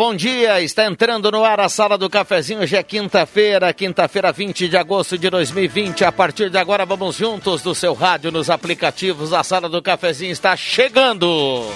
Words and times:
Bom 0.00 0.14
dia. 0.14 0.62
Está 0.62 0.86
entrando 0.86 1.30
no 1.30 1.44
ar 1.44 1.60
a 1.60 1.68
sala 1.68 1.98
do 1.98 2.08
cafezinho. 2.08 2.60
Hoje 2.60 2.74
é 2.74 2.82
quinta-feira, 2.82 3.70
quinta-feira, 3.74 4.32
20 4.32 4.66
de 4.66 4.74
agosto 4.74 5.18
de 5.18 5.28
2020. 5.28 6.06
A 6.06 6.10
partir 6.10 6.48
de 6.48 6.56
agora, 6.56 6.86
vamos 6.86 7.16
juntos 7.16 7.60
do 7.60 7.74
seu 7.74 7.92
rádio, 7.92 8.32
nos 8.32 8.48
aplicativos. 8.48 9.34
A 9.34 9.44
sala 9.44 9.68
do 9.68 9.82
cafezinho 9.82 10.32
está 10.32 10.56
chegando. 10.56 11.66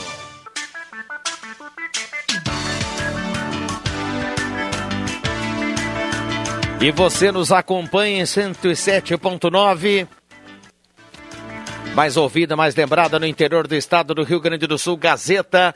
E 6.81 6.91
você 6.93 7.31
nos 7.31 7.53
acompanha 7.53 8.23
em 8.23 8.25
107.9. 8.25 10.09
Mais 11.95 12.17
ouvida, 12.17 12.57
mais 12.57 12.75
lembrada 12.75 13.19
no 13.19 13.27
interior 13.27 13.69
do 13.69 13.75
estado 13.75 14.15
do 14.15 14.25
Rio 14.25 14.41
Grande 14.41 14.67
do 14.67 14.79
Sul, 14.79 14.97
Gazeta 14.97 15.75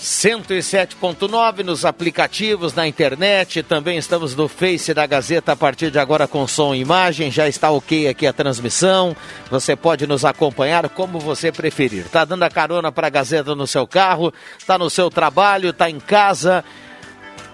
107.9 0.00 1.62
nos 1.62 1.84
aplicativos, 1.84 2.74
na 2.74 2.86
internet, 2.86 3.62
também 3.62 3.96
estamos 3.96 4.34
no 4.34 4.46
Face 4.46 4.92
da 4.92 5.06
Gazeta 5.06 5.52
a 5.52 5.56
partir 5.56 5.90
de 5.90 5.98
agora 5.98 6.28
com 6.28 6.46
som 6.46 6.74
e 6.74 6.80
imagem, 6.80 7.30
já 7.30 7.48
está 7.48 7.70
ok 7.70 8.08
aqui 8.08 8.26
a 8.26 8.32
transmissão, 8.32 9.16
você 9.50 9.74
pode 9.74 10.06
nos 10.06 10.24
acompanhar 10.24 10.88
como 10.90 11.18
você 11.18 11.50
preferir. 11.50 12.08
Tá 12.08 12.24
dando 12.24 12.42
a 12.42 12.50
carona 12.50 12.92
para 12.92 13.06
a 13.06 13.10
Gazeta 13.10 13.54
no 13.54 13.66
seu 13.66 13.86
carro, 13.86 14.32
tá 14.66 14.78
no 14.78 14.90
seu 14.90 15.10
trabalho, 15.10 15.72
tá 15.72 15.88
em 15.88 15.98
casa, 15.98 16.64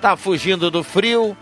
tá 0.01 0.17
fugindo 0.17 0.71
do 0.71 0.83
frio, 0.83 1.37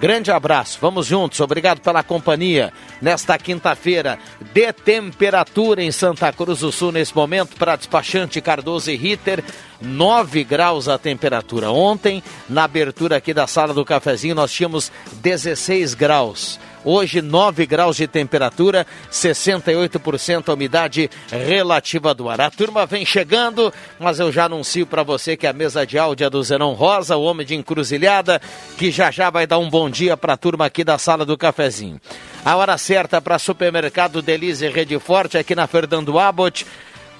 Grande 0.00 0.32
abraço, 0.32 0.78
vamos 0.80 1.08
juntos, 1.08 1.40
obrigado 1.40 1.82
pela 1.82 2.02
companhia 2.02 2.72
nesta 3.02 3.36
quinta-feira 3.36 4.18
de 4.50 4.72
temperatura 4.72 5.82
em 5.82 5.92
Santa 5.92 6.32
Cruz 6.32 6.60
do 6.60 6.72
Sul 6.72 6.90
nesse 6.90 7.14
momento 7.14 7.54
para 7.56 7.76
despachante 7.76 8.40
Cardoso 8.40 8.90
e 8.90 8.96
Ritter, 8.96 9.44
9 9.78 10.42
graus 10.42 10.88
a 10.88 10.96
temperatura. 10.96 11.70
Ontem, 11.70 12.22
na 12.48 12.64
abertura 12.64 13.18
aqui 13.18 13.34
da 13.34 13.46
sala 13.46 13.74
do 13.74 13.84
cafezinho, 13.84 14.34
nós 14.34 14.50
tínhamos 14.50 14.90
16 15.20 15.92
graus. 15.92 16.58
Hoje, 16.84 17.20
9 17.20 17.66
graus 17.66 17.96
de 17.96 18.06
temperatura, 18.06 18.86
68% 19.10 20.48
a 20.48 20.54
umidade 20.54 21.10
relativa 21.30 22.14
do 22.14 22.28
ar. 22.28 22.40
A 22.40 22.50
turma 22.50 22.86
vem 22.86 23.04
chegando, 23.04 23.72
mas 23.98 24.18
eu 24.18 24.32
já 24.32 24.46
anuncio 24.46 24.86
para 24.86 25.02
você 25.02 25.36
que 25.36 25.46
a 25.46 25.52
mesa 25.52 25.86
de 25.86 25.98
áudio 25.98 26.26
é 26.26 26.30
do 26.30 26.42
Zenon 26.42 26.72
Rosa, 26.72 27.16
o 27.16 27.24
homem 27.24 27.46
de 27.46 27.54
encruzilhada, 27.54 28.40
que 28.78 28.90
já 28.90 29.10
já 29.10 29.28
vai 29.28 29.46
dar 29.46 29.58
um 29.58 29.68
bom 29.68 29.90
dia 29.90 30.16
para 30.16 30.32
a 30.32 30.36
turma 30.36 30.66
aqui 30.66 30.82
da 30.82 30.96
sala 30.96 31.26
do 31.26 31.36
cafezinho. 31.36 32.00
A 32.44 32.56
hora 32.56 32.78
certa 32.78 33.20
para 33.20 33.38
supermercado 33.38 34.22
Delize 34.22 34.66
Rede 34.68 34.98
Forte, 34.98 35.36
aqui 35.36 35.54
na 35.54 35.66
Fernando 35.66 36.18
Abbott 36.18 36.66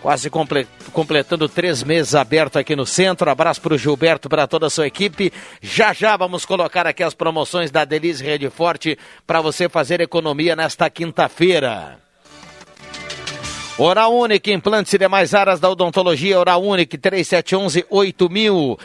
quase 0.02 0.30
completando 0.92 1.48
três 1.48 1.82
meses 1.82 2.14
aberto 2.14 2.58
aqui 2.58 2.74
no 2.74 2.86
centro. 2.86 3.30
Abraço 3.30 3.60
para 3.60 3.74
o 3.74 3.78
Gilberto, 3.78 4.28
para 4.28 4.46
toda 4.46 4.66
a 4.66 4.70
sua 4.70 4.86
equipe. 4.86 5.32
Já 5.60 5.92
já 5.92 6.16
vamos 6.16 6.44
colocar 6.44 6.86
aqui 6.86 7.02
as 7.02 7.14
promoções 7.14 7.70
da 7.70 7.84
Delize 7.84 8.24
Rede 8.24 8.48
Forte 8.50 8.98
para 9.26 9.40
você 9.40 9.68
fazer 9.68 10.00
economia 10.00 10.56
nesta 10.56 10.88
quinta-feira. 10.90 11.98
Oral 13.78 14.14
Unique, 14.14 14.52
implantes 14.52 14.92
e 14.92 14.98
demais 14.98 15.32
áreas 15.32 15.58
da 15.58 15.70
odontologia. 15.70 16.38
Oral 16.38 16.62
Unique, 16.62 16.98
3711 16.98 17.86
8000. 17.88 18.78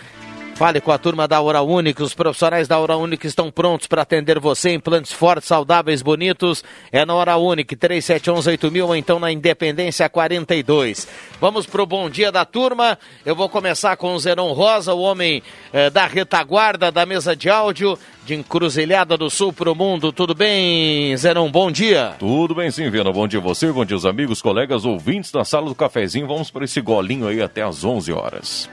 Fale 0.55 0.79
com 0.79 0.89
a 0.89 0.97
turma 0.97 1.27
da 1.27 1.41
Hora 1.41 1.61
Única. 1.61 2.01
Os 2.01 2.13
profissionais 2.13 2.65
da 2.65 2.79
Hora 2.79 2.95
Única 2.95 3.27
estão 3.27 3.51
prontos 3.51 3.87
para 3.87 4.03
atender 4.03 4.39
você. 4.39 4.71
Implantes 4.71 5.11
fortes, 5.11 5.49
saudáveis, 5.49 6.01
bonitos. 6.01 6.63
É 6.93 7.05
na 7.05 7.13
Hora 7.13 7.35
Única, 7.35 7.75
37118000 7.75 8.85
ou 8.85 8.95
então 8.95 9.19
na 9.19 9.33
Independência 9.33 10.07
42. 10.07 11.09
Vamos 11.41 11.65
para 11.65 11.83
o 11.83 11.85
bom 11.85 12.09
dia 12.09 12.31
da 12.31 12.45
turma. 12.45 12.97
Eu 13.25 13.35
vou 13.35 13.49
começar 13.49 13.97
com 13.97 14.15
o 14.15 14.19
Zenon 14.19 14.53
Rosa, 14.53 14.93
o 14.93 15.01
homem 15.01 15.43
eh, 15.73 15.89
da 15.89 16.07
retaguarda 16.07 16.89
da 16.89 17.05
mesa 17.05 17.35
de 17.35 17.49
áudio 17.49 17.99
de 18.25 18.35
Encruzilhada 18.35 19.17
do 19.17 19.29
Sul 19.29 19.51
para 19.51 19.69
o 19.69 19.75
mundo. 19.75 20.13
Tudo 20.13 20.33
bem, 20.33 21.17
Zenon? 21.17 21.51
Bom 21.51 21.69
dia. 21.69 22.15
Tudo 22.17 22.55
bem 22.55 22.71
sim, 22.71 22.89
Viana. 22.89 23.11
Bom 23.11 23.27
dia 23.27 23.41
a 23.41 23.43
você, 23.43 23.69
bom 23.73 23.83
dia 23.83 23.97
os 23.97 24.05
amigos, 24.05 24.41
colegas, 24.41 24.85
ouvintes 24.85 25.33
da 25.33 25.43
sala 25.43 25.67
do 25.67 25.75
cafezinho. 25.75 26.27
Vamos 26.27 26.49
para 26.49 26.63
esse 26.63 26.79
golinho 26.79 27.27
aí 27.27 27.41
até 27.41 27.61
às 27.61 27.83
11 27.83 28.13
horas. 28.13 28.69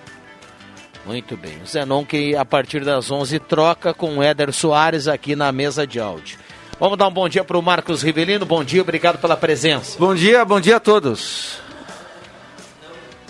Muito 1.05 1.37
bem. 1.37 1.61
O 1.63 1.67
Zenon 1.67 2.05
que 2.05 2.37
a 2.37 2.45
partir 2.45 2.85
das 2.85 3.11
11 3.11 3.39
troca 3.41 3.93
com 3.93 4.19
o 4.19 4.23
Éder 4.23 4.53
Soares 4.53 5.09
aqui 5.09 5.35
na 5.35 5.51
mesa 5.51 5.87
de 5.87 5.99
áudio. 5.99 6.39
Vamos 6.79 6.99
dar 6.99 7.09
um 7.09 7.13
bom 7.13 7.29
dia 7.29 7.45
para 7.45 7.59
o 7.59 7.63
Marcos 7.63 8.03
Rivelino. 8.03 8.47
Bom 8.47 8.65
dia, 8.65 8.83
obrigado 8.83 9.19
pela 9.19 9.37
presença. 9.37 9.99
Bom 9.99 10.15
dia, 10.15 10.45
bom 10.45 10.61
dia 10.61 10.77
a 10.77 10.81
todos. 10.81 11.61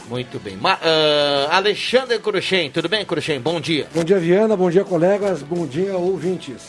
Muito 0.08 0.38
bem. 0.38 0.56
Ma 0.56 0.74
uh, 0.74 1.50
Alexandre 1.50 2.18
Cruxem, 2.18 2.70
tudo 2.70 2.88
bem, 2.88 3.04
Cruxem? 3.04 3.40
Bom 3.40 3.60
dia. 3.60 3.86
Bom 3.94 4.04
dia, 4.04 4.18
Viana. 4.18 4.56
Bom 4.56 4.70
dia, 4.70 4.84
colegas. 4.84 5.42
Bom 5.42 5.66
dia, 5.66 5.96
ouvintes. 5.96 6.68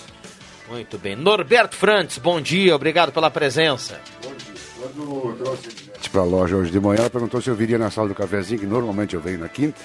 Muito 0.70 0.98
bem. 0.98 1.16
Norberto 1.16 1.76
Frantes, 1.76 2.18
bom 2.18 2.40
dia. 2.40 2.76
Obrigado 2.76 3.12
pela 3.12 3.30
presença. 3.30 4.00
Bom 4.24 4.30
dia. 4.30 4.54
Quando 4.80 5.02
eu 5.02 5.38
trouxe 5.44 6.10
para 6.12 6.22
a 6.22 6.26
loja 6.26 6.56
hoje 6.56 6.72
de 6.72 6.80
manhã, 6.80 7.00
ela 7.00 7.10
perguntou 7.10 7.42
se 7.42 7.50
eu 7.50 7.56
viria 7.56 7.78
na 7.78 7.90
sala 7.90 8.10
do 8.10 8.16
cafezinho, 8.16 8.60
que 8.60 8.66
normalmente 8.66 9.14
eu 9.16 9.22
venho 9.22 9.40
na 9.40 9.50
quinta. 9.50 9.80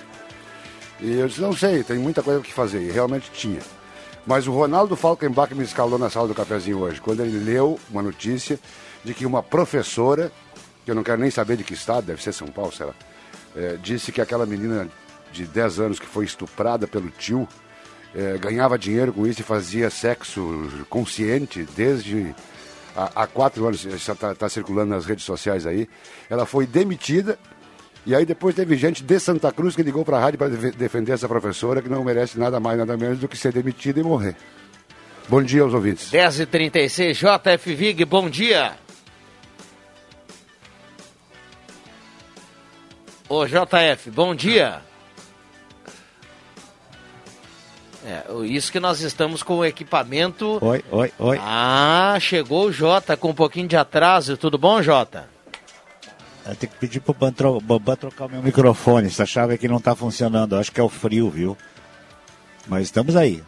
E 1.01 1.19
eu 1.19 1.29
disse, 1.29 1.41
não 1.41 1.53
sei, 1.53 1.83
tem 1.83 1.99
muita 1.99 2.23
coisa 2.23 2.41
que 2.41 2.53
fazer. 2.53 2.81
E 2.81 2.91
realmente 2.91 3.31
tinha. 3.33 3.61
Mas 4.27 4.47
o 4.47 4.53
Ronaldo 4.53 4.97
Falkenbach 4.97 5.55
me 5.55 5.65
escalou 5.65 5.99
na 5.99 6.11
sala 6.11 6.29
do 6.29 6.35
cafezinho 6.35 6.81
hoje, 6.81 7.01
quando 7.01 7.21
ele 7.21 7.39
leu 7.39 7.79
uma 7.91 8.03
notícia 8.03 8.59
de 9.05 9.15
que 9.15 9.25
uma 9.25 9.43
professora, 9.43 10.31
que 10.85 10.91
eu 10.91 10.95
não 10.95 11.03
quero 11.03 11.21
nem 11.21 11.31
saber 11.31 11.57
de 11.57 11.65
que 11.65 11.73
estado, 11.73 12.07
deve 12.07 12.23
ser 12.23 12.33
São 12.33 12.49
Paulo, 12.49 12.73
sei 12.73 12.87
lá, 12.87 12.95
é, 13.57 13.77
disse 13.83 14.13
que 14.13 14.21
aquela 14.21 14.45
menina 14.45 14.89
de 15.33 15.47
10 15.47 15.81
anos 15.81 15.99
que 15.99 16.07
foi 16.07 16.25
estuprada 16.25 16.87
pelo 16.87 17.09
tio 17.11 17.49
é, 18.15 18.37
ganhava 18.39 18.79
dinheiro 18.79 19.13
com 19.13 19.27
isso 19.27 19.41
e 19.41 19.45
fazia 19.45 19.91
sexo 19.91 20.87
consciente 20.89 21.67
desde 21.77 22.35
há, 22.97 23.27
quatro 23.27 23.67
anos, 23.67 23.85
está 23.85 24.35
tá 24.35 24.49
circulando 24.49 24.91
nas 24.91 25.07
redes 25.07 25.25
sociais 25.25 25.67
aí. 25.67 25.89
Ela 26.29 26.45
foi 26.47 26.67
demitida 26.67 27.39
e 28.09 28.15
aí 28.15 28.25
depois 28.25 28.55
teve 28.55 28.75
gente 28.75 29.03
de 29.05 29.21
Santa 29.21 29.53
Cruz 29.53 29.77
que 29.77 29.83
ligou 29.83 30.03
para 30.03 30.17
a 30.17 30.21
rádio 30.21 30.39
para 30.39 30.49
defender 30.49 31.13
essa 31.13 31.29
professora 31.29 31.83
que 31.83 31.91
não 31.91 32.03
merece 32.03 32.39
nada 32.39 32.59
mais, 32.59 32.79
nada 32.79 32.97
menos 32.97 33.19
do 33.19 33.29
que 33.29 33.37
ser 33.37 33.53
demitida 33.53 34.01
e 34.01 34.03
morrer. 34.03 34.35
Bom 35.29 35.43
dia 35.43 35.61
aos 35.61 35.75
ouvintes. 35.75 36.11
10h36, 36.11 37.13
JF 37.13 37.75
Vig, 37.75 38.07
bom 38.07 38.31
dia. 38.31 38.73
Ô 43.29 43.45
JF, 43.45 44.11
bom 44.11 44.35
dia. 44.35 44.81
É, 48.07 48.25
isso 48.47 48.73
que 48.73 48.81
nós 48.81 49.03
estamos 49.03 49.43
com 49.43 49.59
o 49.59 49.65
equipamento. 49.67 50.59
Oi, 50.63 50.83
oi, 50.91 51.13
oi. 51.19 51.39
Ah, 51.43 52.17
chegou 52.19 52.69
o 52.69 52.73
Jota 52.73 53.19
com 53.19 53.29
um 53.29 53.35
pouquinho 53.35 53.69
de 53.69 53.77
atraso. 53.77 54.39
Tudo 54.39 54.57
bom, 54.57 54.81
Jota? 54.81 55.29
Eu 56.49 56.57
tenho 56.57 56.73
que 56.73 56.79
pedir 56.79 57.01
pro 57.01 57.15
Bambam 57.61 57.95
trocar 57.95 58.25
o 58.25 58.31
meu 58.31 58.43
microfone. 58.43 59.09
Essa 59.09 59.27
chave 59.27 59.55
aqui 59.55 59.69
não 59.69 59.79
tá 59.79 59.95
funcionando. 59.95 60.57
acho 60.57 60.73
que 60.73 60.81
é 60.81 60.83
o 60.83 60.89
frio, 60.89 61.29
viu? 61.29 61.57
Mas 62.67 62.85
estamos 62.85 63.17
aí. 63.17 63.43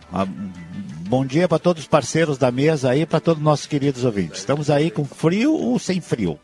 Bom 1.08 1.25
dia 1.25 1.49
para 1.49 1.58
todos 1.58 1.82
os 1.82 1.88
parceiros 1.88 2.37
da 2.37 2.50
mesa 2.50 2.91
aí, 2.91 3.06
para 3.06 3.20
todos 3.20 3.41
os 3.41 3.44
nossos 3.44 3.67
queridos 3.67 4.05
ouvintes. 4.05 4.41
Estamos 4.41 4.70
aí 4.70 4.91
com 4.91 5.05
frio 5.05 5.52
ou 5.55 5.79
sem 5.79 6.00
frio? 6.00 6.38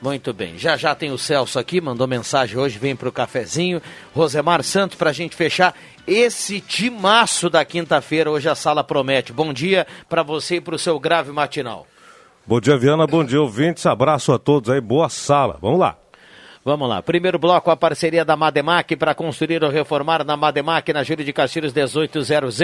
Muito 0.00 0.32
bem. 0.32 0.56
Já 0.56 0.76
já 0.76 0.94
tem 0.94 1.10
o 1.10 1.18
Celso 1.18 1.58
aqui, 1.58 1.80
mandou 1.80 2.06
mensagem 2.06 2.56
hoje, 2.56 2.78
vem 2.78 2.96
para 2.96 3.08
o 3.08 3.12
cafezinho. 3.12 3.82
Rosemar 4.14 4.62
Santos, 4.62 4.96
para 4.96 5.10
a 5.10 5.12
gente 5.12 5.36
fechar 5.36 5.74
esse 6.06 6.60
timaço 6.60 7.50
da 7.50 7.64
quinta-feira, 7.64 8.30
hoje 8.30 8.48
a 8.48 8.54
sala 8.54 8.82
promete. 8.82 9.32
Bom 9.32 9.52
dia 9.52 9.86
para 10.08 10.22
você 10.22 10.56
e 10.56 10.60
para 10.60 10.74
o 10.74 10.78
seu 10.78 10.98
grave 10.98 11.32
matinal. 11.32 11.86
Bom 12.46 12.60
dia, 12.60 12.76
Viana. 12.76 13.06
Bom 13.06 13.24
dia, 13.24 13.40
ouvintes. 13.40 13.86
Abraço 13.86 14.32
a 14.32 14.38
todos 14.38 14.70
aí. 14.70 14.80
Boa 14.80 15.08
sala. 15.08 15.58
Vamos 15.60 15.78
lá. 15.78 15.96
Vamos 16.62 16.88
lá. 16.88 17.00
Primeiro 17.00 17.38
bloco, 17.38 17.70
a 17.70 17.76
parceria 17.76 18.22
da 18.22 18.36
Mademac 18.36 18.94
para 18.94 19.14
construir 19.14 19.64
ou 19.64 19.70
reformar 19.70 20.22
na 20.24 20.36
Mademac, 20.36 20.92
na 20.92 21.02
Júlio 21.02 21.24
de 21.24 21.32
Castilhos 21.32 21.72
1800. 21.72 22.58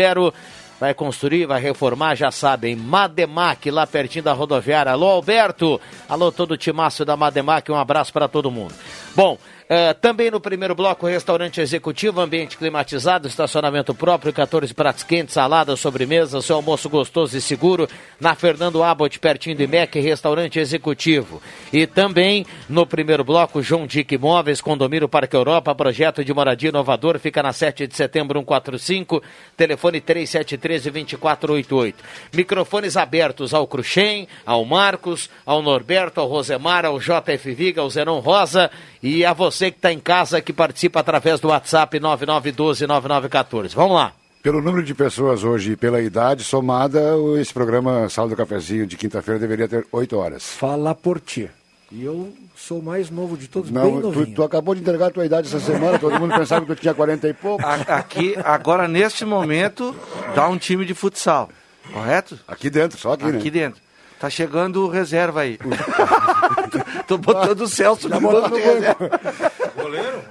Vai 0.79 0.93
construir, 0.93 1.47
vai 1.47 1.63
reformar, 1.63 2.15
já 2.15 2.31
sabem. 2.31 2.77
Mademac, 2.77 3.71
lá 3.71 3.87
pertinho 3.87 4.25
da 4.25 4.35
rodoviária. 4.35 4.93
Alô, 4.93 5.07
Alberto. 5.07 5.81
Alô, 6.07 6.31
todo 6.31 6.51
o 6.53 6.57
timaço 6.59 7.05
da 7.07 7.17
Mademac. 7.17 7.73
Um 7.73 7.77
abraço 7.77 8.13
para 8.13 8.29
todo 8.29 8.51
mundo. 8.51 8.75
Bom, 9.15 9.39
Uh, 9.67 9.93
também 10.01 10.31
no 10.31 10.41
primeiro 10.41 10.77
bloco, 10.77 11.09
restaurante 11.09 11.61
executivo, 11.61 12.21
ambiente 12.21 12.57
climatizado, 12.57 13.27
estacionamento 13.27 13.93
próprio, 13.93 14.33
14 14.33 14.73
pratos 14.73 15.03
quentes, 15.03 15.35
salada, 15.35 15.75
sobremesa, 15.75 16.41
seu 16.41 16.55
almoço 16.55 16.89
gostoso 16.89 17.37
e 17.37 17.41
seguro, 17.41 17.89
na 18.21 18.37
Fernando 18.37 18.81
Abbott, 18.81 19.19
pertinho 19.19 19.57
do 19.57 19.65
IMEC, 19.65 19.99
restaurante 19.99 20.61
executivo. 20.61 21.43
E 21.73 21.85
também 21.85 22.47
no 22.69 22.87
primeiro 22.87 23.25
bloco, 23.25 23.61
João 23.61 23.89
Dick 23.89 24.15
Imóveis, 24.15 24.61
condomínio 24.61 25.09
Parque 25.09 25.35
Europa, 25.35 25.75
projeto 25.75 26.25
de 26.25 26.33
moradia 26.33 26.69
inovador, 26.69 27.19
fica 27.19 27.43
na 27.43 27.53
7 27.53 27.89
de 27.89 27.97
setembro 27.97 28.39
145, 28.39 29.21
telefone 29.57 30.01
3713-2488. 30.01 31.95
Microfones 32.33 32.97
abertos 32.97 33.53
ao 33.53 33.67
Cruxem, 33.67 34.29
ao 34.47 34.65
Marcos, 34.65 35.29
ao 35.45 35.61
Norberto, 35.61 36.21
ao 36.21 36.29
Rosemar, 36.29 36.87
ao 36.87 37.01
JF 37.01 37.53
Viga, 37.53 37.81
ao 37.81 37.91
Zenon 37.91 38.21
Rosa 38.21 38.71
e 39.09 39.25
a 39.25 39.33
você 39.33 39.71
que 39.71 39.79
está 39.79 39.93
em 39.93 40.01
casa, 40.01 40.41
que 40.41 40.53
participa 40.53 40.99
através 41.01 41.39
do 41.39 41.49
WhatsApp 41.49 41.99
9912-9914. 42.01 43.75
Vamos 43.75 43.95
lá. 43.95 44.13
Pelo 44.43 44.61
número 44.61 44.85
de 44.85 44.95
pessoas 44.95 45.43
hoje 45.45 45.73
e 45.73 45.77
pela 45.77 46.01
idade 46.01 46.45
somada, 46.45 47.01
esse 47.41 47.53
programa 47.53 48.09
Sala 48.09 48.29
do 48.31 48.37
Cafezinho 48.37 48.87
de 48.87 48.97
quinta-feira 48.97 49.39
deveria 49.41 49.67
ter 49.69 49.87
oito 49.93 50.17
horas. 50.17 50.45
Fala 50.51 50.95
por 50.95 51.21
ti. 51.21 51.51
E 51.91 52.05
eu 52.05 52.33
sou 52.57 52.81
o 52.81 52.83
mais 52.83 53.11
novo 53.11 53.37
de 53.37 53.47
todos, 53.47 53.71
Não, 53.71 53.83
bem 53.85 54.01
tu, 54.01 54.07
novinho. 54.09 54.35
tu 54.35 54.43
acabou 54.43 54.75
de 54.75 54.81
entregar 54.81 55.07
a 55.07 55.11
tua 55.11 55.25
idade 55.25 55.47
essa 55.47 55.61
semana, 55.61 55.99
todo 56.01 56.19
mundo 56.19 56.35
pensava 56.37 56.61
que 56.67 56.75
tu 56.75 56.81
tinha 56.81 56.93
40 56.95 57.29
e 57.29 57.33
pouco. 57.35 57.65
Aqui, 57.65 58.35
agora, 58.45 58.89
neste 58.89 59.25
momento, 59.25 59.95
dá 60.35 60.49
um 60.49 60.59
time 60.59 60.85
de 60.85 60.95
futsal, 60.95 61.49
correto? 61.93 62.39
Aqui 62.49 62.69
dentro, 62.71 62.99
só 62.99 63.13
aqui, 63.13 63.25
né? 63.27 63.39
Aqui 63.39 63.51
dentro. 63.51 63.81
Tá 64.19 64.31
chegando 64.31 64.85
o 64.85 64.89
reserva 64.89 65.43
aí. 65.43 65.59
Tô 67.07 67.19
botando 67.19 67.61
o 67.61 67.69
Celso 67.69 68.09
no 68.09 68.21
banco 68.21 68.57
reserva. 68.57 69.11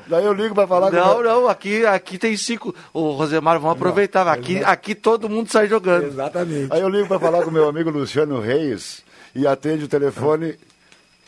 Daí 0.07 0.25
eu 0.25 0.33
ligo 0.33 0.53
pra 0.53 0.67
falar 0.67 0.89
com 0.89 0.97
Não, 0.97 1.23
não, 1.23 1.47
aqui, 1.47 1.85
aqui 1.85 2.17
tem 2.17 2.35
cinco. 2.35 2.73
Ô, 2.93 3.11
Rosemar, 3.11 3.59
vamos 3.59 3.75
aproveitar. 3.75 4.27
Aqui, 4.27 4.63
aqui 4.63 4.95
todo 4.95 5.29
mundo 5.29 5.51
sai 5.51 5.67
jogando. 5.67 6.07
Exatamente. 6.07 6.73
Aí 6.73 6.81
eu 6.81 6.89
ligo 6.89 7.07
para 7.07 7.19
falar 7.19 7.43
com 7.43 7.51
meu 7.51 7.67
amigo 7.67 7.89
Luciano 7.89 8.39
Reis 8.39 9.03
e 9.35 9.45
atende 9.45 9.85
o 9.85 9.87
telefone. 9.87 10.55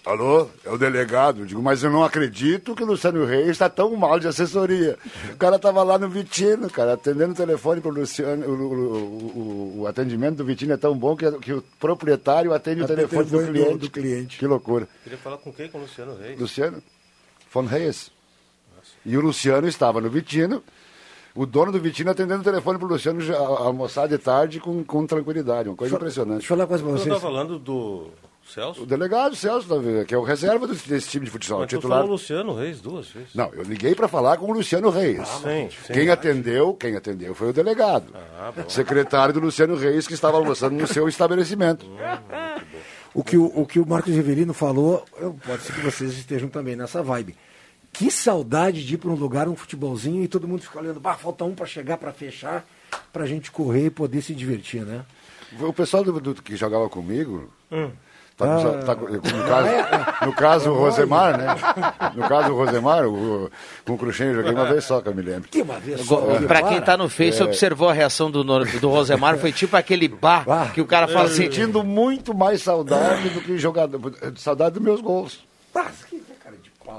Alô, 0.08 0.48
é 0.64 0.70
o 0.72 0.78
delegado. 0.78 1.42
Eu 1.42 1.46
digo, 1.46 1.62
mas 1.62 1.84
eu 1.84 1.90
não 1.92 2.02
acredito 2.04 2.74
que 2.74 2.82
o 2.84 2.86
Luciano 2.86 3.26
Reis 3.26 3.50
está 3.50 3.70
tão 3.70 3.94
mal 3.96 4.18
de 4.20 4.28
assessoria. 4.28 4.98
O 5.34 5.38
cara 5.38 5.58
estava 5.58 5.84
lá 5.84 5.98
no 6.00 6.08
Vitino, 6.08 6.70
cara, 6.70 6.94
atendendo 6.94 7.34
o 7.34 7.36
telefone 7.36 7.82
para 7.82 7.92
o 7.92 7.94
Luciano. 7.94 8.46
O, 8.46 8.54
o- 8.54 9.78
o- 9.78 9.82
o 9.82 9.88
atendimento 9.88 10.36
do 10.38 10.46
Vitino 10.46 10.72
é 10.74 10.78
tão 10.78 10.98
bom 10.98 11.16
que, 11.16 11.30
que 11.40 11.52
o 11.52 11.62
proprietário 11.80 12.54
atende 12.54 12.84
o 12.84 12.88
telefone 12.88 13.26
do 13.26 13.30
telefone 13.38 13.52
do- 13.52 13.62
cliente. 13.64 13.78
do 13.80 13.90
cliente. 13.92 14.38
Que 14.40 14.48
loucura. 14.48 14.88
Queria 15.04 15.18
falar 15.18 15.38
com 15.40 15.52
quem? 15.52 15.68
Com 15.70 15.80
o 15.80 15.82
Luciano 15.82 16.16
Reis. 16.16 16.40
Luciano 16.40 16.82
von 17.54 17.66
Reis. 17.66 18.10
E 19.06 19.18
o 19.18 19.22
Luciano 19.22 19.68
estava 19.68 20.00
no 20.00 20.10
Vitino. 20.10 20.64
O 21.36 21.46
dono 21.46 21.72
do 21.72 21.80
Vitino 21.80 22.10
atendendo 22.12 22.42
o 22.42 22.44
telefone 22.46 22.80
para 22.80 22.88
o 22.88 22.90
Luciano 22.92 23.20
almoçar 23.36 24.08
de 24.08 24.18
tarde 24.18 24.60
com, 24.62 24.84
com 24.84 25.06
tranquilidade. 25.06 25.68
Uma 25.70 25.76
coisa 25.76 25.96
impressionante. 25.96 26.40
Deixa 26.40 26.54
eu 26.54 26.58
falar 26.58 26.68
coisa 26.68 26.84
pra 26.84 26.92
Você 26.94 27.04
vocês. 27.04 27.14
tá 27.16 27.20
falando 27.22 27.60
do 27.60 28.08
Celso? 28.54 28.84
O 28.84 28.86
delegado 28.86 29.36
Celso, 29.36 29.68
tá 29.68 30.06
que 30.06 30.14
é 30.14 30.18
o 30.18 30.24
reserva 30.24 30.66
do- 30.68 30.74
desse 30.76 31.10
time 31.10 31.26
de 31.26 31.32
futsal. 31.32 31.60
Mas 31.60 31.70
tu 31.70 31.76
titular. 31.78 32.00
falou 32.00 32.12
Luciano 32.14 32.54
Reis 32.56 32.80
duas 32.82 33.08
vezes. 33.10 33.30
Não, 33.36 33.52
eu 33.54 33.64
liguei 33.64 33.94
para 33.94 34.08
falar 34.08 34.38
com 34.38 34.46
o 34.50 34.54
Luciano 34.54 34.90
Reis. 34.90 35.28
Sim, 35.28 35.70
sim. 35.86 35.94
Quem 35.94 36.10
atendeu, 36.10 36.74
quem 36.74 36.96
atendeu 36.96 37.36
foi 37.36 37.50
o 37.50 37.54
delegado. 37.54 38.14
Secretário 38.68 39.34
do 39.34 39.40
Luciano 39.40 39.76
Reis, 39.76 40.08
que 40.08 40.14
estava 40.14 40.38
almoçando 40.38 40.76
no 40.76 40.88
seu 40.88 41.08
estabelecimento. 41.08 41.86
O 43.14 43.24
que 43.24 43.36
o, 43.36 43.46
o 43.46 43.66
que 43.66 43.80
o 43.80 43.86
Marcos 43.88 44.14
Rivelino 44.14 44.54
falou, 44.54 45.04
eu- 45.20 45.36
pode 45.44 45.64
ser 45.64 45.74
que 45.74 45.82
vocês 45.82 46.12
estejam 46.14 46.50
também 46.50 46.76
nessa 46.76 47.02
vibe. 47.02 47.36
Que 47.92 48.12
saudade 48.12 48.86
de 48.86 48.94
ir 48.94 48.98
para 48.98 49.10
um 49.10 49.16
lugar, 49.16 49.48
um 49.48 49.56
futebolzinho, 49.56 50.24
e 50.24 50.28
todo 50.28 50.48
mundo 50.48 50.62
fica 50.62 50.78
olhando, 50.80 51.00
bah, 51.00 51.16
falta 51.16 51.44
um 51.44 51.56
para 51.56 51.66
chegar, 51.66 51.98
para 51.98 52.12
fechar, 52.12 52.64
para 53.12 53.24
a 53.24 53.26
gente 53.28 53.50
correr 53.50 53.86
e 53.86 53.90
poder 53.90 54.22
se 54.22 54.36
divertir, 54.36 54.84
né? 54.86 55.04
O 55.60 55.74
pessoal 55.74 56.04
do, 56.04 56.20
do- 56.20 56.44
que 56.44 56.56
jogava 56.56 56.88
comigo. 56.90 57.50
Hum. 57.72 57.90
Tá 58.38 58.46
com- 58.62 58.80
tá 58.82 58.96
com- 58.96 59.06
no, 59.08 59.22
caso, 59.22 60.26
no 60.28 60.34
caso, 60.34 60.70
o 60.72 60.74
Rosemar, 60.76 61.38
né? 61.38 61.48
No 62.16 62.28
caso, 62.30 62.54
o 62.54 62.56
Rosemar, 62.56 63.08
o, 63.08 63.50
com 63.86 63.94
o 63.94 63.98
Cruxem 63.98 64.28
eu 64.28 64.36
joguei 64.36 64.52
uma 64.54 64.66
vez 64.66 64.84
só, 64.86 65.02
que 65.02 65.10
eu 65.10 65.16
me 65.16 65.22
lembro. 65.24 65.50
Que 65.50 65.62
uma 65.62 65.80
vez 65.80 66.02
só. 66.02 66.22
Para 66.48 66.62
quem 66.64 66.80
tá 66.82 66.96
no 66.96 67.10
Face, 67.10 67.42
É. 67.42 67.44
observou 67.46 67.90
a 67.90 67.94
reação 67.94 68.30
do, 68.30 68.44
do 68.44 68.90
Rosemar, 68.90 69.38
foi 69.38 69.52
tipo 69.52 69.76
aquele 69.76 70.08
bar 70.08 70.44
Ah. 70.48 70.68
que 70.74 70.80
o 70.82 70.86
cara 70.86 71.08
fala 71.08 71.26
assim. 71.26 71.44
Sentindo 71.44 71.84
muito 71.84 72.34
mais 72.34 72.62
saudade 72.62 73.30
do 73.30 73.42
que 73.42 73.58
jogador. 73.58 74.00
Saudade 74.36 74.76
dos 74.76 74.84
meus 74.84 75.02
gols. 75.02 75.40
Ah, 75.76 75.86
que 76.10 76.22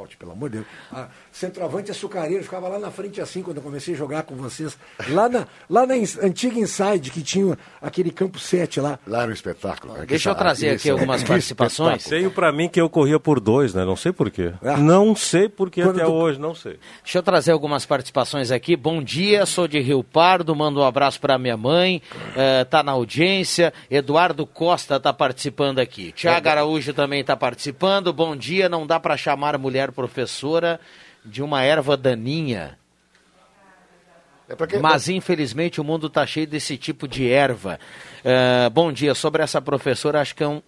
tio, 0.06 0.18
pelo 0.18 0.32
amor 0.32 0.50
de 0.50 0.56
Deus. 0.58 0.66
Ah, 0.92 1.08
centroavante 1.32 1.90
açucareiro, 1.90 2.42
ficava 2.44 2.68
lá 2.68 2.78
na 2.78 2.90
frente 2.90 3.20
assim 3.20 3.42
quando 3.42 3.58
eu 3.58 3.62
comecei 3.62 3.94
a 3.94 3.96
jogar 3.96 4.22
com 4.24 4.34
vocês. 4.36 4.76
Lá 5.08 5.28
na, 5.28 5.46
lá 5.68 5.86
na 5.86 5.94
antiga 6.22 6.58
Inside, 6.58 7.10
que 7.10 7.22
tinha 7.22 7.56
aquele 7.80 8.10
campo 8.10 8.38
7 8.38 8.80
lá. 8.80 8.98
Lá 9.06 9.22
era 9.22 9.30
um 9.30 9.34
espetáculo. 9.34 9.94
Que 10.00 10.06
Deixa 10.06 10.30
eu 10.30 10.34
sa- 10.34 10.38
trazer 10.38 10.68
aqui 10.70 10.76
isso, 10.88 10.92
algumas 10.92 11.22
que 11.22 11.28
participações. 11.28 12.04
Tenho 12.04 12.30
pra 12.30 12.52
mim 12.52 12.68
que 12.68 12.80
eu 12.80 12.88
corria 12.90 13.18
por 13.18 13.40
dois, 13.40 13.74
né? 13.74 13.84
Não 13.84 13.96
sei 13.96 14.12
porquê. 14.12 14.52
Ah. 14.62 14.76
Não 14.76 15.14
sei 15.14 15.48
porquê 15.48 15.82
Quando 15.82 15.96
até 15.96 16.04
tu- 16.04 16.12
hoje, 16.12 16.38
não 16.38 16.54
sei. 16.54 16.78
Deixa 17.02 17.18
eu 17.18 17.22
trazer 17.22 17.52
algumas 17.52 17.86
participações 17.86 18.50
aqui. 18.50 18.76
Bom 18.76 19.02
dia, 19.02 19.46
sou 19.46 19.66
de 19.68 19.78
Rio 19.80 20.02
Pardo, 20.04 20.54
mando 20.54 20.80
um 20.80 20.84
abraço 20.84 21.20
para 21.20 21.38
minha 21.38 21.56
mãe, 21.56 22.02
eh, 22.36 22.64
tá 22.64 22.82
na 22.82 22.92
audiência. 22.92 23.72
Eduardo 23.90 24.46
Costa 24.46 24.98
tá 25.00 25.12
participando 25.12 25.78
aqui. 25.78 26.12
Tiago 26.12 26.48
Araújo 26.48 26.92
também 26.92 27.22
tá 27.24 27.36
participando. 27.36 28.12
Bom 28.12 28.34
dia, 28.36 28.68
não 28.68 28.86
dá 28.86 28.98
para 28.98 29.16
chamar 29.16 29.56
mulher 29.58 29.77
professora 29.92 30.80
de 31.24 31.42
uma 31.42 31.62
erva 31.62 31.96
daninha. 31.96 32.76
É 34.48 34.54
pra 34.56 34.66
quem- 34.66 34.80
Mas 34.80 35.08
infelizmente 35.08 35.80
o 35.80 35.84
mundo 35.84 36.08
tá 36.08 36.26
cheio 36.26 36.46
desse 36.46 36.76
tipo 36.76 37.06
de 37.06 37.30
erva. 37.30 37.78
Eh, 38.24 38.68
bom 38.70 38.90
dia, 38.90 39.14
sobre 39.14 39.42
essa 39.42 39.60
professora, 39.60 40.20
acho 40.20 40.34
que 40.34 40.42
é 40.42 40.48
um. 40.48 40.62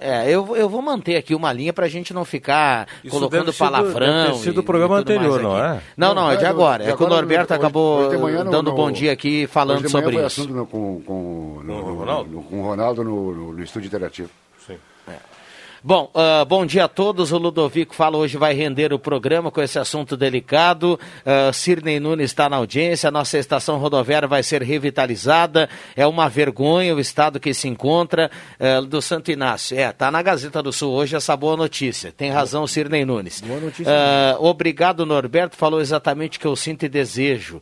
É, 0.00 0.28
eu, 0.28 0.56
eu 0.56 0.68
vou 0.70 0.80
manter 0.82 1.16
aqui 1.16 1.34
uma 1.34 1.52
linha 1.52 1.72
pra 1.72 1.86
gente 1.86 2.14
não 2.14 2.24
ficar 2.24 2.88
Isso 3.04 3.14
colocando 3.14 3.52
palavrão. 3.52 4.24
deve 4.24 4.32
ter 4.32 4.38
sido 4.38 4.58
o 4.58 4.62
programa 4.64 4.96
anterior, 4.96 5.40
não 5.42 5.62
é? 5.62 5.80
Não, 5.96 6.14
não, 6.14 6.30
é 6.30 6.36
de 6.36 6.46
agora. 6.46 6.82
de 6.84 6.90
É 6.90 6.96
que 6.96 7.02
o 7.02 7.06
agora, 7.06 7.20
Norberto 7.20 7.52
hoje- 7.52 7.60
acabou 7.60 8.10
dando 8.50 8.62
no- 8.70 8.74
bom 8.74 8.90
dia 8.90 9.12
aqui 9.12 9.46
falando 9.46 9.78
Hoje 9.80 9.86
de 9.88 9.92
manhã 9.92 10.04
sobre 10.04 10.16
foi 10.18 10.26
isso. 10.26 10.40
assunto 10.40 10.54
no- 10.56 10.66
com, 10.66 11.02
com, 11.02 11.60
no, 11.62 11.74
Com 11.74 11.80
o 11.82 11.86
no- 11.92 11.98
Ronaldo? 11.98 12.30
no- 12.30 12.42
com 12.42 12.60
o 12.60 12.64
Ronaldo 12.64 13.04
no, 13.04 13.34
no- 13.34 13.52
no 13.52 13.62
estúdio 13.62 13.86
interativo. 13.88 14.30
Sim. 14.66 14.78
Bom, 15.84 16.08
ah, 16.14 16.44
bom 16.44 16.64
dia 16.64 16.84
a 16.84 16.88
todos. 16.88 17.32
O 17.32 17.38
Ludovico 17.38 17.92
fala 17.92 18.16
hoje 18.16 18.36
vai 18.36 18.54
render 18.54 18.92
o 18.92 19.00
programa 19.00 19.50
com 19.50 19.60
esse 19.60 19.80
assunto 19.80 20.16
delicado. 20.16 20.98
Uh, 21.26 22.00
Nunes 22.00 22.30
está 22.30 22.48
na 22.48 22.56
audiência. 22.56 23.08
A 23.08 23.10
nossa 23.10 23.36
estação 23.36 23.78
rodoviária 23.78 24.28
vai 24.28 24.44
ser 24.44 24.62
revitalizada. 24.62 25.68
É 25.96 26.06
uma 26.06 26.28
vergonha 26.28 26.94
o 26.94 27.00
estado 27.00 27.40
que 27.40 27.52
se 27.52 27.66
encontra 27.66 28.30
ah, 28.60 28.80
do 28.80 29.02
Santo 29.02 29.32
Inácio. 29.32 29.76
É, 29.76 29.90
tá 29.90 30.08
na 30.08 30.22
Gazeta 30.22 30.62
do 30.62 30.72
Sul 30.72 30.92
hoje 30.92 31.16
essa 31.16 31.36
boa 31.36 31.56
notícia. 31.56 32.12
Tem 32.12 32.30
razão, 32.30 32.64
Cirnei 32.64 33.04
Nunes. 33.04 33.40
Boa 33.40 33.58
notícia 33.58 33.92
Ah, 33.92 34.36
obrigado, 34.38 35.04
Norberto. 35.04 35.56
Falou 35.56 35.80
exatamente 35.80 36.38
o 36.38 36.40
que 36.40 36.46
eu 36.46 36.54
sinto 36.54 36.84
e 36.84 36.88
desejo. 36.88 37.60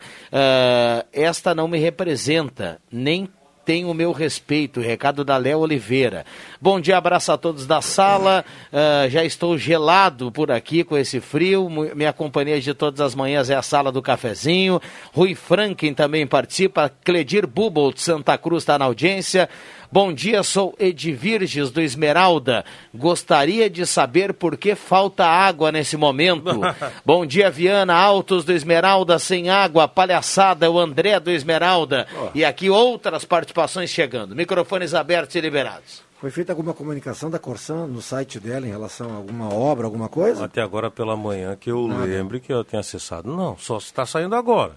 Esta 1.10 1.54
não 1.54 1.66
me 1.66 1.78
representa, 1.78 2.78
nem 2.92 3.30
tem 3.70 3.84
o 3.84 3.94
meu 3.94 4.10
respeito. 4.10 4.80
Recado 4.80 5.24
da 5.24 5.36
Léo 5.36 5.60
Oliveira. 5.60 6.26
Bom 6.60 6.80
dia, 6.80 6.96
abraço 6.96 7.30
a 7.30 7.38
todos 7.38 7.68
da 7.68 7.80
sala. 7.80 8.44
Ah, 8.72 9.06
já 9.08 9.24
estou 9.24 9.56
gelado 9.56 10.32
por 10.32 10.50
aqui 10.50 10.82
com 10.82 10.98
esse 10.98 11.20
frio. 11.20 11.70
Minha 11.70 12.12
companhia 12.12 12.60
de 12.60 12.74
todas 12.74 13.00
as 13.00 13.14
manhãs 13.14 13.48
é 13.48 13.54
a 13.54 13.62
sala 13.62 13.92
do 13.92 14.02
cafezinho. 14.02 14.80
Rui 15.12 15.36
Franklin 15.36 15.94
também 15.94 16.26
participa. 16.26 16.90
Cledir 17.04 17.46
Bubolt, 17.46 18.00
Santa 18.00 18.36
Cruz, 18.36 18.64
está 18.64 18.76
na 18.76 18.86
audiência. 18.86 19.48
Bom 19.92 20.12
dia, 20.12 20.44
sou 20.44 20.72
Edvirges 20.78 21.72
do 21.72 21.80
Esmeralda. 21.80 22.64
Gostaria 22.94 23.68
de 23.68 23.84
saber 23.84 24.32
por 24.32 24.56
que 24.56 24.76
falta 24.76 25.26
água 25.26 25.72
nesse 25.72 25.96
momento. 25.96 26.60
Bom 27.04 27.26
dia, 27.26 27.50
Viana, 27.50 27.92
Altos 27.94 28.44
do 28.44 28.52
Esmeralda, 28.52 29.18
sem 29.18 29.50
água, 29.50 29.88
palhaçada, 29.88 30.70
o 30.70 30.78
André 30.78 31.18
do 31.18 31.28
Esmeralda. 31.28 32.06
E 32.32 32.44
aqui 32.44 32.70
outras 32.70 33.24
participações 33.24 33.90
chegando. 33.90 34.36
Microfones 34.36 34.94
abertos 34.94 35.34
e 35.34 35.40
liberados. 35.40 36.02
Foi 36.20 36.30
feita 36.30 36.52
alguma 36.52 36.72
comunicação 36.72 37.28
da 37.28 37.40
Corsan 37.40 37.86
no 37.88 38.00
site 38.00 38.38
dela 38.38 38.68
em 38.68 38.70
relação 38.70 39.10
a 39.10 39.16
alguma 39.16 39.52
obra, 39.52 39.86
alguma 39.86 40.08
coisa? 40.08 40.44
Até 40.44 40.62
agora 40.62 40.88
pela 40.88 41.16
manhã 41.16 41.56
que 41.58 41.68
eu 41.68 41.88
Nada. 41.88 42.04
lembre 42.04 42.38
que 42.38 42.52
eu 42.52 42.62
tenha 42.62 42.78
acessado. 42.80 43.34
Não, 43.34 43.56
só 43.58 43.78
está 43.78 44.06
saindo 44.06 44.36
agora. 44.36 44.76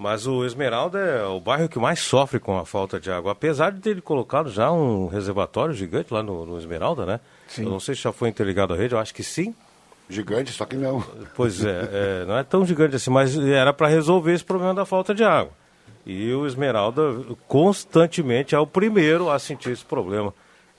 Mas 0.00 0.26
o 0.26 0.46
Esmeralda 0.46 0.98
é 0.98 1.26
o 1.26 1.38
bairro 1.38 1.68
que 1.68 1.78
mais 1.78 2.00
sofre 2.00 2.40
com 2.40 2.56
a 2.56 2.64
falta 2.64 2.98
de 2.98 3.10
água. 3.10 3.32
Apesar 3.32 3.70
de 3.70 3.80
ter 3.80 4.00
colocado 4.00 4.48
já 4.48 4.72
um 4.72 5.08
reservatório 5.08 5.74
gigante 5.74 6.14
lá 6.14 6.22
no, 6.22 6.46
no 6.46 6.56
Esmeralda, 6.56 7.04
né? 7.04 7.20
Sim. 7.46 7.64
Eu 7.64 7.70
não 7.70 7.78
sei 7.78 7.94
se 7.94 8.00
já 8.00 8.10
foi 8.10 8.30
interligado 8.30 8.72
à 8.72 8.76
rede, 8.78 8.94
eu 8.94 8.98
acho 8.98 9.12
que 9.14 9.22
sim. 9.22 9.54
Gigante, 10.08 10.52
só 10.52 10.64
que 10.64 10.74
não. 10.74 11.04
Pois 11.36 11.62
é, 11.62 11.90
é, 11.92 12.24
não 12.24 12.38
é 12.38 12.42
tão 12.42 12.64
gigante 12.64 12.96
assim, 12.96 13.10
mas 13.10 13.36
era 13.36 13.74
para 13.74 13.88
resolver 13.88 14.32
esse 14.32 14.42
problema 14.42 14.72
da 14.72 14.86
falta 14.86 15.14
de 15.14 15.22
água. 15.22 15.52
E 16.06 16.32
o 16.32 16.46
Esmeralda 16.46 17.02
constantemente 17.46 18.54
é 18.54 18.58
o 18.58 18.66
primeiro 18.66 19.28
a 19.28 19.38
sentir 19.38 19.70
esse 19.70 19.84
problema. 19.84 20.32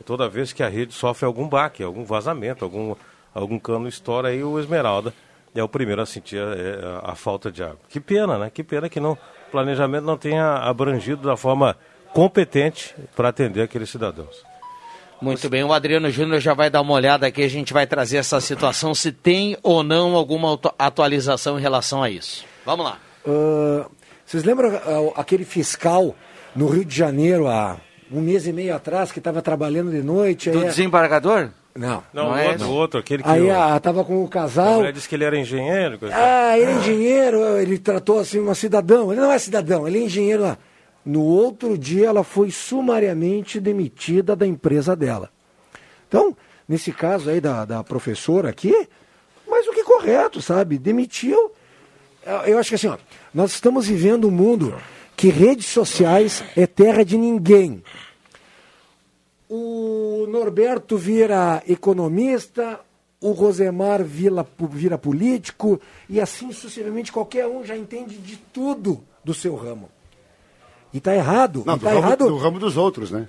Toda 0.04 0.28
vez 0.28 0.51
que 0.51 0.63
a 0.63 0.68
rede 0.68 0.96
sofre 0.96 1.28
algum 1.28 1.48
baque, 1.48 1.84
algum 1.84 2.04
vazamento, 2.04 2.66
algum, 2.66 2.96
algum 3.36 3.60
cano 3.60 3.88
estoura, 3.88 4.30
aí 4.30 4.44
o 4.44 4.60
Esmeralda 4.60 5.13
é 5.53 5.63
o 5.63 5.70
primeiro 5.70 6.01
a 6.01 6.05
sentir 6.05 6.39
a, 6.41 6.53
é, 6.55 7.12
a 7.12 7.15
falta 7.15 7.51
de 7.51 7.63
água. 7.63 7.79
Que 7.89 8.00
pena, 8.00 8.38
né? 8.38 8.50
Que 8.50 8.63
pena 8.63 8.89
que 8.89 9.00
não, 9.00 9.13
o 9.13 9.51
planejamento 9.51 10.05
não 10.05 10.17
tenha 10.17 10.55
abrangido 10.58 11.27
da 11.27 11.36
forma 11.36 11.75
competente 12.13 12.96
para 13.15 13.29
atender 13.29 13.62
aqueles 13.62 13.89
cidadãos. 13.89 14.43
Muito 15.22 15.48
bem, 15.50 15.63
o 15.63 15.72
Adriano 15.72 16.10
Júnior 16.10 16.39
já 16.39 16.55
vai 16.55 16.70
dar 16.70 16.81
uma 16.81 16.93
olhada 16.93 17.27
aqui, 17.27 17.43
a 17.43 17.48
gente 17.48 17.74
vai 17.74 17.86
trazer 17.86 18.17
essa 18.17 18.41
situação, 18.41 18.96
se 18.96 19.12
tem 19.12 19.55
ou 19.62 19.84
não 19.84 20.15
alguma 20.15 20.60
atualização 20.79 21.60
em 21.60 21.62
relação 21.62 22.01
a 22.01 22.10
isso. 22.10 22.43
Vamos 22.65 22.86
lá. 22.86 22.98
Ah, 23.27 23.86
vocês 24.25 24.43
lembram 24.43 24.75
ah, 24.75 25.20
aquele 25.22 25.46
fiscal 25.46 26.15
no 26.55 26.67
Rio 26.67 26.84
de 26.84 26.96
Janeiro 26.96 27.48
há 27.48 27.77
um 28.12 28.20
mês 28.20 28.48
e 28.48 28.51
meio 28.51 28.75
atrás 28.75 29.12
que 29.12 29.20
estava 29.20 29.43
trabalhando 29.43 29.91
de 29.91 30.01
noite? 30.01 30.50
Do 30.50 30.60
aí- 30.60 30.65
desembargador? 30.65 31.50
Não. 31.75 32.04
Não, 32.13 32.25
Não 32.25 32.32
o 32.32 32.38
é 32.38 32.48
outro, 32.50 32.56
esse? 32.56 32.66
o 32.66 32.75
outro, 32.75 33.00
aquele 33.00 33.24
que. 33.24 33.30
Aí 33.30 33.42
o- 33.44 33.54
ah, 33.56 33.80
tava 33.80 34.04
com 34.04 34.24
o 34.24 34.28
casal. 34.28 34.75
mulher 34.78 34.92
disse 34.94 35.08
que 35.08 35.16
ele 35.16 35.24
era 35.24 35.38
engenheiro. 35.38 35.98
Ah, 36.12 36.58
ele 36.58 36.72
é 36.72 36.75
engenheiro, 36.75 37.58
ele 37.58 37.78
tratou 37.80 38.20
assim 38.20 38.40
uma 38.40 38.54
cidadão. 38.56 39.12
Ele 39.12 39.22
não 39.22 39.32
é 39.32 39.40
cidadão, 39.40 39.88
ele 39.88 40.00
é 40.00 40.01
engenheiro 40.04 40.44
lá. 40.44 40.58
No 41.06 41.22
outro 41.24 41.78
dia 41.78 42.08
ela 42.08 42.24
foi 42.24 42.51
sumariamente 42.51 43.60
demitida 43.60 44.36
da 44.36 44.46
empresa 44.46 44.96
dela. 44.96 45.30
Então, 46.08 46.36
nesse 46.68 46.92
caso 46.92 47.30
aí 47.30 47.40
da, 47.40 47.63
da 47.66 47.84
professora 47.84 48.50
aqui, 48.50 48.88
mas 49.48 49.66
o 49.68 49.72
que 49.72 49.80
é 49.80 49.84
correto, 49.84 50.42
sabe? 50.42 50.78
Demitiu. 50.78 51.51
Eu- 52.25 52.38
Eu 52.54 52.60
acho 52.60 52.70
que 52.70 52.75
assim, 52.75 52.88
ó, 52.88 52.98
nós 53.34 53.51
estamos 53.54 53.88
vivendo 53.88 54.28
um 54.28 54.32
mundo 54.32 54.75
que 55.16 55.30
redes 55.30 55.68
sociais 55.68 56.44
é 56.56 56.68
terra 56.68 57.04
de 57.06 57.18
ninguém. 57.18 57.82
O 59.53 60.27
Norberto 60.29 60.98
vira 60.98 61.62
economista, 61.67 62.79
o 63.20 63.31
Rosemar 63.31 64.01
vira, 64.01 64.48
vira 64.70 64.98
político, 64.98 65.77
e 66.08 66.22
assim 66.22 66.53
sucessivamente 66.53 67.12
qualquer 67.12 67.46
um 67.48 67.62
já 67.62 67.75
entende 67.75 68.15
de 68.15 68.38
tudo 68.38 69.03
do 69.25 69.34
seu 69.34 69.53
ramo. 69.58 69.89
E 70.93 71.01
tá 71.01 71.13
errado. 71.13 71.63
Não, 71.65 71.77
do, 71.77 71.84
tá 71.84 71.89
ramo, 71.89 72.01
errado. 72.01 72.27
do 72.29 72.38
ramo 72.38 72.60
dos 72.60 72.77
outros, 72.77 73.12
né? 73.12 73.27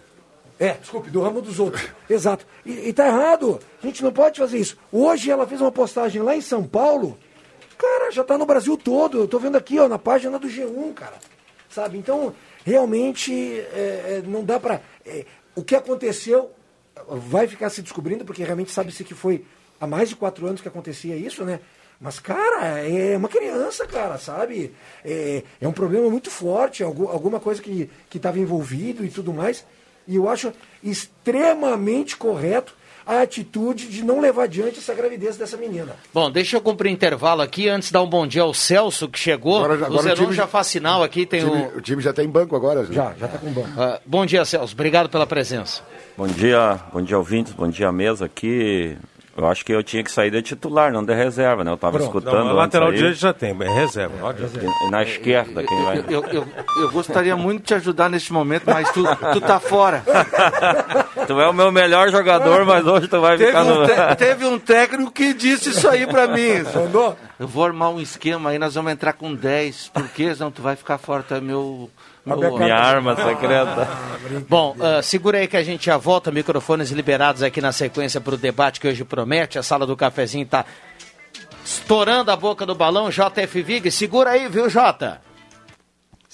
É, 0.61 0.75
desculpe, 0.75 1.11
do 1.11 1.21
ramo 1.21 1.43
dos 1.43 1.59
outros. 1.59 1.85
Exato. 2.09 2.47
E, 2.65 2.91
e 2.91 2.93
tá 2.93 3.09
errado. 3.09 3.59
A 3.83 3.85
gente 3.85 4.01
não 4.05 4.13
pode 4.13 4.39
fazer 4.39 4.59
isso. 4.59 4.77
Hoje 4.93 5.29
ela 5.29 5.45
fez 5.45 5.61
uma 5.61 5.73
postagem 5.73 6.23
lá 6.23 6.37
em 6.37 6.41
São 6.41 6.63
Paulo. 6.63 7.19
Cara, 7.77 8.13
já 8.13 8.23
tá 8.23 8.39
no 8.39 8.47
Brasil 8.47 8.77
todo. 8.77 9.19
Eu 9.19 9.27
tô 9.27 9.41
vendo 9.41 9.57
aqui, 9.57 9.77
ó, 9.81 9.89
na 9.89 9.99
página 9.99 10.39
do 10.39 10.47
G1, 10.47 10.95
cara. 10.95 11.17
Sabe? 11.69 11.99
Então, 11.99 12.33
realmente, 12.65 13.33
é, 13.33 14.21
é, 14.21 14.23
não 14.25 14.45
dá 14.45 14.61
pra. 14.61 14.81
é, 15.05 15.27
o 15.55 15.63
que 15.63 15.75
aconteceu 15.75 16.51
vai 17.09 17.47
ficar 17.49 17.71
se 17.71 17.83
descobrindo, 17.83 18.25
porque 18.25 18.45
realmente 18.45 18.71
sabe-se 18.71 19.05
que 19.05 19.15
foi 19.15 19.45
há 19.81 19.87
mais 19.87 20.09
de 20.09 20.17
quatro 20.17 20.47
anos 20.47 20.61
que 20.61 20.69
acontecia 20.69 21.17
isso, 21.17 21.45
né? 21.45 21.61
Mas, 22.01 22.19
cara, 22.19 22.79
é 22.81 23.17
uma 23.17 23.29
criança, 23.29 23.87
cara, 23.87 24.19
sabe? 24.19 24.75
É, 25.05 25.43
é 25.61 25.69
um 25.69 25.73
problema 25.73 26.11
muito 26.11 26.31
forte, 26.31 26.83
algu- 26.83 27.09
alguma 27.09 27.39
coisa 27.39 27.63
que 27.63 27.89
estava 28.13 28.39
envolvido 28.39 29.05
e 29.05 29.09
tudo 29.09 29.33
mais. 29.33 29.65
E 30.09 30.17
eu 30.17 30.29
acho 30.29 30.53
extremamente 30.83 32.17
correto 32.17 32.75
a 33.07 33.21
atitude 33.23 33.87
de 33.89 34.03
não 34.05 34.21
levar 34.21 34.45
adiante 34.45 34.79
essa 34.79 34.95
gravidez 34.95 35.37
dessa 35.37 35.57
menina. 35.57 35.97
Bom, 36.13 36.31
deixa 36.31 36.57
eu 36.57 36.61
cumprir 36.61 36.91
intervalo 36.91 37.43
aqui 37.43 37.69
antes 37.69 37.89
de 37.89 37.93
dar 37.95 38.03
um 38.03 38.09
bom 38.09 38.27
dia 38.27 38.43
ao 38.43 38.55
Celso, 38.55 39.09
que 39.09 39.19
chegou. 39.19 39.57
Agora 39.65 39.79
já- 39.79 39.85
o 39.85 39.87
agora 39.87 40.01
o 40.01 40.03
Zenon 40.03 40.15
time- 40.17 40.33
já 40.37 40.47
faz 40.47 40.67
sinal 40.69 41.03
aqui, 41.03 41.23
O 41.23 41.27
tem 41.27 41.41
time, 41.41 41.63
o... 41.63 41.79
o 41.79 41.81
time 41.81 42.03
já 42.03 42.13
tem 42.13 42.29
banco 42.29 42.55
agora. 42.57 42.83
né? 42.83 42.89
Já, 42.93 43.13
já 43.19 43.29
tá 43.29 43.39
com 43.39 43.51
banco. 43.53 43.69
Ah, 43.81 44.01
bom 44.07 44.25
dia, 44.27 44.45
Celso. 44.45 44.75
Obrigado 44.75 45.09
pela 45.09 45.27
presença. 45.27 45.83
Bom 46.17 46.27
dia, 46.27 46.79
bom 46.93 47.01
dia 47.03 47.17
ouvintes, 47.19 47.53
bom 47.53 47.69
dia 47.69 47.91
mesa 47.91 48.27
aqui. 48.27 48.97
Eu 49.35 49.47
acho 49.47 49.65
que 49.65 49.73
eu 49.73 49.83
tinha 49.83 50.05
que 50.05 50.11
sair 50.13 50.31
de 50.31 50.43
titular, 50.43 50.93
não 50.93 51.03
de 51.03 51.15
reserva, 51.15 51.65
né? 51.65 51.71
Eu 51.71 51.77
tava 51.79 51.97
Pronto. 51.97 52.19
escutando 52.19 52.49
Não, 52.49 52.53
lateral 52.55 52.93
direito 52.93 53.17
já 53.17 53.33
tem, 53.33 53.57
é 53.63 53.75
reserva. 53.75 54.15
E 54.87 54.91
na 54.91 55.03
esquerda, 55.03 55.65
quem 55.65 55.85
vai? 55.85 56.05
Eu, 56.09 56.23
eu, 56.27 56.47
eu 56.81 56.91
gostaria 56.91 57.35
muito 57.35 57.61
de 57.63 57.67
te 57.69 57.75
ajudar 57.75 58.11
neste 58.11 58.31
momento, 58.31 58.65
mas 58.67 58.91
tu, 58.93 59.03
tu 59.33 59.41
tá 59.41 59.59
fora. 59.59 60.03
Tu 61.27 61.41
é 61.41 61.49
o 61.49 61.53
meu 61.53 61.71
melhor 61.71 62.11
jogador, 62.11 62.65
mas 62.65 62.85
hoje 62.85 63.07
tu 63.07 63.21
vai 63.21 63.37
Teve 63.39 63.51
ficar 63.53 63.63
no. 63.65 63.83
um, 63.83 63.87
te- 63.87 64.17
teve 64.17 64.45
um 64.45 64.59
técnico 64.59 65.13
que 65.13 65.33
disse 65.33 65.69
isso 65.71 65.89
aí 65.89 66.05
pra 66.05 66.27
mim. 66.27 66.65
Mandou? 66.75 67.17
Eu 67.39 67.47
vou 67.47 67.65
armar 67.65 67.91
um 67.91 68.01
esquema 68.01 68.51
aí, 68.51 68.59
nós 68.59 68.75
vamos 68.75 68.91
entrar 68.93 69.13
com 69.13 69.33
10. 69.33 69.89
Por 69.95 70.09
quê? 70.09 70.35
Não, 70.41 70.51
tu 70.51 70.61
vai 70.63 70.75
ficar 70.75 70.99
fora, 70.99 71.23
tu 71.23 71.33
é 71.35 71.41
meu. 71.41 71.89
Meu 72.25 72.57
Minha 72.59 72.77
arma 72.77 73.17
secreta. 73.17 73.89
Bom, 74.49 74.77
ah, 74.81 75.03
segura 75.03 75.39
aí 75.39 75.49
que 75.49 75.57
a 75.57 75.63
gente 75.63 75.87
já 75.87 75.97
volta. 75.97 76.31
Microfones 76.31 76.91
liberados 76.91 77.43
aqui 77.43 77.61
na 77.61 77.73
sequência 77.73 78.21
para 78.21 78.35
o 78.35 78.39
debate 78.39 78.81
que 78.81 78.89
hoje 78.89 79.05
promete. 79.05 79.59
A 79.59 79.63
sala 79.63 79.87
do 79.87 79.97
cafezinho 79.97 80.47
tá 80.47 80.65
estourando 81.65 82.31
a 82.31 82.37
boca 82.37 82.65
do 82.65 82.75
balão. 82.75 83.11
JF 83.11 83.63
Vig, 83.63 83.91
segura 83.91 84.31
aí, 84.31 84.49
viu, 84.49 84.69
Jota? 84.69 85.21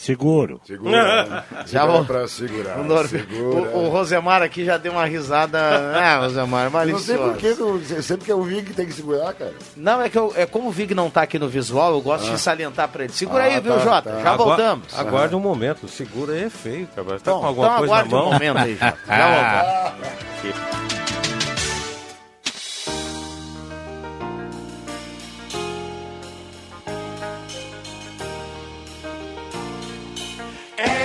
Seguro. 0.00 0.60
Segura. 0.64 1.44
Já 1.66 1.80
Já 1.80 1.86
vou- 1.86 2.04
para 2.04 2.28
segurar. 2.28 2.78
O, 2.78 2.84
Nor- 2.84 3.08
segura. 3.08 3.68
o- 3.76 3.86
o 3.86 3.88
Rosemar 3.88 4.42
aqui 4.42 4.64
já 4.64 4.76
deu 4.76 4.92
uma 4.92 5.04
risada. 5.04 5.58
Ah, 5.58 6.20
Rosemar, 6.20 6.70
Não 6.70 6.70
sei 7.00 7.16
maliciosa. 7.16 7.22
por 7.32 7.36
que, 7.36 7.54
não- 7.54 8.02
sempre 8.02 8.24
que 8.24 8.30
eu 8.32 8.40
vi 8.44 8.62
que 8.62 8.72
tem 8.72 8.86
que 8.86 8.92
segurar, 8.92 9.32
cara. 9.34 9.52
Não, 9.76 10.00
é 10.00 10.08
que 10.08 10.16
eu, 10.16 10.32
é 10.36 10.46
como 10.46 10.68
o 10.68 10.70
Vig 10.70 10.94
não 10.94 11.10
tá 11.10 11.22
aqui 11.22 11.36
no 11.36 11.48
visual, 11.48 11.94
eu 11.94 12.00
gosto 12.00 12.30
de 12.30 12.38
salientar 12.38 12.86
para 12.88 13.04
ele. 13.04 13.12
Segura 13.12 13.42
Ah, 13.42 13.46
aí, 13.46 13.60
viu, 13.60 13.72
tá, 13.74 13.80
Jota? 13.80 14.10
tá. 14.12 14.20
Já 14.22 14.30
Agua- 14.34 14.46
voltamos. 14.46 14.98
Aguarde 14.98 15.34
um 15.34 15.40
momento, 15.40 15.88
segura 15.88 16.32
aí 16.32 16.44
é 16.44 16.50
feio, 16.50 16.86
cara. 16.94 17.08
Tá 17.08 17.14
Então, 17.16 17.40
com 17.40 17.46
alguma 17.46 17.66
então 17.66 17.78
coisa 17.78 17.92
na 17.94 17.98
aguarde 18.00 18.14
um 18.14 18.18
mão? 18.18 18.32
momento 18.32 18.56
aí, 18.58 18.76
Jota. 18.76 18.98
Já 19.08 19.82
voltamos. 19.82 20.97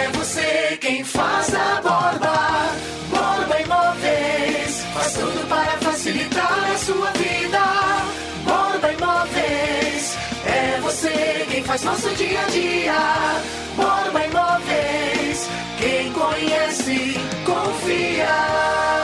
É 0.03 0.09
você 0.09 0.77
quem 0.81 1.01
faz 1.01 1.55
a 1.55 1.81
borda. 1.81 2.75
Borda 3.09 3.61
Imóveis. 3.61 4.83
Faz 4.93 5.13
tudo 5.13 5.47
para 5.47 5.77
facilitar 5.77 6.71
a 6.73 6.77
sua 6.77 7.09
vida. 7.11 7.59
Borda 8.43 8.91
Imóveis. 8.91 10.17
É 10.45 10.79
você 10.81 11.47
quem 11.49 11.63
faz 11.63 11.83
nosso 11.83 12.09
dia 12.15 12.41
a 12.41 12.49
dia. 12.49 12.93
Borda 13.77 14.25
Imóveis. 14.25 15.49
Quem 15.79 16.11
conhece, 16.11 17.17
confia. 17.45 19.02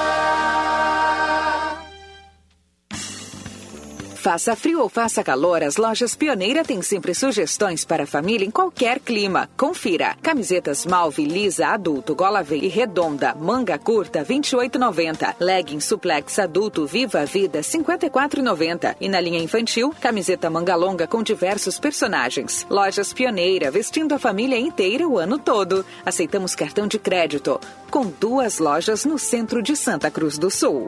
Faça 4.30 4.56
frio 4.56 4.82
ou 4.82 4.88
faça 4.88 5.24
calor, 5.24 5.64
as 5.64 5.76
lojas 5.76 6.14
Pioneira 6.16 6.64
têm 6.64 6.84
sempre 6.84 7.16
sugestões 7.16 7.84
para 7.84 8.04
a 8.04 8.06
família 8.06 8.46
em 8.46 8.52
qualquer 8.52 9.00
clima. 9.00 9.50
Confira. 9.58 10.16
Camisetas 10.22 10.86
Malve 10.86 11.26
lisa 11.26 11.70
adulto, 11.70 12.14
gola 12.14 12.44
V 12.44 12.56
e 12.56 12.68
redonda, 12.68 13.34
manga 13.34 13.76
curta 13.80 14.24
28,90. 14.24 15.34
Legging 15.40 15.80
suplex 15.80 16.38
adulto 16.38 16.86
Viva 16.86 17.22
a 17.22 17.26
Vida 17.26 17.62
54,90. 17.62 18.98
E 19.02 19.10
na 19.10 19.20
linha 19.20 19.40
infantil, 19.40 19.92
camiseta 20.00 20.48
manga 20.48 20.76
longa 20.76 21.08
com 21.08 21.24
diversos 21.24 21.80
personagens. 21.80 22.68
Lojas 22.70 23.12
Pioneira, 23.12 23.72
vestindo 23.72 24.14
a 24.14 24.20
família 24.20 24.60
inteira 24.60 25.08
o 25.08 25.18
ano 25.18 25.40
todo. 25.40 25.84
Aceitamos 26.06 26.54
cartão 26.54 26.86
de 26.86 27.00
crédito. 27.00 27.60
Com 27.90 28.06
duas 28.06 28.60
lojas 28.60 29.06
no 29.06 29.18
centro 29.18 29.64
de 29.64 29.76
Santa 29.76 30.12
Cruz 30.12 30.38
do 30.38 30.52
Sul. 30.52 30.88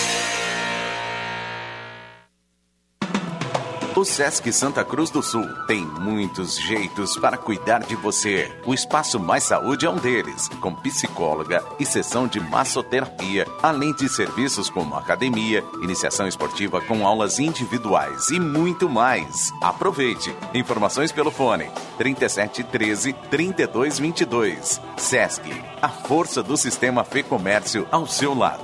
O 4.01 4.03
Sesc 4.03 4.51
Santa 4.51 4.83
Cruz 4.83 5.11
do 5.11 5.21
Sul 5.21 5.47
tem 5.67 5.85
muitos 5.85 6.57
jeitos 6.57 7.15
para 7.17 7.37
cuidar 7.37 7.81
de 7.81 7.95
você. 7.95 8.51
O 8.65 8.73
Espaço 8.73 9.19
Mais 9.19 9.43
Saúde 9.43 9.85
é 9.85 9.89
um 9.91 9.95
deles, 9.95 10.49
com 10.59 10.73
psicóloga 10.73 11.63
e 11.79 11.85
sessão 11.85 12.27
de 12.27 12.39
massoterapia, 12.39 13.45
além 13.61 13.93
de 13.93 14.09
serviços 14.09 14.71
como 14.71 14.95
academia, 14.95 15.63
iniciação 15.83 16.27
esportiva 16.27 16.81
com 16.81 17.05
aulas 17.05 17.37
individuais 17.37 18.31
e 18.31 18.39
muito 18.39 18.89
mais. 18.89 19.53
Aproveite. 19.61 20.35
Informações 20.51 21.11
pelo 21.11 21.29
fone 21.29 21.69
3713 21.99 23.13
3222. 23.29 24.81
Sesc, 24.97 25.63
a 25.79 25.89
força 25.89 26.41
do 26.41 26.57
sistema 26.57 27.03
Fê 27.03 27.21
Comércio 27.21 27.87
ao 27.91 28.07
seu 28.07 28.33
lado. 28.33 28.63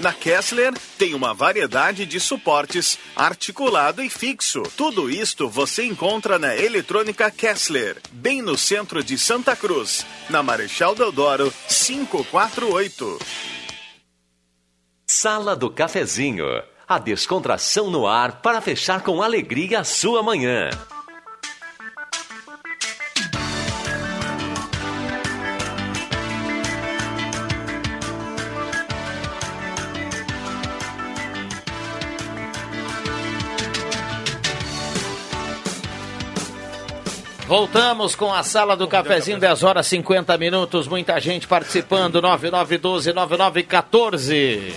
Na 0.00 0.12
Kessler 0.12 0.72
tem 0.98 1.14
uma 1.14 1.34
variedade 1.34 2.06
de 2.06 2.18
suportes 2.18 2.98
articulado 3.14 4.02
e 4.02 4.08
fixo. 4.08 4.62
Tudo 4.76 5.10
isto 5.10 5.48
você 5.48 5.84
encontra 5.84 6.38
na 6.38 6.56
Eletrônica 6.56 7.30
Kessler, 7.30 8.00
bem 8.10 8.42
no 8.42 8.56
centro 8.56 9.04
de 9.04 9.18
Santa 9.18 9.54
Cruz, 9.54 10.04
na 10.30 10.42
Marechal 10.42 10.94
Deodoro 10.94 11.52
548. 11.68 13.18
Sala 15.06 15.54
do 15.54 15.70
Cafezinho. 15.70 16.46
A 16.88 16.98
descontração 16.98 17.90
no 17.90 18.06
ar 18.06 18.42
para 18.42 18.60
fechar 18.60 19.02
com 19.02 19.22
alegria 19.22 19.80
a 19.80 19.84
sua 19.84 20.22
manhã. 20.22 20.70
Voltamos 37.52 38.16
com 38.16 38.32
a 38.32 38.42
sala 38.42 38.74
do 38.74 38.88
cafezinho, 38.88 39.38
10 39.38 39.62
horas 39.62 39.86
50 39.86 40.38
minutos. 40.38 40.88
Muita 40.88 41.20
gente 41.20 41.46
participando. 41.46 42.22
9912-9914. 42.22 44.72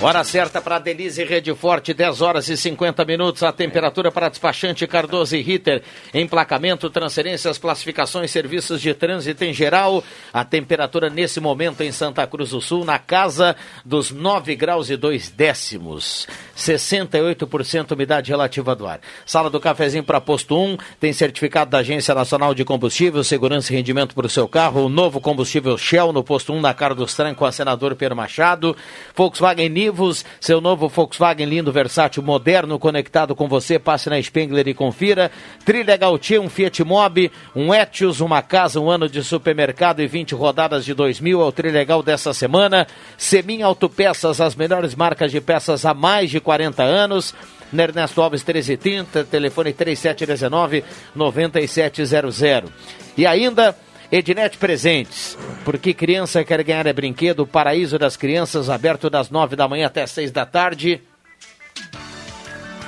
Hora 0.00 0.24
certa 0.24 0.60
para 0.60 0.80
Denise 0.80 1.24
Rede 1.24 1.54
Forte, 1.54 1.94
10 1.94 2.20
horas 2.20 2.48
e 2.48 2.56
50 2.56 3.04
minutos. 3.04 3.42
A 3.42 3.52
temperatura 3.52 4.10
para 4.10 4.28
despachante 4.28 4.86
Cardoso 4.88 5.36
e 5.36 5.40
Ritter. 5.40 5.82
Emplacamento, 6.12 6.90
transferências, 6.90 7.58
classificações, 7.58 8.30
serviços 8.30 8.80
de 8.80 8.92
trânsito 8.92 9.44
em 9.44 9.54
geral. 9.54 10.02
A 10.32 10.44
temperatura 10.44 11.08
nesse 11.08 11.40
momento 11.40 11.80
em 11.80 11.92
Santa 11.92 12.26
Cruz 12.26 12.50
do 12.50 12.60
Sul, 12.60 12.84
na 12.84 12.98
casa 12.98 13.54
dos 13.84 14.10
9 14.10 14.56
graus 14.56 14.90
e 14.90 14.96
2 14.96 15.30
décimos. 15.30 16.26
68% 16.56 17.92
umidade 17.92 18.30
relativa 18.30 18.74
do 18.74 18.86
ar. 18.86 19.00
Sala 19.24 19.48
do 19.48 19.60
cafezinho 19.60 20.04
para 20.04 20.20
posto 20.20 20.58
1. 20.58 20.76
Tem 20.98 21.12
certificado 21.12 21.70
da 21.70 21.78
Agência 21.78 22.14
Nacional 22.14 22.52
de 22.52 22.64
Combustível, 22.64 23.22
segurança 23.22 23.72
e 23.72 23.76
rendimento 23.76 24.14
para 24.14 24.26
o 24.26 24.30
seu 24.30 24.48
carro. 24.48 24.84
O 24.84 24.88
novo 24.88 25.20
combustível 25.20 25.78
Shell 25.78 26.12
no 26.12 26.24
posto 26.24 26.52
1 26.52 26.60
na 26.60 26.74
trancos 26.74 27.14
com 27.36 27.46
a 27.46 27.52
senador 27.52 27.94
Pedro 27.94 28.16
Machado. 28.16 28.76
Volkswagen 29.14 29.83
Nivus, 29.84 30.24
seu 30.40 30.60
novo 30.60 30.88
Volkswagen 30.88 31.46
lindo, 31.46 31.70
versátil, 31.70 32.22
moderno, 32.22 32.78
conectado 32.78 33.34
com 33.34 33.46
você. 33.46 33.78
Passe 33.78 34.08
na 34.08 34.20
Spengler 34.20 34.66
e 34.66 34.74
confira. 34.74 35.30
Trilha 35.64 35.96
Gautier, 35.96 36.40
um 36.40 36.48
Fiat 36.48 36.82
Mobi, 36.82 37.30
um 37.54 37.74
Etios, 37.74 38.20
uma 38.20 38.40
casa, 38.40 38.80
um 38.80 38.88
ano 38.88 39.08
de 39.08 39.22
supermercado 39.22 40.00
e 40.00 40.06
20 40.06 40.34
rodadas 40.34 40.84
de 40.84 40.94
2000 40.94 41.40
é 41.40 41.44
o 41.44 41.52
Trilegal 41.52 42.02
dessa 42.02 42.32
semana. 42.32 42.86
Semin 43.18 43.62
Autopeças, 43.62 44.40
as 44.40 44.54
melhores 44.54 44.94
marcas 44.94 45.30
de 45.30 45.40
peças 45.40 45.84
há 45.84 45.92
mais 45.92 46.30
de 46.30 46.40
40 46.40 46.82
anos. 46.82 47.34
Na 47.72 47.82
Ernesto 47.82 48.22
Alves 48.22 48.42
1330, 48.42 49.24
telefone 49.24 49.72
3719 49.72 50.84
9700. 51.14 52.72
E 53.16 53.26
ainda 53.26 53.76
Ednet 54.16 54.56
Presentes, 54.58 55.36
porque 55.64 55.92
criança 55.92 56.44
quer 56.44 56.62
ganhar 56.62 56.86
é 56.86 56.92
brinquedo, 56.92 57.44
Paraíso 57.44 57.98
das 57.98 58.16
Crianças, 58.16 58.70
aberto 58.70 59.10
das 59.10 59.28
nove 59.28 59.56
da 59.56 59.66
manhã 59.66 59.88
até 59.88 60.06
seis 60.06 60.30
da 60.30 60.46
tarde. 60.46 61.02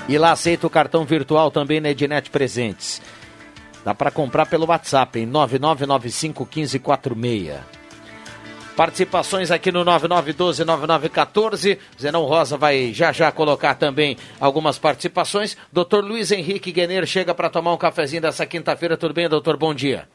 E 0.08 0.16
lá 0.16 0.30
aceita 0.30 0.68
o 0.68 0.70
cartão 0.70 1.04
virtual 1.04 1.50
também 1.50 1.80
na 1.80 1.90
Ednet 1.90 2.30
Presentes. 2.30 3.02
Dá 3.84 3.92
para 3.92 4.12
comprar 4.12 4.46
pelo 4.46 4.68
WhatsApp 4.68 5.18
em 5.18 5.26
99951546. 5.26 7.58
Participações 8.76 9.50
aqui 9.50 9.72
no 9.72 9.84
9912-9914. 9.84 11.76
Zenão 12.00 12.22
Rosa 12.22 12.56
vai 12.56 12.94
já 12.94 13.10
já 13.10 13.32
colocar 13.32 13.74
também 13.74 14.16
algumas 14.38 14.78
participações. 14.78 15.56
Doutor 15.72 16.04
Luiz 16.04 16.30
Henrique 16.30 16.70
Guener 16.70 17.04
chega 17.04 17.34
para 17.34 17.50
tomar 17.50 17.72
um 17.72 17.76
cafezinho 17.76 18.22
dessa 18.22 18.46
quinta-feira. 18.46 18.96
Tudo 18.96 19.12
bem, 19.12 19.28
doutor? 19.28 19.56
Bom 19.56 19.74
dia. 19.74 20.06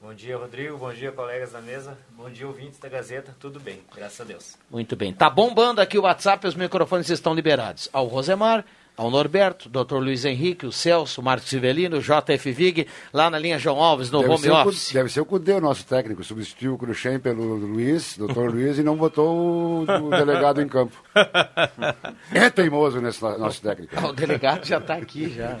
Bom 0.00 0.14
dia, 0.14 0.36
Rodrigo. 0.36 0.78
Bom 0.78 0.92
dia, 0.92 1.12
colegas 1.12 1.52
da 1.52 1.60
mesa. 1.60 1.96
Bom 2.16 2.30
dia, 2.30 2.46
ouvintes 2.46 2.78
da 2.78 2.88
Gazeta. 2.88 3.34
Tudo 3.38 3.60
bem, 3.60 3.80
graças 3.94 4.20
a 4.20 4.24
Deus. 4.24 4.56
Muito 4.70 4.96
bem. 4.96 5.12
Tá 5.12 5.28
bombando 5.28 5.80
aqui 5.80 5.98
o 5.98 6.02
WhatsApp, 6.02 6.46
os 6.46 6.54
microfones 6.54 7.10
estão 7.10 7.34
liberados. 7.34 7.86
Ao 7.92 8.06
Rosemar, 8.06 8.64
ao 8.96 9.10
Norberto, 9.10 9.68
Dr. 9.68 9.96
Luiz 9.98 10.24
Henrique, 10.24 10.64
o 10.64 10.72
Celso, 10.72 11.20
o 11.20 11.24
Marcos 11.24 11.50
Civelino, 11.50 11.98
o 11.98 12.00
JF 12.00 12.50
Vig, 12.50 12.86
lá 13.12 13.28
na 13.28 13.38
linha 13.38 13.58
João 13.58 13.78
Alves, 13.82 14.10
no 14.10 14.20
Deve 14.20 14.30
home 14.32 14.42
ser 14.42 14.50
o 14.50 14.54
office. 14.62 14.92
deve 14.92 15.08
ser 15.10 15.20
o 15.20 15.24
Cudê, 15.26 15.52
o 15.52 15.60
nosso 15.60 15.84
técnico. 15.86 16.24
Substituiu 16.24 16.74
o 16.74 16.78
Cruxem 16.78 17.18
pelo 17.20 17.54
Luiz, 17.56 18.16
doutor 18.16 18.48
Luiz, 18.54 18.78
e 18.78 18.82
não 18.82 18.96
botou 18.96 19.36
o, 19.36 19.82
o 19.82 20.10
delegado 20.10 20.62
em 20.62 20.68
campo. 20.68 20.96
É 22.32 22.48
teimoso 22.48 23.00
nesse 23.02 23.20
no- 23.22 23.36
nosso 23.38 23.60
técnico. 23.60 23.92
Ah, 23.98 24.06
o 24.08 24.12
delegado 24.14 24.64
já 24.64 24.78
está 24.78 24.94
aqui 24.94 25.28
já. 25.28 25.58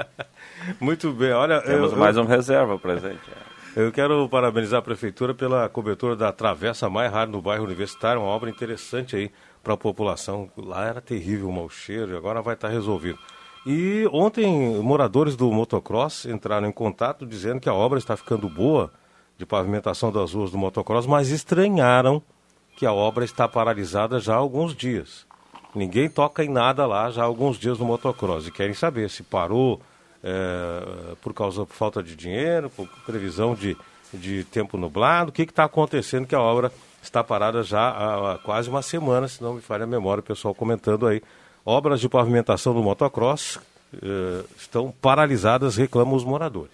Muito 0.80 1.12
bem, 1.12 1.32
olha. 1.32 1.62
Temos 1.62 1.94
mais 1.94 2.16
um 2.16 2.24
reserva 2.24 2.78
presente. 2.78 3.20
Eu 3.76 3.90
quero 3.90 4.28
parabenizar 4.28 4.78
a 4.78 4.82
prefeitura 4.82 5.34
pela 5.34 5.68
cobertura 5.68 6.14
da 6.14 6.30
Travessa 6.30 6.88
Mais 6.88 7.10
Rádio 7.10 7.32
no 7.32 7.42
bairro 7.42 7.64
Universitário, 7.64 8.22
uma 8.22 8.30
obra 8.30 8.48
interessante 8.48 9.16
aí 9.16 9.32
para 9.64 9.74
a 9.74 9.76
população. 9.76 10.48
Lá 10.56 10.86
era 10.86 11.00
terrível 11.00 11.48
o 11.48 11.52
mau 11.52 11.68
cheiro 11.68 12.16
agora 12.16 12.40
vai 12.40 12.54
estar 12.54 12.68
resolvido. 12.68 13.18
E 13.66 14.08
ontem, 14.12 14.80
moradores 14.80 15.34
do 15.34 15.50
motocross 15.50 16.24
entraram 16.24 16.68
em 16.68 16.72
contato 16.72 17.26
dizendo 17.26 17.58
que 17.58 17.68
a 17.68 17.74
obra 17.74 17.98
está 17.98 18.16
ficando 18.16 18.48
boa 18.48 18.92
de 19.36 19.44
pavimentação 19.44 20.12
das 20.12 20.34
ruas 20.34 20.52
do 20.52 20.58
motocross, 20.58 21.04
mas 21.04 21.30
estranharam 21.30 22.22
que 22.76 22.86
a 22.86 22.92
obra 22.92 23.24
está 23.24 23.48
paralisada 23.48 24.20
já 24.20 24.34
há 24.34 24.38
alguns 24.38 24.72
dias. 24.72 25.26
Ninguém 25.74 26.08
toca 26.08 26.44
em 26.44 26.48
nada 26.48 26.86
lá 26.86 27.10
já 27.10 27.22
há 27.22 27.24
alguns 27.24 27.58
dias 27.58 27.80
no 27.80 27.86
motocross 27.86 28.46
e 28.46 28.52
querem 28.52 28.74
saber 28.74 29.10
se 29.10 29.24
parou 29.24 29.80
é, 30.24 31.14
por 31.20 31.34
causa 31.34 31.66
por 31.66 31.74
falta 31.74 32.02
de 32.02 32.16
dinheiro, 32.16 32.70
por 32.70 32.88
previsão 33.04 33.54
de, 33.54 33.76
de 34.12 34.42
tempo 34.44 34.78
nublado, 34.78 35.28
o 35.28 35.32
que 35.32 35.42
está 35.42 35.64
acontecendo 35.64 36.26
que 36.26 36.34
a 36.34 36.40
obra 36.40 36.72
está 37.02 37.22
parada 37.22 37.62
já 37.62 37.90
há, 37.90 38.32
há 38.32 38.38
quase 38.38 38.70
uma 38.70 38.80
semana, 38.80 39.28
se 39.28 39.42
não 39.42 39.54
me 39.54 39.60
falha 39.60 39.84
a 39.84 39.86
memória, 39.86 40.20
o 40.20 40.24
pessoal 40.24 40.54
comentando 40.54 41.06
aí. 41.06 41.22
Obras 41.66 42.00
de 42.00 42.08
pavimentação 42.08 42.72
do 42.72 42.82
motocross 42.82 43.58
eh, 43.94 44.44
estão 44.56 44.90
paralisadas, 44.90 45.76
reclamam 45.76 46.14
os 46.14 46.24
moradores. 46.24 46.72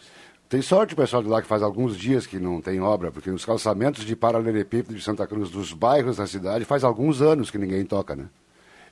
Tem 0.48 0.62
sorte 0.62 0.96
pessoal 0.96 1.22
de 1.22 1.28
lá 1.28 1.40
que 1.42 1.46
faz 1.46 1.62
alguns 1.62 1.96
dias 1.96 2.26
que 2.26 2.38
não 2.38 2.60
tem 2.60 2.80
obra, 2.80 3.12
porque 3.12 3.30
nos 3.30 3.44
calçamentos 3.44 4.04
de 4.04 4.16
paralelepípedo 4.16 4.94
de 4.94 5.02
Santa 5.02 5.26
Cruz, 5.26 5.48
dos 5.50 5.72
bairros 5.72 6.16
da 6.16 6.26
cidade, 6.26 6.64
faz 6.64 6.82
alguns 6.82 7.22
anos 7.22 7.50
que 7.50 7.58
ninguém 7.58 7.84
toca, 7.84 8.16
né? 8.16 8.26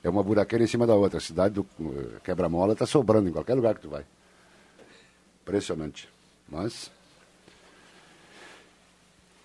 É 0.01 0.09
uma 0.09 0.23
buraqueira 0.23 0.63
em 0.63 0.67
cima 0.67 0.87
da 0.87 0.95
outra. 0.95 1.17
A 1.17 1.21
cidade 1.21 1.55
do 1.55 1.65
eh, 1.81 2.19
quebra-mola 2.23 2.73
está 2.73 2.85
sobrando 2.85 3.29
em 3.29 3.31
qualquer 3.33 3.55
lugar 3.55 3.75
que 3.75 3.81
tu 3.81 3.89
vai. 3.89 4.03
Impressionante. 5.49 6.09
Mas, 6.47 6.91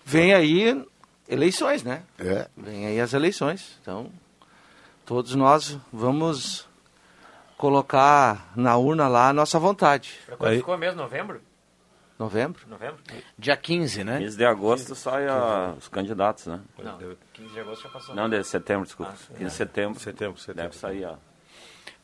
Vem 0.07 0.33
aí 0.35 0.85
eleições, 1.27 1.83
né? 1.83 2.03
É. 2.19 2.47
Vem 2.55 2.85
aí 2.85 2.99
as 3.01 3.13
eleições. 3.13 3.77
Então, 3.81 4.11
todos 5.05 5.33
nós 5.33 5.79
vamos 5.91 6.67
colocar 7.57 8.51
na 8.55 8.77
urna 8.77 9.07
lá 9.07 9.29
a 9.29 9.33
nossa 9.33 9.57
vontade. 9.57 10.19
Pra 10.27 10.37
quando 10.37 10.55
ficou 10.57 10.77
mesmo? 10.77 11.01
Novembro? 11.01 11.41
Novembro? 12.19 12.61
Novembro? 12.67 12.97
Dia 13.37 13.57
15, 13.57 14.03
né? 14.03 14.19
15 14.19 14.37
de 14.37 14.45
agosto 14.45 14.93
sai 14.95 15.27
a- 15.27 15.73
os 15.77 15.87
candidatos, 15.87 16.45
né? 16.45 16.61
Não, 16.77 16.97
15 17.33 17.53
de 17.53 17.59
agosto 17.59 17.83
já 17.83 17.89
passou. 17.89 18.15
Não, 18.15 18.29
de 18.29 18.43
setembro, 18.43 18.85
desculpa. 18.85 19.11
Ah, 19.13 19.27
15 19.37 19.43
de 19.43 19.51
setembro. 19.51 19.99
Setembro, 19.99 20.39
Deve 20.53 20.75
sair, 20.77 21.05
ó. 21.05 21.15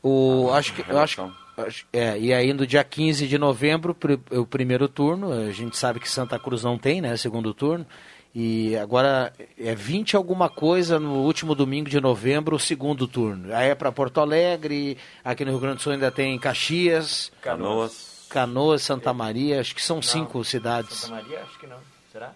O, 0.04 0.50
Ah, 0.52 0.58
acho 0.58 0.74
que, 0.74 0.82
eu 0.90 0.98
acho, 1.00 1.32
acho- 1.58 1.86
é, 1.94 2.18
e 2.18 2.34
aí 2.34 2.54
no 2.54 2.66
dia 2.66 2.84
15 2.84 3.28
de 3.28 3.38
novembro, 3.38 3.94
pri- 3.94 4.20
o 4.32 4.46
primeiro 4.46 4.88
turno, 4.88 5.32
a 5.32 5.52
gente 5.52 5.78
sabe 5.78 6.00
que 6.00 6.10
Santa 6.10 6.40
Cruz 6.40 6.64
não 6.64 6.78
tem, 6.78 7.02
né, 7.02 7.16
segundo 7.18 7.54
turno, 7.54 7.86
e 8.34 8.76
agora 8.78 9.32
é 9.60 9.76
20 9.76 10.16
alguma 10.16 10.50
coisa 10.50 11.00
no 11.00 11.16
último 11.24 11.54
domingo 11.54 11.90
de 11.90 12.00
novembro, 12.02 12.56
o 12.56 12.60
segundo 12.60 13.08
turno. 13.08 13.54
Aí 13.54 13.70
é 13.70 13.76
para 13.76 13.92
Porto 13.92 14.20
Alegre, 14.22 14.98
aqui 15.24 15.44
no 15.46 15.52
Rio 15.52 15.60
Grande 15.60 15.78
do 15.78 15.82
Sul 15.82 15.92
ainda 15.94 16.10
tem 16.10 16.40
Caxias, 16.40 17.32
Canoas. 17.42 18.26
Canoas, 18.30 18.82
Santa 18.82 19.14
Maria, 19.14 19.60
acho 19.60 19.76
que 19.76 19.82
são 19.82 20.02
cinco 20.02 20.44
cidades. 20.46 21.00
Santa 21.00 21.16
Maria, 21.16 21.42
acho 21.44 21.60
que 21.60 21.68
não. 21.68 21.78
Será? 22.12 22.32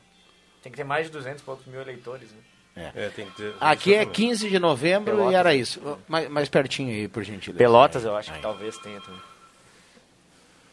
Tem 0.62 0.72
que 0.72 0.78
ter 0.78 0.84
mais 0.84 1.06
de 1.08 1.14
200 1.14 1.42
e 1.42 1.46
poucos 1.46 1.66
mil 1.66 1.80
eleitores, 1.82 2.30
né? 2.32 2.38
É. 2.76 3.10
tem 3.10 3.26
que 3.28 3.38
ter, 3.38 3.54
Aqui 3.60 3.94
é 3.94 4.06
15 4.06 4.50
de 4.50 4.60
novembro 4.60 5.14
Pelotas. 5.16 5.32
e 5.32 5.36
era 5.36 5.56
isso. 5.56 5.98
Mais, 6.08 6.30
mais 6.30 6.50
pertinho 6.50 6.90
aí, 6.90 7.08
por 7.08 7.24
gentileza. 7.24 7.58
Pelotas 7.58 8.04
eu 8.04 8.16
acho 8.16 8.34
que 8.34 8.40
talvez 8.42 8.78
tenha 8.80 9.00
também. 9.00 9.22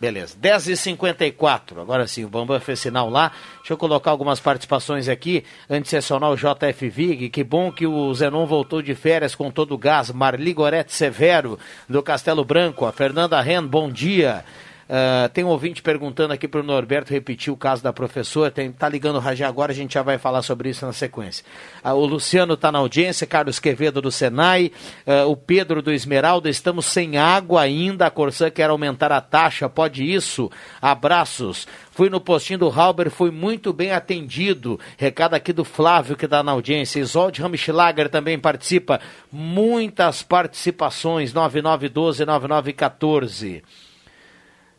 Beleza, 0.00 0.36
10h54. 0.42 1.80
Agora 1.80 2.08
sim, 2.08 2.24
o 2.24 2.28
Bambam 2.28 2.58
fez 2.58 2.80
sinal 2.80 3.08
lá. 3.08 3.30
Deixa 3.58 3.72
eu 3.74 3.76
colocar 3.76 4.10
algumas 4.10 4.40
participações 4.40 5.08
aqui. 5.08 5.44
Antes 5.70 5.92
de 5.92 5.96
acionar 5.96 6.28
o 6.32 6.36
JF 6.36 6.88
Vig. 6.88 7.28
Que 7.30 7.44
bom 7.44 7.70
que 7.70 7.86
o 7.86 8.12
Zenon 8.12 8.44
voltou 8.44 8.82
de 8.82 8.96
férias 8.96 9.36
com 9.36 9.48
todo 9.48 9.72
o 9.72 9.78
gás. 9.78 10.10
Marli 10.10 10.52
Gorete 10.52 10.92
Severo, 10.92 11.56
do 11.88 12.02
Castelo 12.02 12.44
Branco. 12.44 12.84
A 12.84 12.90
Fernanda 12.90 13.40
Ren, 13.40 13.64
bom 13.64 13.88
dia. 13.88 14.44
Ah, 14.94 15.30
tem 15.32 15.42
um 15.42 15.48
ouvinte 15.48 15.80
perguntando 15.80 16.34
aqui 16.34 16.46
para 16.46 16.60
o 16.60 16.62
Norberto 16.62 17.14
repetir 17.14 17.50
o 17.50 17.56
caso 17.56 17.82
da 17.82 17.94
professora. 17.94 18.50
Tem, 18.50 18.70
tá 18.70 18.86
ligando 18.90 19.16
o 19.16 19.20
Rajé 19.20 19.46
agora, 19.46 19.72
a 19.72 19.74
gente 19.74 19.94
já 19.94 20.02
vai 20.02 20.18
falar 20.18 20.42
sobre 20.42 20.68
isso 20.68 20.84
na 20.84 20.92
sequência. 20.92 21.46
Ah, 21.82 21.94
o 21.94 22.04
Luciano 22.04 22.52
está 22.52 22.70
na 22.70 22.78
audiência, 22.78 23.26
Carlos 23.26 23.58
Quevedo 23.58 24.02
do 24.02 24.12
Senai, 24.12 24.70
ah, 25.06 25.24
o 25.24 25.34
Pedro 25.34 25.80
do 25.80 25.90
Esmeralda. 25.90 26.50
Estamos 26.50 26.84
sem 26.84 27.16
água 27.16 27.62
ainda. 27.62 28.04
A 28.04 28.10
Corsã 28.10 28.50
quer 28.50 28.68
aumentar 28.68 29.10
a 29.12 29.22
taxa. 29.22 29.66
Pode 29.66 30.04
isso? 30.04 30.50
Abraços. 30.82 31.66
Fui 31.92 32.10
no 32.10 32.20
postinho 32.20 32.58
do 32.58 32.68
Halber, 32.68 33.10
fui 33.10 33.30
muito 33.30 33.72
bem 33.72 33.92
atendido. 33.92 34.78
Recado 34.98 35.32
aqui 35.32 35.54
do 35.54 35.64
Flávio, 35.64 36.16
que 36.16 36.26
está 36.26 36.42
na 36.42 36.52
audiência. 36.52 37.00
Isolde 37.00 37.40
Ramschlager 37.40 38.10
também 38.10 38.38
participa. 38.38 39.00
Muitas 39.32 40.22
participações. 40.22 41.32
9912-9914. 41.32 43.62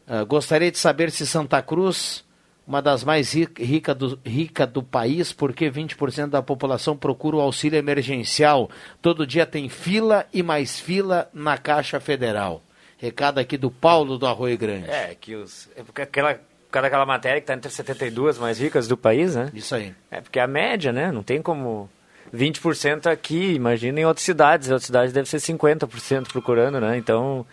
Ah, 0.07 0.23
gostaria 0.23 0.71
de 0.71 0.77
saber 0.77 1.11
se 1.11 1.25
Santa 1.25 1.61
Cruz, 1.61 2.23
uma 2.67 2.81
das 2.81 3.03
mais 3.03 3.33
ri- 3.33 3.47
rica 3.57 3.93
do, 3.95 4.19
rica 4.25 4.65
do 4.67 4.81
país, 4.83 5.31
porque 5.33 5.69
20% 5.71 6.27
da 6.27 6.41
população 6.41 6.95
procura 6.95 7.37
o 7.37 7.41
auxílio 7.41 7.77
emergencial. 7.77 8.69
Todo 9.01 9.25
dia 9.27 9.45
tem 9.45 9.69
fila 9.69 10.25
e 10.33 10.43
mais 10.43 10.79
fila 10.79 11.29
na 11.33 11.57
Caixa 11.57 11.99
Federal. 11.99 12.61
Recado 12.97 13.39
aqui 13.39 13.57
do 13.57 13.69
Paulo 13.69 14.17
do 14.17 14.25
Arroio 14.25 14.57
Grande. 14.57 14.89
É, 14.89 15.15
que 15.19 15.35
os. 15.35 15.69
É 15.75 15.83
porque 15.83 16.01
aquela, 16.03 16.35
por 16.35 16.41
causa 16.71 16.83
daquela 16.85 17.05
matéria 17.05 17.41
que 17.41 17.43
está 17.43 17.53
entre 17.53 17.67
as 17.67 17.73
72 17.73 18.37
mais 18.37 18.59
ricas 18.59 18.87
do 18.87 18.95
país, 18.95 19.35
né? 19.35 19.49
Isso 19.53 19.75
aí. 19.75 19.93
É 20.09 20.21
porque 20.21 20.39
é 20.39 20.41
a 20.43 20.47
média, 20.47 20.91
né? 20.93 21.11
Não 21.11 21.21
tem 21.23 21.41
como. 21.41 21.89
20% 22.33 23.05
aqui, 23.11 23.53
imagina 23.53 23.99
em 23.99 24.05
outras 24.05 24.23
cidades. 24.25 24.67
Em 24.67 24.71
outras 24.71 24.87
cidades 24.87 25.13
deve 25.13 25.29
ser 25.29 25.37
50% 25.37 26.29
procurando, 26.31 26.79
né? 26.81 26.97
Então, 26.97 27.45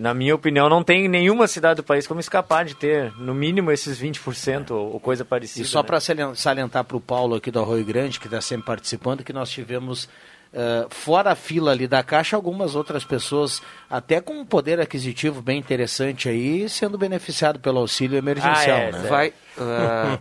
na 0.00 0.12
minha 0.14 0.34
opinião, 0.34 0.68
não 0.68 0.82
tem 0.82 1.08
nenhuma 1.08 1.46
cidade 1.46 1.76
do 1.76 1.82
país 1.82 2.06
como 2.06 2.18
escapar 2.18 2.64
de 2.64 2.74
ter, 2.74 3.12
no 3.18 3.34
mínimo, 3.34 3.70
esses 3.70 4.00
20% 4.00 4.70
ou, 4.72 4.94
ou 4.94 5.00
coisa 5.00 5.24
parecida. 5.24 5.64
E 5.64 5.68
só 5.68 5.82
né? 5.82 5.86
para 5.86 6.00
salientar 6.34 6.84
para 6.84 6.96
o 6.96 7.00
Paulo 7.00 7.36
aqui 7.36 7.50
do 7.50 7.60
Arroio 7.60 7.84
Grande, 7.84 8.18
que 8.18 8.26
está 8.26 8.40
sempre 8.40 8.66
participando, 8.66 9.22
que 9.22 9.32
nós 9.32 9.50
tivemos, 9.50 10.08
eh, 10.52 10.86
fora 10.90 11.32
a 11.32 11.34
fila 11.34 11.70
ali 11.72 11.86
da 11.86 12.02
Caixa, 12.02 12.34
algumas 12.34 12.74
outras 12.74 13.04
pessoas, 13.04 13.62
até 13.88 14.20
com 14.20 14.40
um 14.40 14.44
poder 14.44 14.80
aquisitivo 14.80 15.40
bem 15.40 15.58
interessante 15.58 16.28
aí, 16.28 16.68
sendo 16.68 16.98
beneficiado 16.98 17.60
pelo 17.60 17.78
auxílio 17.78 18.18
emergencial. 18.18 18.78
Ah, 18.78 18.82
é, 18.82 18.92
né? 18.92 19.08
vai, 19.08 19.32
ah, 19.58 20.18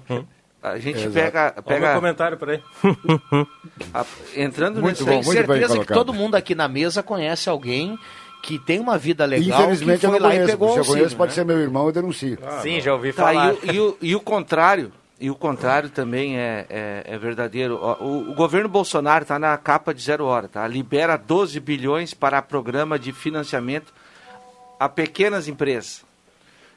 a 0.64 0.80
gente 0.80 0.98
Exato. 0.98 1.14
pega, 1.14 1.42
Olha 1.42 1.60
o 1.60 1.64
pega 1.64 1.86
meu 1.88 1.96
comentário, 1.96 2.38
peraí. 2.38 2.62
a- 3.94 4.06
entrando 4.36 4.82
Muito 4.82 5.04
nesse 5.04 5.24
Tenho 5.24 5.24
certeza 5.24 5.80
que 5.80 5.94
todo 5.94 6.14
mundo 6.14 6.36
aqui 6.36 6.56
na 6.56 6.68
mesa 6.70 7.04
conhece 7.04 7.50
alguém 7.50 8.00
que 8.44 8.60
tem 8.60 8.80
uma 8.80 8.98
vida 8.98 9.26
legal 9.26 9.62
infelizmente 9.62 10.02
que 10.02 10.06
eu 10.06 10.10
foi 10.12 10.20
não 10.20 10.28
lá 10.28 10.34
e 10.36 10.38
conheço. 10.38 10.52
pegou 10.52 10.68
Se 10.70 10.74
eu 10.76 10.80
auxílio, 10.80 11.00
conheço, 11.00 11.16
pode 11.16 11.32
né? 11.32 11.36
ser 11.36 11.46
meu 11.46 11.58
irmão, 11.60 11.86
eu 11.88 11.92
denuncio. 11.94 12.38
Sim, 12.62 12.80
já 12.82 12.94
ouvi 12.94 13.12
Tá, 13.14 13.24
falar. 13.24 13.54
e, 13.64 13.70
o, 13.70 13.74
e, 13.74 13.80
o, 13.80 13.98
e 14.02 14.16
o 14.16 14.20
contrário, 14.20 14.92
e 15.20 15.30
o 15.32 15.36
contrário 15.36 15.90
também 15.90 16.38
é, 16.38 16.66
é, 16.70 17.04
é 17.06 17.18
verdadeiro. 17.18 17.76
O, 17.78 18.32
o 18.32 18.36
governo 18.36 18.68
Bolsonaro 18.68 19.22
está 19.24 19.40
na 19.40 19.58
capa 19.58 19.94
de 19.94 20.02
zero 20.04 20.26
hora, 20.26 20.48
tá? 20.50 20.68
Libera 20.68 21.16
12 21.18 21.58
bilhões 21.62 22.14
para 22.14 22.42
programa 22.42 23.00
de 23.00 23.14
financiamento 23.14 23.94
a 24.80 24.90
pequenas 24.90 25.48
empresas. 25.48 26.04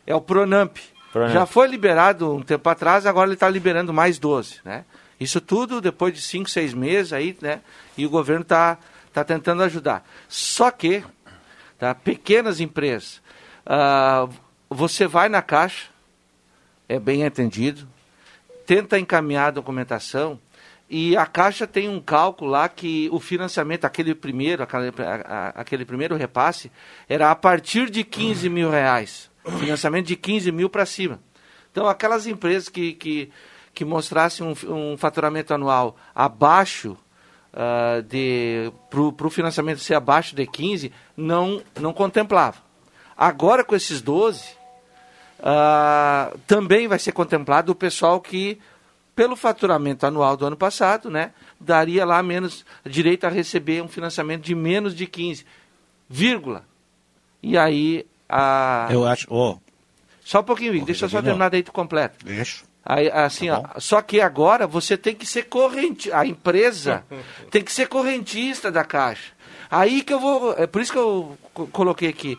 É 0.07 0.15
o 0.15 0.21
Pronamp. 0.21 0.77
Pronamp. 1.13 1.33
Já 1.33 1.47
foi 1.47 1.67
liberado 1.67 2.33
um 2.33 2.43
tempo 2.43 2.69
atrás, 2.69 3.07
agora 3.07 3.27
ele 3.27 3.35
está 3.35 3.49
liberando 3.49 3.93
mais 3.93 4.19
12, 4.21 4.61
né? 4.65 4.85
Isso 5.19 5.41
tudo 5.41 5.81
depois 5.81 6.15
de 6.15 6.21
5, 6.21 6.49
6 6.49 6.75
meses 6.75 7.13
aí, 7.13 7.37
né? 7.41 7.61
E 7.99 8.07
o 8.07 8.11
governo 8.11 8.43
está 8.43 8.79
tá 9.13 9.25
tentando 9.25 9.63
ajudar. 9.65 10.07
Só 10.29 10.71
que, 10.71 11.03
tá? 11.79 11.95
pequenas 11.95 12.61
empresas, 12.61 13.23
ah, 13.65 14.29
você 14.69 15.07
vai 15.07 15.29
na 15.29 15.43
caixa, 15.43 15.89
é 16.89 16.99
bem 16.99 17.25
atendido, 17.25 17.89
tenta 18.67 18.99
encaminhar 18.99 19.49
a 19.49 19.53
documentação 19.53 20.39
e 20.89 21.17
a 21.17 21.27
Caixa 21.27 21.67
tem 21.67 21.89
um 21.89 22.01
cálculo 22.01 22.51
lá 22.51 22.69
que 22.69 23.09
o 23.11 23.19
financiamento, 23.19 23.85
aquele 23.85 24.15
primeiro, 24.15 24.63
aquele, 24.63 24.93
aquele 25.55 25.85
primeiro 25.85 26.15
repasse, 26.15 26.71
era 27.09 27.31
a 27.31 27.35
partir 27.35 27.91
de 27.91 28.05
15 28.05 28.49
mil 28.49 28.71
reais. 28.71 29.29
Financiamento 29.59 30.07
de 30.07 30.17
15 30.17 30.53
mil 30.53 30.71
para 30.71 30.87
cima. 30.87 31.21
Então, 31.73 31.89
aquelas 31.89 32.27
empresas 32.27 32.69
que, 32.69 32.93
que, 32.95 33.31
que 33.75 33.85
mostrassem 33.85 34.47
um, 34.47 34.93
um 34.93 34.97
faturamento 34.97 35.53
anual 35.53 35.97
abaixo 36.15 36.97
ah, 37.57 38.03
de 38.07 38.71
para 38.91 39.27
o 39.27 39.31
financiamento 39.31 39.81
ser 39.81 39.95
abaixo 39.95 40.37
de 40.37 40.47
15, 40.47 40.93
não, 41.17 41.63
não 41.81 41.93
contemplava. 41.95 42.59
Agora, 43.17 43.65
com 43.65 43.75
esses 43.75 44.03
12, 44.03 44.45
ah, 45.43 46.35
também 46.47 46.87
vai 46.87 46.99
ser 46.99 47.13
contemplado 47.13 47.73
o 47.73 47.75
pessoal 47.75 48.21
que, 48.21 48.59
pelo 49.15 49.35
faturamento 49.35 50.07
anual 50.07 50.37
do 50.37 50.45
ano 50.45 50.57
passado, 50.57 51.11
né, 51.11 51.33
daria 51.59 52.05
lá 52.05 52.23
menos 52.23 52.63
direito 52.85 53.27
a 53.27 53.31
receber 53.31 53.83
um 53.83 53.89
financiamento 53.89 54.43
de 54.43 54.55
menos 54.55 54.95
de 54.95 55.07
15, 55.07 55.47
vírgula. 56.11 56.63
E 57.43 57.57
aí 57.57 58.05
a 58.29 58.89
Eu 58.91 59.07
acho. 59.07 59.33
Ô, 59.33 59.59
só 60.23 60.41
um 60.41 60.45
pouquinho, 60.45 60.73
Vic, 60.73 60.85
deixa 60.85 61.07
eu 61.07 61.09
só 61.09 61.23
terminar 61.23 61.49
daí 61.49 61.63
tu 61.63 61.73
completa. 61.73 62.17
deixa. 62.23 62.65
Aí, 62.89 63.11
assim, 63.11 63.51
ó, 63.51 63.65
só 63.79 64.01
que 64.01 64.21
agora 64.21 64.65
você 64.65 64.97
tem 64.97 65.13
que 65.13 65.27
ser 65.27 65.45
corrente, 65.47 66.13
a 66.13 66.25
empresa 66.25 67.05
tem 67.51 67.61
que 67.63 67.73
ser 67.73 67.89
correntista 67.89 68.71
da 68.71 68.85
Caixa. 68.85 69.33
Aí 69.69 70.03
que 70.03 70.15
eu 70.15 70.21
vou, 70.21 70.55
é 70.57 70.69
por 70.69 70.81
isso 70.81 70.93
que 70.93 70.99
eu 70.99 71.37
co- 71.53 71.67
coloquei 71.67 72.09
aqui. 72.09 72.39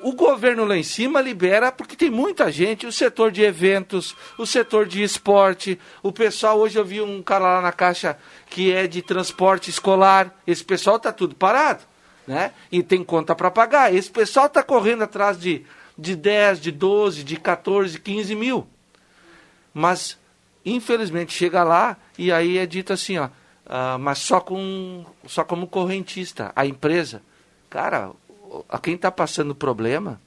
O 0.00 0.12
governo 0.14 0.64
lá 0.64 0.76
em 0.76 0.82
cima 0.82 1.20
libera 1.20 1.70
porque 1.70 1.96
tem 1.96 2.08
muita 2.08 2.50
gente, 2.50 2.86
o 2.86 2.92
setor 2.92 3.30
de 3.30 3.42
eventos, 3.42 4.16
o 4.38 4.46
setor 4.46 4.86
de 4.86 5.02
esporte, 5.02 5.78
o 6.02 6.10
pessoal, 6.12 6.58
hoje 6.58 6.78
eu 6.78 6.84
vi 6.84 7.02
um 7.02 7.20
cara 7.22 7.56
lá 7.56 7.60
na 7.60 7.72
Caixa 7.72 8.16
que 8.48 8.72
é 8.72 8.86
de 8.86 9.02
transporte 9.02 9.68
escolar, 9.68 10.32
esse 10.46 10.64
pessoal 10.64 10.98
tá 10.98 11.12
tudo 11.12 11.34
parado, 11.34 11.80
né? 12.26 12.52
E 12.72 12.82
tem 12.82 13.04
conta 13.04 13.34
para 13.34 13.50
pagar. 13.50 13.92
Esse 13.92 14.10
pessoal 14.10 14.48
tá 14.48 14.62
correndo 14.62 15.02
atrás 15.02 15.38
de, 15.38 15.66
de 15.98 16.14
10, 16.16 16.60
de 16.60 16.70
12, 16.70 17.22
de 17.24 17.36
14, 17.36 17.98
15 18.00 18.34
mil. 18.34 18.66
Mas, 19.72 20.18
infelizmente, 20.64 21.32
chega 21.32 21.62
lá 21.62 21.96
e 22.16 22.32
aí 22.32 22.58
é 22.58 22.66
dito 22.66 22.92
assim, 22.92 23.18
ó, 23.18 23.28
ah, 23.66 23.98
mas 23.98 24.18
só, 24.18 24.40
com, 24.40 25.04
só 25.26 25.44
como 25.44 25.66
correntista. 25.66 26.52
A 26.56 26.66
empresa, 26.66 27.22
cara, 27.68 28.10
a 28.68 28.78
quem 28.78 28.94
está 28.94 29.10
passando 29.10 29.54
problema 29.54 30.20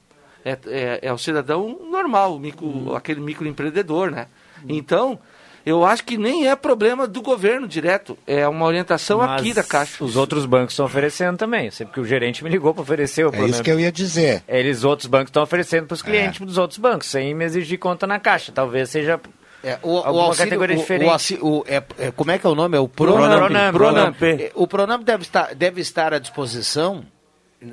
é, 0.46 0.58
é, 0.68 1.00
é 1.04 1.14
o 1.14 1.18
cidadão 1.18 1.80
normal, 1.90 2.36
o 2.36 2.40
micro, 2.40 2.96
aquele 2.96 3.20
microempreendedor, 3.20 4.12
né? 4.12 4.28
Então, 4.68 5.20
eu 5.66 5.86
acho 5.86 6.04
que 6.04 6.18
nem 6.18 6.48
é 6.48 6.56
problema 6.56 7.08
do 7.08 7.22
governo 7.22 7.68
direto, 7.68 8.18
é 8.26 8.48
uma 8.48 8.66
orientação 8.66 9.20
Mas 9.20 9.40
aqui 9.42 9.54
da 9.54 9.64
Caixa. 9.64 10.04
Os 10.04 10.16
outros 10.16 10.46
bancos 10.46 10.74
estão 10.74 10.86
oferecendo 10.86 11.38
também. 11.38 11.66
Eu 11.66 11.72
sei 11.72 11.86
porque 11.86 12.00
o 12.00 12.06
gerente 12.06 12.44
me 12.44 12.50
ligou 12.50 12.74
para 12.74 12.82
oferecer 12.84 13.26
o 13.26 13.34
É 13.36 13.46
isso 13.46 13.62
que 13.64 13.70
eu 13.72 13.80
ia 13.80 13.92
dizer. 13.92 14.44
Eles, 14.48 14.84
outros 14.84 15.08
bancos, 15.08 15.30
estão 15.30 15.44
oferecendo 15.44 15.88
para 15.88 15.96
os 15.96 16.02
clientes 16.02 16.42
É. 16.42 16.46
dos 16.46 16.58
outros 16.58 16.78
bancos, 16.80 17.08
sem 17.08 17.34
me 17.34 17.46
exigir 17.46 17.78
conta 17.80 18.06
na 18.08 18.20
caixa. 18.20 18.52
Talvez 18.52 18.90
seja 18.90 19.20
É, 19.64 19.78
o, 19.84 19.90
o 20.00 20.20
auxílio, 20.20 20.50
categoria 20.50 20.76
o- 20.76 20.80
diferente. 20.80 21.08
o 21.08 21.12
auxí- 21.12 21.40
o- 21.42 21.64
é- 21.68 21.84
é- 22.00 22.12
como 22.12 22.32
é 22.32 22.38
que 22.40 22.48
é 22.48 22.50
o 22.50 22.56
nome? 22.56 22.76
É 22.76 22.80
o 22.80 22.88
Pronamp. 22.88 23.38
Pronamp. 23.40 23.74
Pronamp. 23.76 24.22
É, 24.24 24.52
O 24.56 24.66
Pronamp 24.68 25.04
deve 25.04 25.22
estar, 25.24 25.54
deve 25.54 25.82
estar 25.82 26.14
à 26.14 26.18
disposição 26.20 27.04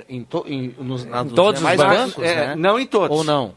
em, 0.07 0.23
to- 0.23 0.45
em- 0.47 0.75
nos, 0.79 1.07
na- 1.07 1.25
nos 1.25 1.33
todos 1.33 1.63
os 1.63 1.67
bancos? 1.67 1.97
bancos, 1.97 2.25
É, 2.25 2.49
né? 2.49 2.55
Não 2.57 2.79
em 2.79 2.87
todos. 2.87 3.17
Ou 3.17 3.25
não? 3.25 3.55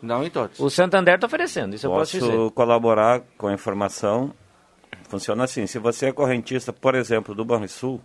Não 0.00 0.24
em 0.24 0.30
todos. 0.30 0.58
O 0.60 0.70
Santander 0.70 1.16
está 1.16 1.26
oferecendo, 1.26 1.74
isso 1.74 1.86
eu 1.86 1.90
posso 1.90 2.18
Posso 2.18 2.30
dizer. 2.30 2.50
colaborar 2.52 3.20
com 3.36 3.48
a 3.48 3.52
informação. 3.52 4.32
Funciona 5.08 5.44
assim, 5.44 5.66
se 5.66 5.78
você 5.78 6.06
é 6.06 6.12
correntista, 6.12 6.72
por 6.72 6.94
exemplo, 6.94 7.34
do 7.34 7.44
Banrisul, 7.44 8.00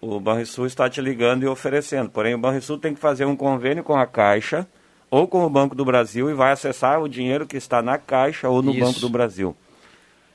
o 0.00 0.20
Banrisul 0.20 0.66
está 0.66 0.88
te 0.88 1.00
ligando 1.00 1.42
e 1.42 1.46
oferecendo. 1.46 2.10
Porém, 2.10 2.34
o 2.34 2.38
Banrisul 2.38 2.78
tem 2.78 2.94
que 2.94 3.00
fazer 3.00 3.24
um 3.24 3.36
convênio 3.36 3.82
com 3.82 3.96
a 3.96 4.06
Caixa 4.06 4.66
ou 5.10 5.26
com 5.26 5.44
o 5.44 5.50
Banco 5.50 5.74
do 5.74 5.84
Brasil 5.84 6.30
e 6.30 6.34
vai 6.34 6.52
acessar 6.52 7.00
o 7.02 7.08
dinheiro 7.08 7.46
que 7.46 7.56
está 7.56 7.82
na 7.82 7.98
Caixa 7.98 8.48
ou 8.48 8.62
no 8.62 8.70
Isso. 8.70 8.80
Banco 8.80 9.00
do 9.00 9.08
Brasil. 9.08 9.56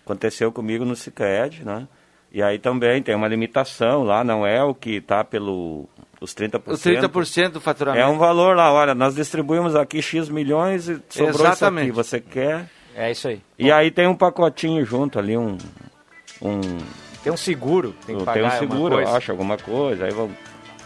Aconteceu 0.03 0.51
comigo 0.51 0.85
no 0.85 0.95
Cicred, 0.95 1.63
né? 1.65 1.87
E 2.31 2.43
aí 2.43 2.59
também 2.59 3.01
tem 3.01 3.15
uma 3.15 3.27
limitação 3.27 4.03
lá, 4.03 4.23
não 4.23 4.45
é 4.45 4.61
o 4.61 4.75
que 4.75 4.97
está 4.97 5.23
pelo 5.23 5.87
os 6.25 6.35
30%. 6.35 6.61
Os 6.67 6.83
30% 6.83 7.49
do 7.49 7.61
faturamento. 7.61 8.03
É 8.03 8.07
um 8.07 8.17
valor 8.17 8.55
lá, 8.55 8.73
olha, 8.73 8.93
nós 8.93 9.15
distribuímos 9.15 9.75
aqui 9.75 10.01
X 10.01 10.27
milhões 10.27 10.89
e 10.89 11.01
sobrou 11.09 11.47
Exatamente. 11.47 11.91
isso 11.91 11.99
aqui, 11.99 12.09
você 12.09 12.19
quer? 12.19 12.69
É 12.95 13.11
isso 13.11 13.27
aí. 13.27 13.41
E 13.57 13.71
aí 13.71 13.91
tem 13.91 14.07
um 14.07 14.15
pacotinho 14.15 14.83
junto 14.85 15.19
ali, 15.19 15.37
um... 15.37 15.57
um 16.41 16.59
Tem 17.23 17.31
um 17.31 17.37
seguro, 17.37 17.95
tem 18.05 18.17
que 18.17 18.23
tem 18.23 18.25
pagar 18.25 18.41
um 18.41 18.45
alguma 18.45 18.59
seguro, 18.59 18.99
eu 18.99 19.15
acho, 19.15 19.31
alguma 19.31 19.57
coisa, 19.57 20.05
aí 20.05 20.11
vão... 20.11 20.29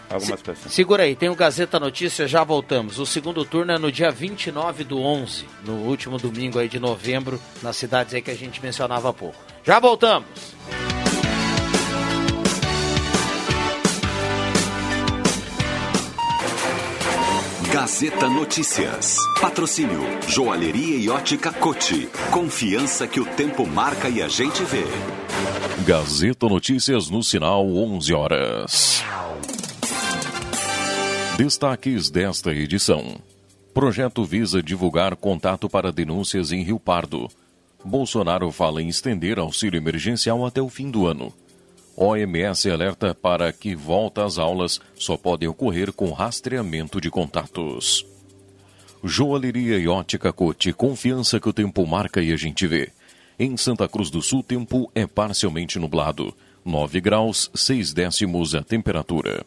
Algumas 0.10 0.42
pessoas. 0.42 0.74
Segura 0.74 1.04
aí, 1.04 1.16
tem 1.16 1.30
o 1.30 1.36
Gazeta 1.36 1.80
Notícias, 1.80 2.32
já 2.32 2.44
voltamos. 2.44 2.98
O 2.98 3.06
segundo 3.06 3.46
turno 3.46 3.74
é 3.74 3.78
no 3.78 3.92
dia 3.92 4.10
29 4.10 4.84
do 4.84 5.00
11, 5.00 5.46
no 5.64 5.74
último 5.84 6.18
domingo 6.18 6.58
aí 6.58 6.68
de 6.68 6.80
novembro, 6.80 7.40
nas 7.62 7.78
cidades 7.78 8.16
aí 8.16 8.22
que 8.22 8.32
a 8.32 8.36
gente 8.36 8.60
mencionava 8.60 9.10
há 9.10 9.14
pouco. 9.14 9.38
Já 9.64 9.80
voltamos. 9.80 10.28
Gazeta 17.72 18.28
Notícias. 18.28 19.16
Patrocínio 19.40 20.02
Joalheria 20.28 20.98
e 20.98 21.08
Ótica 21.08 21.54
Cote. 21.54 22.10
Confiança 22.32 23.08
que 23.08 23.20
o 23.20 23.26
tempo 23.26 23.64
marca 23.68 24.10
e 24.10 24.24
a 24.24 24.28
gente 24.28 24.64
vê. 24.64 24.84
Gazeta 25.86 26.50
Notícias 26.50 27.12
no 27.12 27.22
sinal 27.22 27.68
11 27.68 28.12
horas. 28.12 29.04
Destaques 31.38 32.10
desta 32.10 32.52
edição. 32.52 33.18
Projeto 33.72 34.26
visa 34.26 34.64
divulgar 34.64 35.16
contato 35.16 35.70
para 35.70 35.92
denúncias 35.92 36.52
em 36.52 36.64
Rio 36.64 36.80
Pardo. 36.80 37.30
Bolsonaro 37.86 38.52
fala 38.52 38.82
em 38.82 38.88
estender 38.88 39.38
auxílio 39.38 39.78
emergencial 39.78 40.44
até 40.44 40.60
o 40.60 40.70
fim 40.70 40.90
do 40.90 41.06
ano. 41.06 41.32
OMS 42.02 42.72
alerta 42.72 43.14
para 43.14 43.52
que 43.52 43.76
volta 43.76 44.24
às 44.24 44.38
aulas 44.38 44.80
só 44.96 45.18
podem 45.18 45.50
ocorrer 45.50 45.92
com 45.92 46.14
rastreamento 46.14 47.02
de 47.02 47.12
contatos. 47.12 48.06
Joalheria 49.04 49.78
e 49.78 49.86
ótica 49.86 50.32
Cote, 50.32 50.72
confiança 50.72 51.42
que 51.42 51.50
o 51.50 51.54
tempo 51.54 51.86
marca 51.86 52.22
e 52.22 52.32
a 52.32 52.38
gente 52.38 52.66
vê. 52.66 52.90
Em 53.38 53.58
Santa 53.58 53.86
Cruz 53.86 54.10
do 54.10 54.22
Sul, 54.22 54.42
tempo 54.42 54.90
é 54.96 55.06
parcialmente 55.06 55.78
nublado. 55.78 56.34
9 56.64 57.02
graus, 57.02 57.52
6 57.54 57.92
décimos 57.92 58.56
a 58.56 58.64
temperatura. 58.64 59.46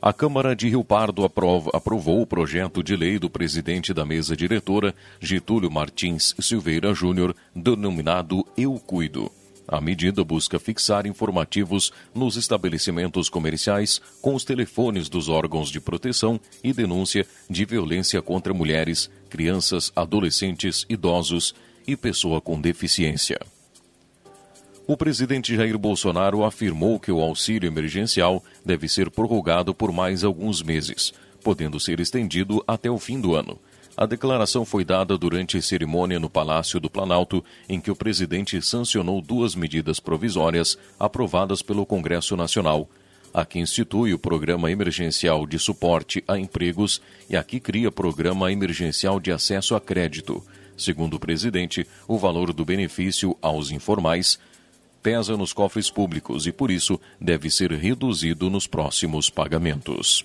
A 0.00 0.12
Câmara 0.12 0.54
de 0.54 0.68
Rio 0.68 0.84
Pardo 0.84 1.24
aprovou 1.24 2.22
o 2.22 2.26
projeto 2.26 2.80
de 2.80 2.94
lei 2.94 3.18
do 3.18 3.28
presidente 3.28 3.92
da 3.92 4.04
mesa 4.04 4.36
diretora, 4.36 4.94
Getúlio 5.18 5.70
Martins 5.70 6.32
Silveira 6.38 6.94
Júnior, 6.94 7.34
denominado 7.56 8.46
Eu 8.56 8.74
Cuido. 8.74 9.32
A 9.66 9.80
medida 9.80 10.22
busca 10.22 10.58
fixar 10.58 11.06
informativos 11.06 11.90
nos 12.14 12.36
estabelecimentos 12.36 13.30
comerciais 13.30 14.00
com 14.20 14.34
os 14.34 14.44
telefones 14.44 15.08
dos 15.08 15.28
órgãos 15.28 15.70
de 15.70 15.80
proteção 15.80 16.38
e 16.62 16.72
denúncia 16.72 17.26
de 17.48 17.64
violência 17.64 18.20
contra 18.20 18.52
mulheres, 18.52 19.10
crianças, 19.30 19.90
adolescentes, 19.96 20.84
idosos 20.88 21.54
e 21.86 21.96
pessoa 21.96 22.40
com 22.40 22.60
deficiência. 22.60 23.38
O 24.86 24.98
presidente 24.98 25.56
Jair 25.56 25.78
Bolsonaro 25.78 26.44
afirmou 26.44 27.00
que 27.00 27.10
o 27.10 27.20
auxílio 27.20 27.66
emergencial 27.66 28.44
deve 28.62 28.86
ser 28.86 29.10
prorrogado 29.10 29.74
por 29.74 29.90
mais 29.90 30.22
alguns 30.22 30.62
meses, 30.62 31.14
podendo 31.42 31.80
ser 31.80 32.00
estendido 32.00 32.62
até 32.66 32.90
o 32.90 32.98
fim 32.98 33.18
do 33.18 33.34
ano. 33.34 33.58
A 33.96 34.06
declaração 34.06 34.64
foi 34.64 34.84
dada 34.84 35.16
durante 35.16 35.62
cerimônia 35.62 36.18
no 36.18 36.28
Palácio 36.28 36.80
do 36.80 36.90
Planalto, 36.90 37.44
em 37.68 37.80
que 37.80 37.92
o 37.92 37.96
presidente 37.96 38.60
sancionou 38.60 39.22
duas 39.22 39.54
medidas 39.54 40.00
provisórias 40.00 40.76
aprovadas 40.98 41.62
pelo 41.62 41.86
Congresso 41.86 42.36
Nacional. 42.36 42.88
A 43.32 43.44
que 43.44 43.60
institui 43.60 44.12
o 44.12 44.18
Programa 44.18 44.70
Emergencial 44.70 45.46
de 45.46 45.60
Suporte 45.60 46.24
a 46.26 46.36
Empregos 46.36 47.00
e 47.30 47.36
a 47.36 47.44
que 47.44 47.60
cria 47.60 47.90
Programa 47.90 48.50
Emergencial 48.50 49.20
de 49.20 49.30
Acesso 49.30 49.76
a 49.76 49.80
Crédito. 49.80 50.44
Segundo 50.76 51.14
o 51.14 51.20
presidente, 51.20 51.86
o 52.08 52.18
valor 52.18 52.52
do 52.52 52.64
benefício 52.64 53.36
aos 53.40 53.70
informais 53.70 54.40
pesa 55.04 55.36
nos 55.36 55.52
cofres 55.52 55.88
públicos 55.88 56.48
e, 56.48 56.52
por 56.52 56.70
isso, 56.70 56.98
deve 57.20 57.48
ser 57.48 57.70
reduzido 57.72 58.50
nos 58.50 58.66
próximos 58.66 59.30
pagamentos. 59.30 60.24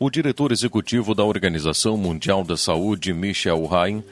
O 0.00 0.08
diretor 0.08 0.52
executivo 0.52 1.12
da 1.12 1.24
Organização 1.24 1.96
Mundial 1.96 2.44
da 2.44 2.56
Saúde, 2.56 3.12
Michel 3.12 3.66
Ryan, 3.66 4.04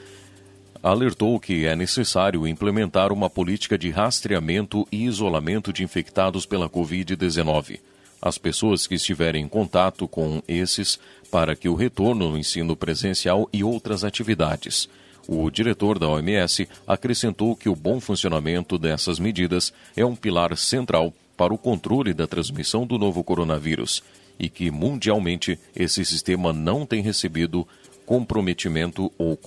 alertou 0.83 1.39
que 1.39 1.65
é 1.65 1.77
necessário 1.77 2.45
implementar 2.45 3.13
uma 3.13 3.29
política 3.29 3.77
de 3.77 3.89
rastreamento 3.89 4.85
e 4.91 5.05
isolamento 5.05 5.71
de 5.71 5.85
infectados 5.85 6.45
pela 6.45 6.69
Covid-19. 6.69 7.79
As 8.21 8.37
pessoas 8.37 8.85
que 8.85 8.95
estiverem 8.95 9.45
em 9.45 9.47
contato 9.47 10.09
com 10.09 10.43
esses 10.45 10.99
para 11.31 11.55
que 11.55 11.69
o 11.69 11.75
retorno 11.75 12.31
no 12.31 12.37
ensino 12.37 12.75
presencial 12.75 13.47
e 13.53 13.63
outras 13.63 14.03
atividades. 14.03 14.89
O 15.25 15.49
diretor 15.49 15.97
da 15.97 16.09
OMS 16.09 16.67
acrescentou 16.85 17.55
que 17.55 17.69
o 17.69 17.75
bom 17.75 18.01
funcionamento 18.01 18.77
dessas 18.77 19.19
medidas 19.19 19.71
é 19.95 20.05
um 20.05 20.17
pilar 20.17 20.57
central 20.57 21.13
para 21.37 21.53
o 21.53 21.57
controle 21.57 22.13
da 22.13 22.27
transmissão 22.27 22.85
do 22.85 22.97
novo 22.97 23.23
coronavírus 23.23 24.03
e 24.39 24.49
que, 24.49 24.69
mundialmente, 24.71 25.59
esse 25.75 26.03
sistema 26.05 26.53
não 26.53 26.85
tem 26.85 27.01
recebido 27.01 27.67
comprometimento 28.05 29.11
ou 29.17 29.37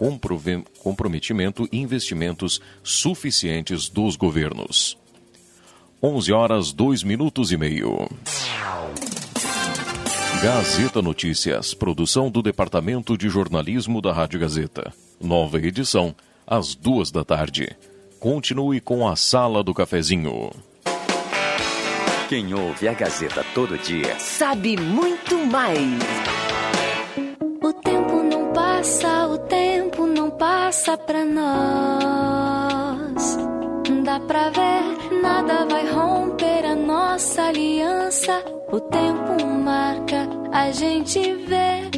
comprometimento 0.82 1.68
e 1.72 1.78
investimentos 1.78 2.60
suficientes 2.82 3.88
dos 3.88 4.16
governos. 4.16 4.98
11 6.02 6.32
horas 6.32 6.72
2 6.72 7.02
minutos 7.02 7.52
e 7.52 7.56
meio. 7.56 8.08
Gazeta 10.42 11.02
Notícias, 11.02 11.74
produção 11.74 12.30
do 12.30 12.40
Departamento 12.40 13.16
de 13.16 13.28
Jornalismo 13.28 14.00
da 14.00 14.12
Rádio 14.12 14.40
Gazeta. 14.40 14.92
Nova 15.20 15.58
edição, 15.58 16.14
às 16.46 16.74
duas 16.74 17.10
da 17.10 17.22
tarde. 17.22 17.76
Continue 18.18 18.80
com 18.80 19.06
a 19.06 19.16
Sala 19.16 19.62
do 19.62 19.74
Cafezinho. 19.74 20.50
Quem 22.30 22.54
ouve 22.54 22.86
a 22.86 22.94
Gazeta 22.94 23.44
todo 23.52 23.76
dia 23.76 24.16
sabe 24.20 24.80
muito 24.80 25.36
mais. 25.46 25.98
O 27.60 27.72
tempo 27.72 28.22
não 28.22 28.52
passa, 28.52 29.26
o 29.26 29.36
tempo 29.36 30.06
não 30.06 30.30
passa 30.30 30.96
pra 30.96 31.24
nós. 31.24 33.36
Dá 34.04 34.20
pra 34.20 34.48
ver, 34.50 35.20
nada 35.20 35.66
vai 35.68 35.90
romper 35.90 36.66
a 36.66 36.76
nossa 36.76 37.48
aliança. 37.48 38.44
O 38.70 38.78
tempo 38.78 39.44
marca, 39.44 40.28
a 40.52 40.70
gente 40.70 41.34
vê. 41.34 41.90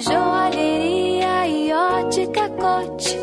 Joalheria 0.00 1.48
e 1.48 1.72
ótica 1.72 2.48
cote. 2.50 3.18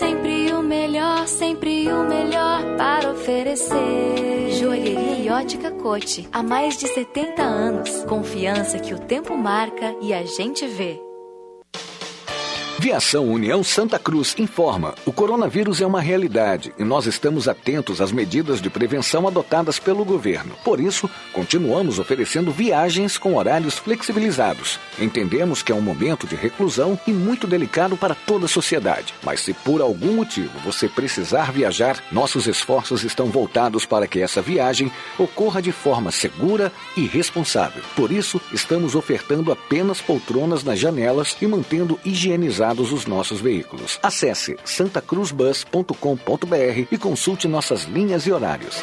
Sempre 0.00 0.50
o 0.54 0.62
melhor, 0.62 1.28
sempre 1.28 1.92
o 1.92 2.08
melhor 2.08 2.62
para 2.78 3.10
oferecer. 3.10 4.50
Joalheria 4.58 5.34
ótica 5.34 5.70
Cote. 5.70 6.26
Há 6.32 6.42
mais 6.42 6.78
de 6.78 6.88
70 6.88 7.42
anos. 7.42 8.04
Confiança 8.04 8.78
que 8.78 8.94
o 8.94 8.98
tempo 8.98 9.36
marca 9.36 9.94
e 10.00 10.14
a 10.14 10.24
gente 10.24 10.66
vê. 10.66 11.09
Viação 12.82 13.28
União 13.28 13.62
Santa 13.62 13.98
Cruz 13.98 14.34
informa: 14.38 14.94
o 15.04 15.12
coronavírus 15.12 15.82
é 15.82 15.86
uma 15.86 16.00
realidade 16.00 16.72
e 16.78 16.82
nós 16.82 17.04
estamos 17.04 17.46
atentos 17.46 18.00
às 18.00 18.10
medidas 18.10 18.58
de 18.58 18.70
prevenção 18.70 19.28
adotadas 19.28 19.78
pelo 19.78 20.02
governo. 20.02 20.54
Por 20.64 20.80
isso, 20.80 21.08
continuamos 21.30 21.98
oferecendo 21.98 22.50
viagens 22.50 23.18
com 23.18 23.36
horários 23.36 23.76
flexibilizados. 23.76 24.80
Entendemos 24.98 25.62
que 25.62 25.70
é 25.70 25.74
um 25.74 25.82
momento 25.82 26.26
de 26.26 26.34
reclusão 26.34 26.98
e 27.06 27.12
muito 27.12 27.46
delicado 27.46 27.98
para 27.98 28.14
toda 28.14 28.46
a 28.46 28.48
sociedade. 28.48 29.12
Mas 29.22 29.40
se 29.40 29.52
por 29.52 29.82
algum 29.82 30.14
motivo 30.14 30.58
você 30.64 30.88
precisar 30.88 31.52
viajar, 31.52 32.02
nossos 32.10 32.46
esforços 32.46 33.04
estão 33.04 33.26
voltados 33.26 33.84
para 33.84 34.06
que 34.06 34.20
essa 34.22 34.40
viagem 34.40 34.90
ocorra 35.18 35.60
de 35.60 35.70
forma 35.70 36.10
segura 36.10 36.72
e 36.96 37.06
responsável. 37.06 37.82
Por 37.94 38.10
isso, 38.10 38.40
estamos 38.54 38.94
ofertando 38.94 39.52
apenas 39.52 40.00
poltronas 40.00 40.64
nas 40.64 40.78
janelas 40.78 41.36
e 41.42 41.46
mantendo 41.46 42.00
higienizados 42.06 42.69
os 42.78 43.06
nossos 43.06 43.40
veículos. 43.40 43.98
Acesse 44.02 44.56
santacruzbus.com.br 44.64 46.86
e 46.90 46.98
consulte 46.98 47.48
nossas 47.48 47.84
linhas 47.84 48.26
e 48.26 48.32
horários. 48.32 48.82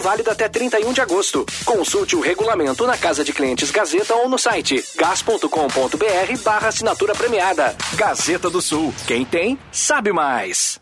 válida 0.00 0.32
até 0.32 0.48
31 0.48 0.92
de 0.92 1.00
agosto. 1.00 1.46
Consulte 1.64 2.16
o 2.16 2.20
regulamento 2.20 2.86
na 2.86 2.96
Casa 2.96 3.24
de 3.24 3.32
Clientes 3.32 3.70
Gazeta 3.70 4.14
ou 4.14 4.28
no 4.28 4.38
site 4.38 4.84
gas.com.br 4.96 6.42
barra 6.44 6.68
assinatura 6.68 7.14
premiada. 7.14 7.76
Gazeta 7.94 8.50
do 8.50 8.60
Sul. 8.60 8.92
Quem 9.06 9.24
tem, 9.24 9.58
sabe 9.70 10.12
mais. 10.12 10.81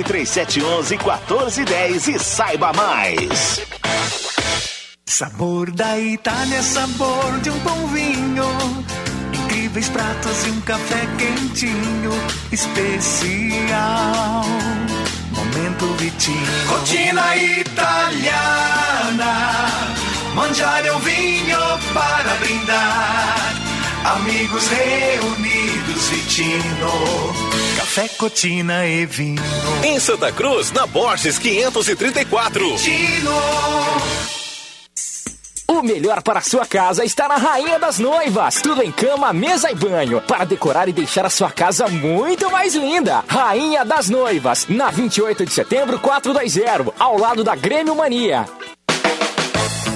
3711 0.03 0.97
1410 0.97 2.07
e 2.07 2.19
saiba 2.19 2.71
mais. 2.73 3.61
Sabor 5.05 5.71
da 5.71 5.99
Itália, 5.99 6.63
sabor 6.63 7.39
de 7.41 7.49
um 7.49 7.59
bom 7.59 7.87
vinho. 7.87 8.45
Incríveis 9.33 9.89
pratos 9.89 10.45
e 10.47 10.49
um 10.49 10.61
café 10.61 11.05
quentinho, 11.17 12.11
especial. 12.51 14.45
Momento 15.35 15.85
Vitinho. 15.97 16.67
Rotina 16.67 17.35
italiana. 17.35 18.81
Mangiare 20.33 20.91
um 20.91 20.99
vinho 20.99 21.59
para 21.93 22.35
brindar. 22.39 23.70
Amigos 24.03 24.67
reunidos, 24.67 26.09
Vitino. 26.09 26.91
Café, 27.77 28.07
cotina 28.17 28.85
e 28.87 29.05
vinho. 29.05 29.41
Em 29.83 29.99
Santa 29.99 30.31
Cruz, 30.31 30.71
na 30.71 30.87
Borges 30.87 31.37
534. 31.37 32.77
Vitino. 32.77 33.31
O 35.67 35.83
melhor 35.83 36.21
para 36.21 36.39
a 36.39 36.43
sua 36.43 36.65
casa 36.65 37.05
está 37.05 37.27
na 37.27 37.37
Rainha 37.37 37.79
das 37.79 37.99
Noivas. 37.99 38.61
Tudo 38.61 38.81
em 38.81 38.91
cama, 38.91 39.31
mesa 39.31 39.71
e 39.71 39.75
banho. 39.75 40.19
Para 40.21 40.45
decorar 40.45 40.89
e 40.89 40.93
deixar 40.93 41.25
a 41.25 41.29
sua 41.29 41.51
casa 41.51 41.87
muito 41.87 42.51
mais 42.51 42.75
linda. 42.75 43.23
Rainha 43.27 43.85
das 43.85 44.09
Noivas, 44.09 44.65
na 44.67 44.89
28 44.89 45.45
de 45.45 45.53
setembro, 45.53 45.99
420, 45.99 46.93
ao 46.99 47.17
lado 47.17 47.43
da 47.43 47.55
Grêmio 47.55 47.95
Mania. 47.95 48.45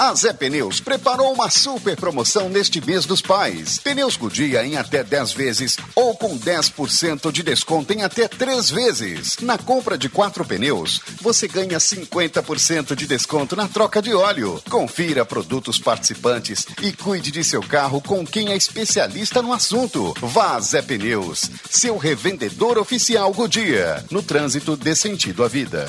A 0.00 0.14
Zé 0.14 0.32
Pneus 0.32 0.80
preparou 0.80 1.30
uma 1.30 1.50
super 1.50 1.94
promoção 1.94 2.48
neste 2.48 2.80
mês 2.80 3.04
dos 3.04 3.20
pais. 3.20 3.78
Pneus 3.80 4.16
Goodyear 4.16 4.64
em 4.64 4.78
até 4.78 5.04
10 5.04 5.32
vezes 5.34 5.76
ou 5.94 6.16
com 6.16 6.38
10% 6.38 7.30
de 7.30 7.42
desconto 7.42 7.92
em 7.92 8.02
até 8.02 8.26
3 8.26 8.70
vezes. 8.70 9.36
Na 9.42 9.58
compra 9.58 9.98
de 9.98 10.08
quatro 10.08 10.42
pneus, 10.42 11.02
você 11.20 11.46
ganha 11.46 11.76
50% 11.76 12.96
de 12.96 13.06
desconto 13.06 13.54
na 13.54 13.68
troca 13.68 14.00
de 14.00 14.14
óleo. 14.14 14.62
Confira 14.70 15.26
produtos 15.26 15.78
participantes 15.78 16.66
e 16.80 16.92
cuide 16.92 17.30
de 17.30 17.44
seu 17.44 17.60
carro 17.60 18.00
com 18.00 18.24
quem 18.24 18.52
é 18.52 18.56
especialista 18.56 19.42
no 19.42 19.52
assunto. 19.52 20.14
Vá 20.22 20.56
a 20.56 20.60
Zé 20.60 20.80
Pneus, 20.80 21.50
seu 21.68 21.98
revendedor 21.98 22.78
oficial 22.78 23.30
Goodyear. 23.34 24.02
No 24.10 24.22
trânsito 24.22 24.78
dê 24.78 24.96
sentido 24.96 25.44
à 25.44 25.48
vida. 25.48 25.86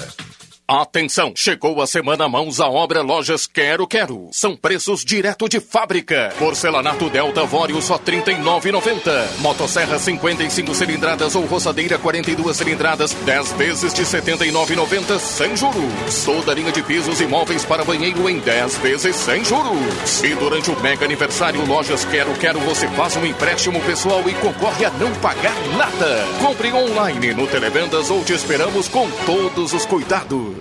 Atenção, 0.74 1.34
chegou 1.36 1.82
a 1.82 1.86
semana 1.86 2.30
mãos 2.30 2.62
à 2.62 2.70
obra 2.70 3.02
Lojas 3.02 3.46
Quero 3.46 3.86
Quero. 3.86 4.30
São 4.32 4.56
preços 4.56 5.04
direto 5.04 5.50
de 5.50 5.60
fábrica. 5.60 6.34
Porcelanato 6.40 7.10
Delta 7.10 7.44
Vório 7.44 7.82
só 7.82 7.96
R$ 7.96 8.24
39,90. 8.24 9.40
Motosserra 9.40 10.00
55 10.00 10.74
cilindradas 10.74 11.36
ou 11.36 11.44
roçadeira 11.46 11.98
42 11.98 12.56
cilindradas, 12.56 13.14
10 13.14 13.52
vezes 13.52 13.94
de 13.94 14.04
R$ 14.04 14.22
79,90 14.22 15.20
sem 15.20 15.58
juros. 15.58 16.24
Toda 16.24 16.54
linha 16.54 16.72
de 16.72 16.82
pisos 16.82 17.20
e 17.20 17.28
móveis 17.28 17.66
para 17.66 17.84
banheiro 17.84 18.30
em 18.30 18.40
10 18.40 18.78
vezes 18.78 19.18
sem 19.18 19.44
juros. 19.44 20.24
E 20.24 20.34
durante 20.36 20.72
o 20.72 20.80
mega 20.80 21.04
aniversário 21.04 21.66
Lojas 21.66 22.06
Quero 22.06 22.34
Quero 22.36 22.62
você 22.62 22.88
faz 22.88 23.18
um 23.18 23.26
empréstimo 23.26 23.82
pessoal 23.82 24.24
e 24.26 24.34
concorre 24.36 24.86
a 24.86 24.90
não 24.92 25.14
pagar 25.16 25.54
nada. 25.78 26.26
Compre 26.40 26.72
online 26.72 27.34
no 27.34 27.46
Televendas 27.46 28.10
ou 28.10 28.24
te 28.24 28.32
esperamos 28.32 28.88
com 28.88 29.12
todos 29.26 29.74
os 29.74 29.86
cuidados. 29.86 30.61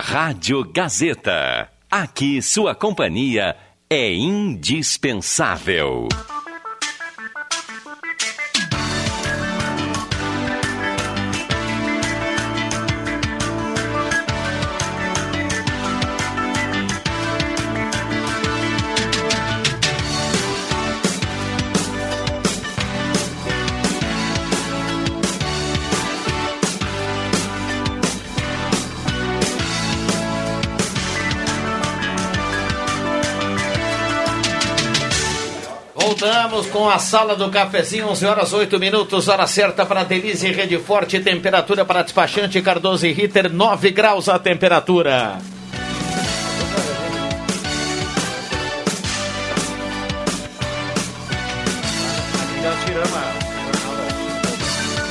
Rádio 0.00 0.64
Gazeta. 0.72 1.68
Aqui 1.90 2.42
sua 2.42 2.74
companhia 2.74 3.56
é 3.88 4.12
indispensável. 4.12 6.08
Com 36.84 36.90
a 36.90 36.98
sala 36.98 37.34
do 37.34 37.48
cafezinho, 37.48 38.10
11 38.10 38.26
horas 38.26 38.52
8 38.52 38.78
minutos, 38.78 39.26
hora 39.26 39.46
certa 39.46 39.86
para 39.86 40.04
Delize 40.04 40.52
Rede 40.52 40.78
Forte, 40.78 41.18
temperatura 41.18 41.82
para 41.82 42.02
despachante 42.02 42.60
Cardoso 42.60 43.06
e 43.06 43.12
Ritter, 43.12 43.50
9 43.50 43.90
graus 43.90 44.28
a 44.28 44.38
temperatura. 44.38 45.38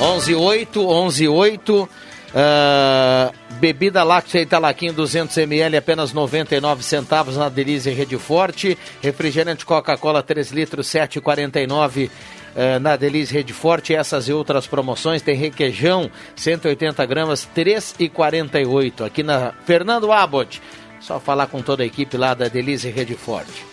Onze 0.00 0.34
oito, 0.36 0.88
onze 0.88 1.26
oito. 1.26 1.88
ah, 2.32 3.32
bebida 3.60 4.02
láctea 4.02 4.42
Italaquim 4.42 4.92
200 4.92 5.36
ml 5.38 5.76
apenas 5.76 6.12
99 6.12 6.82
centavos 6.82 7.36
na 7.36 7.48
Delize 7.48 7.90
Rede 7.90 8.18
Forte. 8.18 8.76
Refrigerante 9.02 9.64
Coca-Cola 9.64 10.22
3 10.22 10.50
litros 10.52 10.86
7,49 10.88 12.10
eh, 12.56 12.78
na 12.78 12.96
Delize 12.96 13.32
Rede 13.32 13.52
Forte. 13.52 13.94
Essas 13.94 14.28
e 14.28 14.32
outras 14.32 14.66
promoções 14.66 15.22
tem 15.22 15.34
requeijão 15.34 16.10
180 16.36 17.04
gramas 17.06 17.48
3,48 17.54 19.06
aqui 19.06 19.22
na 19.22 19.52
Fernando 19.64 20.12
Abbott. 20.12 20.60
Só 21.00 21.20
falar 21.20 21.46
com 21.46 21.60
toda 21.60 21.82
a 21.82 21.86
equipe 21.86 22.16
lá 22.16 22.34
da 22.34 22.48
Delize 22.48 22.90
Rede 22.90 23.14
Forte. 23.14 23.64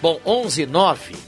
Bom, 0.00 0.20
11 0.24 0.66
9 0.66 1.27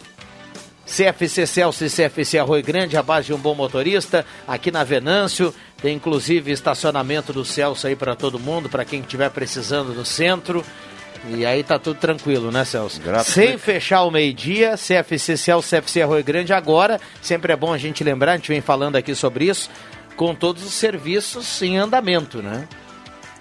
CFC 0.91 1.47
Celso 1.47 1.85
e 1.85 1.89
CFC 1.89 2.37
Arroio 2.37 2.65
Grande, 2.65 2.97
a 2.97 3.03
base 3.03 3.29
de 3.29 3.33
um 3.33 3.39
bom 3.39 3.55
motorista, 3.55 4.27
aqui 4.47 4.73
na 4.73 4.83
Venâncio. 4.83 5.55
Tem 5.81 5.95
inclusive 5.95 6.51
estacionamento 6.51 7.33
do 7.33 7.45
Celso 7.45 7.87
aí 7.87 7.95
para 7.95 8.17
todo 8.17 8.41
mundo, 8.41 8.69
para 8.69 8.85
quem 8.85 9.01
estiver 9.01 9.31
precisando 9.31 9.95
no 9.95 10.05
centro. 10.05 10.65
E 11.29 11.47
aí 11.47 11.63
tá 11.63 11.79
tudo 11.79 12.01
tranquilo, 12.01 12.51
né, 12.51 12.65
Celso? 12.65 13.01
Sem 13.25 13.57
fechar 13.57 14.03
o 14.03 14.11
meio-dia, 14.11 14.75
CFC 14.77 15.37
Celso, 15.37 15.69
CFC 15.69 16.03
Arroio 16.03 16.25
Grande 16.25 16.53
agora. 16.53 17.01
Sempre 17.23 17.53
é 17.53 17.57
bom 17.57 17.73
a 17.73 17.79
gente 17.79 18.03
lembrar, 18.03 18.33
a 18.33 18.37
gente 18.37 18.49
vem 18.49 18.61
falando 18.61 18.97
aqui 18.97 19.15
sobre 19.15 19.45
isso, 19.45 19.71
com 20.17 20.35
todos 20.35 20.65
os 20.65 20.75
serviços 20.75 21.63
em 21.63 21.79
andamento, 21.79 22.43
né? 22.43 22.67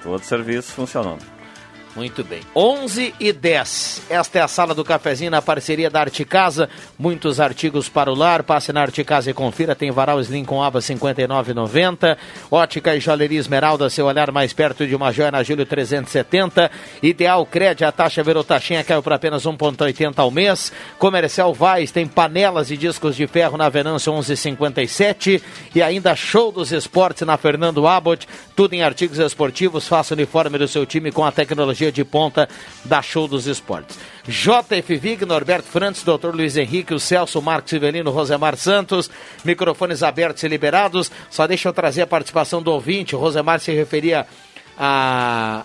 Todo 0.03 0.23
serviço 0.23 0.71
funcionando. 0.73 1.38
Muito 1.95 2.23
bem. 2.23 2.41
11 2.55 3.15
e 3.19 3.33
10. 3.33 4.03
Esta 4.09 4.39
é 4.39 4.41
a 4.41 4.47
sala 4.47 4.75
do 4.75 4.83
cafezinho 4.83 5.31
na 5.31 5.41
parceria 5.41 5.89
da 5.89 6.01
Arte 6.01 6.23
Casa. 6.23 6.69
Muitos 6.97 7.39
artigos 7.39 7.89
para 7.89 8.11
o 8.11 8.15
lar. 8.15 8.43
Passe 8.43 8.71
na 8.71 8.81
Arte 8.81 9.03
Casa 9.03 9.31
e 9.31 9.33
confira. 9.33 9.75
Tem 9.75 9.89
varal 9.89 10.21
Slim 10.21 10.45
com 10.45 10.61
aba 10.61 10.79
59,90. 10.79 12.15
Ótica 12.51 12.95
e 12.95 12.99
joalheria 12.99 13.39
Esmeralda. 13.39 13.89
Seu 13.89 14.05
olhar 14.05 14.31
mais 14.31 14.53
perto 14.53 14.85
de 14.85 14.95
uma 14.95 15.11
joia 15.11 15.31
na 15.31 15.41
Júlio 15.41 15.65
370. 15.65 16.69
Ideal 17.01 17.45
Cred. 17.45 17.83
A 17.83 17.91
taxa 17.91 18.21
virou 18.21 18.43
taxinha. 18.43 18.83
Caiu 18.83 19.01
para 19.01 19.15
apenas 19.15 19.43
1,80 19.43 20.13
ao 20.17 20.29
mês. 20.29 20.71
Comercial 20.99 21.53
Vaz. 21.53 21.91
Tem 21.91 22.05
panelas 22.05 22.69
e 22.69 22.77
discos 22.77 23.15
de 23.15 23.25
ferro 23.25 23.57
na 23.57 23.67
Venâncio 23.67 24.13
11,57. 24.13 25.41
E 25.73 25.81
ainda 25.81 26.15
Show 26.15 26.51
dos 26.51 26.71
Esportes 26.71 27.25
na 27.25 27.35
Fernando 27.35 27.87
Abbott. 27.87 28.27
Tudo 28.55 28.75
em 28.75 28.83
artigos 28.83 29.17
esportivos. 29.17 29.87
Faça 29.87 30.13
o 30.13 30.17
uniforme 30.17 30.57
do 30.59 30.67
seu 30.67 30.85
time 30.85 31.11
com 31.11 31.25
a 31.25 31.31
tecnologia 31.31 31.78
de 31.91 32.03
ponta 32.03 32.47
da 32.83 33.01
Show 33.01 33.27
dos 33.27 33.47
Esportes. 33.47 33.97
JF 34.27 34.97
Vig, 34.97 35.25
Norberto 35.25 35.67
Frantes, 35.67 36.03
Dr. 36.03 36.33
Luiz 36.33 36.57
Henrique, 36.57 36.93
o 36.93 36.99
Celso 36.99 37.41
Marcos 37.41 37.71
Ivelino, 37.71 38.11
Rosemar 38.11 38.55
Santos, 38.57 39.09
microfones 39.43 40.03
abertos 40.03 40.43
e 40.43 40.47
liberados. 40.47 41.11
Só 41.29 41.47
deixa 41.47 41.69
eu 41.69 41.73
trazer 41.73 42.03
a 42.03 42.07
participação 42.07 42.61
do 42.61 42.71
ouvinte. 42.71 43.15
O 43.15 43.19
Rosemar 43.19 43.59
se 43.59 43.71
referia 43.71 44.27
a 44.77 45.63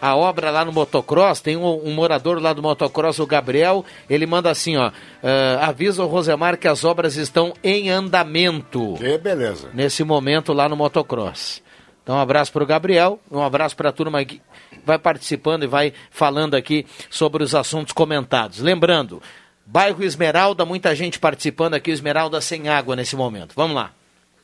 a 0.00 0.14
obra 0.14 0.50
lá 0.50 0.64
no 0.64 0.72
motocross, 0.72 1.40
tem 1.40 1.56
um, 1.56 1.66
um 1.84 1.92
morador 1.92 2.40
lá 2.40 2.52
do 2.52 2.62
motocross, 2.62 3.18
o 3.18 3.26
Gabriel, 3.26 3.84
ele 4.08 4.26
manda 4.26 4.50
assim, 4.50 4.76
ó, 4.76 4.90
ah, 5.22 5.66
avisa 5.66 6.04
o 6.04 6.06
Rosemar 6.06 6.56
que 6.56 6.68
as 6.68 6.84
obras 6.84 7.16
estão 7.16 7.52
em 7.62 7.90
andamento. 7.90 8.94
Que 8.94 9.18
beleza. 9.18 9.70
Nesse 9.74 10.04
momento 10.04 10.52
lá 10.52 10.68
no 10.68 10.76
motocross. 10.76 11.62
Então 12.08 12.16
um 12.16 12.20
abraço 12.20 12.50
para 12.50 12.62
o 12.62 12.66
Gabriel, 12.66 13.20
um 13.30 13.42
abraço 13.42 13.76
para 13.76 13.90
a 13.90 13.92
turma 13.92 14.24
que 14.24 14.40
vai 14.82 14.98
participando 14.98 15.64
e 15.64 15.66
vai 15.66 15.92
falando 16.10 16.54
aqui 16.54 16.86
sobre 17.10 17.44
os 17.44 17.54
assuntos 17.54 17.92
comentados. 17.92 18.60
Lembrando, 18.60 19.20
bairro 19.66 20.02
Esmeralda, 20.02 20.64
muita 20.64 20.94
gente 20.94 21.18
participando 21.18 21.74
aqui, 21.74 21.90
Esmeralda 21.90 22.40
sem 22.40 22.66
água 22.66 22.96
nesse 22.96 23.14
momento. 23.14 23.52
Vamos 23.54 23.76
lá. 23.76 23.90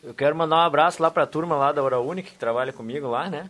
Eu 0.03 0.13
quero 0.13 0.37
mandar 0.37 0.57
um 0.57 0.61
abraço 0.61 1.03
lá 1.03 1.11
para 1.11 1.23
a 1.23 1.27
turma 1.27 1.57
lá 1.57 1.73
da 1.73 1.83
Hora 1.83 1.99
Única, 1.99 2.29
que 2.29 2.37
trabalha 2.37 2.71
comigo 2.71 3.09
lá, 3.09 3.31
né? 3.31 3.49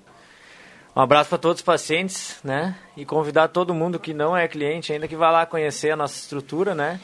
Um 0.94 1.00
abraço 1.00 1.28
para 1.28 1.38
todos 1.38 1.58
os 1.58 1.64
pacientes, 1.64 2.38
né? 2.44 2.76
E 2.96 3.04
convidar 3.04 3.48
todo 3.48 3.74
mundo 3.74 3.98
que 3.98 4.14
não 4.14 4.36
é 4.36 4.46
cliente 4.46 4.92
ainda 4.92 5.08
que 5.08 5.16
vá 5.16 5.32
lá 5.32 5.44
conhecer 5.44 5.90
a 5.90 5.96
nossa 5.96 6.14
estrutura, 6.14 6.72
né? 6.72 7.00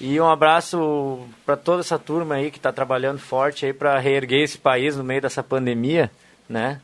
E 0.00 0.18
um 0.18 0.26
abraço 0.26 1.20
para 1.44 1.58
toda 1.58 1.80
essa 1.80 1.98
turma 1.98 2.36
aí 2.36 2.50
que 2.50 2.56
está 2.56 2.72
trabalhando 2.72 3.18
forte 3.18 3.66
aí 3.66 3.72
para 3.72 3.98
reerguer 3.98 4.42
esse 4.42 4.56
país 4.56 4.96
no 4.96 5.04
meio 5.04 5.20
dessa 5.20 5.42
pandemia, 5.42 6.10
né? 6.48 6.80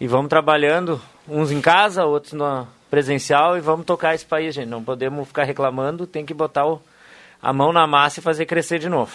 E 0.00 0.06
vamos 0.06 0.30
trabalhando, 0.30 1.00
uns 1.28 1.50
em 1.50 1.60
casa, 1.60 2.06
outros 2.06 2.32
no 2.32 2.66
presencial, 2.90 3.58
e 3.58 3.60
vamos 3.60 3.84
tocar 3.84 4.14
esse 4.14 4.24
país, 4.24 4.54
gente. 4.54 4.68
Não 4.68 4.82
podemos 4.82 5.28
ficar 5.28 5.44
reclamando, 5.44 6.06
tem 6.06 6.24
que 6.24 6.32
botar 6.32 6.66
o, 6.66 6.80
a 7.42 7.52
mão 7.52 7.74
na 7.74 7.86
massa 7.86 8.20
e 8.20 8.22
fazer 8.22 8.46
crescer 8.46 8.78
de 8.78 8.88
novo. 8.88 9.12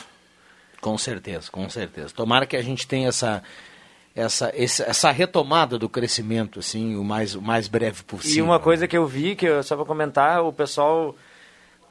Com 0.80 0.96
certeza, 0.98 1.50
com 1.52 1.68
certeza. 1.68 2.14
Tomara 2.14 2.46
que 2.46 2.56
a 2.56 2.62
gente 2.62 2.88
tenha 2.88 3.10
essa, 3.10 3.42
essa, 4.16 4.52
essa 4.56 5.12
retomada 5.12 5.80
do 5.80 5.90
crescimento, 5.90 6.60
assim, 6.60 6.96
o 6.96 7.04
mais, 7.04 7.34
o 7.34 7.42
mais 7.42 7.68
breve 7.68 8.04
possível. 8.04 8.38
E 8.38 8.42
uma 8.42 8.60
coisa 8.60 8.88
que 8.88 8.98
eu 8.98 9.08
vi, 9.08 9.36
que 9.36 9.48
eu, 9.48 9.64
só 9.64 9.76
para 9.76 9.86
comentar, 9.86 10.44
o 10.44 10.54
pessoal 10.54 11.16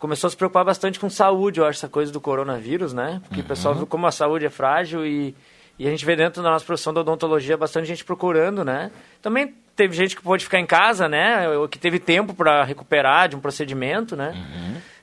começou 0.00 0.28
a 0.28 0.30
se 0.30 0.36
preocupar 0.36 0.64
bastante 0.64 0.98
com 0.98 1.10
saúde, 1.10 1.60
eu 1.60 1.66
acho, 1.66 1.78
essa 1.78 1.88
coisa 1.88 2.10
do 2.10 2.20
coronavírus, 2.20 2.94
né? 2.94 3.20
Porque 3.28 3.42
o 3.42 3.44
pessoal 3.44 3.74
viu 3.74 3.86
como 3.86 4.06
a 4.06 4.10
saúde 4.10 4.46
é 4.46 4.50
frágil 4.50 5.04
e, 5.06 5.36
e 5.78 5.86
a 5.86 5.90
gente 5.90 6.04
vê 6.06 6.16
dentro 6.16 6.42
da 6.42 6.50
nossa 6.50 6.64
profissão 6.64 6.92
da 6.92 7.02
odontologia 7.02 7.56
bastante 7.56 7.86
gente 7.86 8.02
procurando, 8.02 8.64
né? 8.64 8.90
Também 9.20 9.54
teve 9.76 9.94
gente 9.94 10.16
que 10.16 10.22
pôde 10.22 10.42
ficar 10.42 10.58
em 10.58 10.64
casa, 10.64 11.06
né? 11.06 11.46
Ou 11.50 11.68
que 11.68 11.78
teve 11.78 11.98
tempo 11.98 12.32
para 12.32 12.64
recuperar 12.64 13.28
de 13.28 13.36
um 13.36 13.40
procedimento, 13.40 14.16
né? 14.16 14.32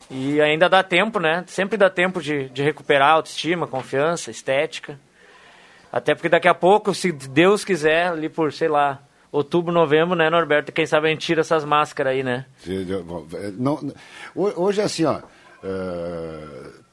E 0.10 0.42
ainda 0.42 0.68
dá 0.68 0.82
tempo, 0.82 1.20
né? 1.20 1.44
Sempre 1.46 1.78
dá 1.78 1.92
tempo 1.92 2.20
de, 2.20 2.50
de 2.50 2.64
recuperar 2.64 3.12
autoestima, 3.12 3.68
confiança, 3.68 4.32
estética. 4.32 5.00
Até 5.92 6.16
porque 6.16 6.28
daqui 6.28 6.48
a 6.48 6.56
pouco, 6.56 6.94
se 6.96 7.12
Deus 7.12 7.64
quiser, 7.64 8.08
ali 8.08 8.30
por, 8.30 8.52
sei 8.52 8.68
lá, 8.68 9.00
outubro, 9.38 9.72
novembro, 9.74 10.16
né, 10.16 10.30
Norberto? 10.30 10.72
Quem 10.72 10.86
sabe 10.86 11.08
a 11.08 11.10
gente 11.12 11.26
tira 11.26 11.42
essas 11.42 11.64
máscaras 11.64 12.14
aí, 12.14 12.24
né? 12.24 12.46
É, 12.68 13.52
não- 13.58 13.92
ho- 14.36 14.54
hoje 14.64 14.82
é 14.82 14.84
assim, 14.84 15.06
ó. 15.06 15.20
é, 15.64 16.44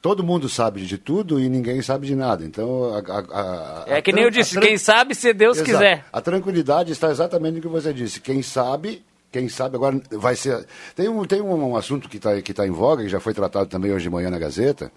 todo 0.00 0.22
mundo 0.24 0.48
sabe 0.48 0.82
de 0.84 0.98
tudo 0.98 1.40
e 1.40 1.48
ninguém 1.48 1.80
sabe 1.82 2.06
de 2.06 2.14
nada. 2.14 2.44
Então, 2.44 2.94
a, 2.94 2.98
a- 2.98 3.82
a- 3.82 3.84
É 3.86 4.02
que 4.02 4.12
nem 4.12 4.24
eu 4.24 4.30
disse, 4.30 4.58
quem 4.60 4.76
sabe 4.78 5.14
se 5.14 5.32
Deus 5.32 5.56
Exato. 5.58 5.70
quiser. 5.70 6.04
A 6.12 6.20
tranquilidade 6.20 6.92
está 6.92 7.10
exatamente 7.10 7.56
no 7.56 7.60
que 7.62 7.68
você 7.68 7.92
disse. 7.92 8.20
Quem 8.20 8.42
sabe, 8.42 9.02
quem 9.32 9.48
sabe 9.48 9.76
agora 9.76 10.00
vai 10.12 10.36
ser. 10.36 10.66
Tem 10.94 11.08
um, 11.08 11.24
tem 11.24 11.40
um 11.40 11.76
assunto 11.76 12.08
que 12.08 12.16
está 12.18 12.40
que 12.42 12.52
tá 12.54 12.66
em 12.66 12.70
voga, 12.70 13.02
que 13.02 13.08
já 13.08 13.20
foi 13.20 13.34
tratado 13.34 13.66
também 13.66 13.92
hoje 13.92 14.04
de 14.04 14.10
manhã 14.10 14.30
na 14.30 14.38
Gazeta, 14.38 14.90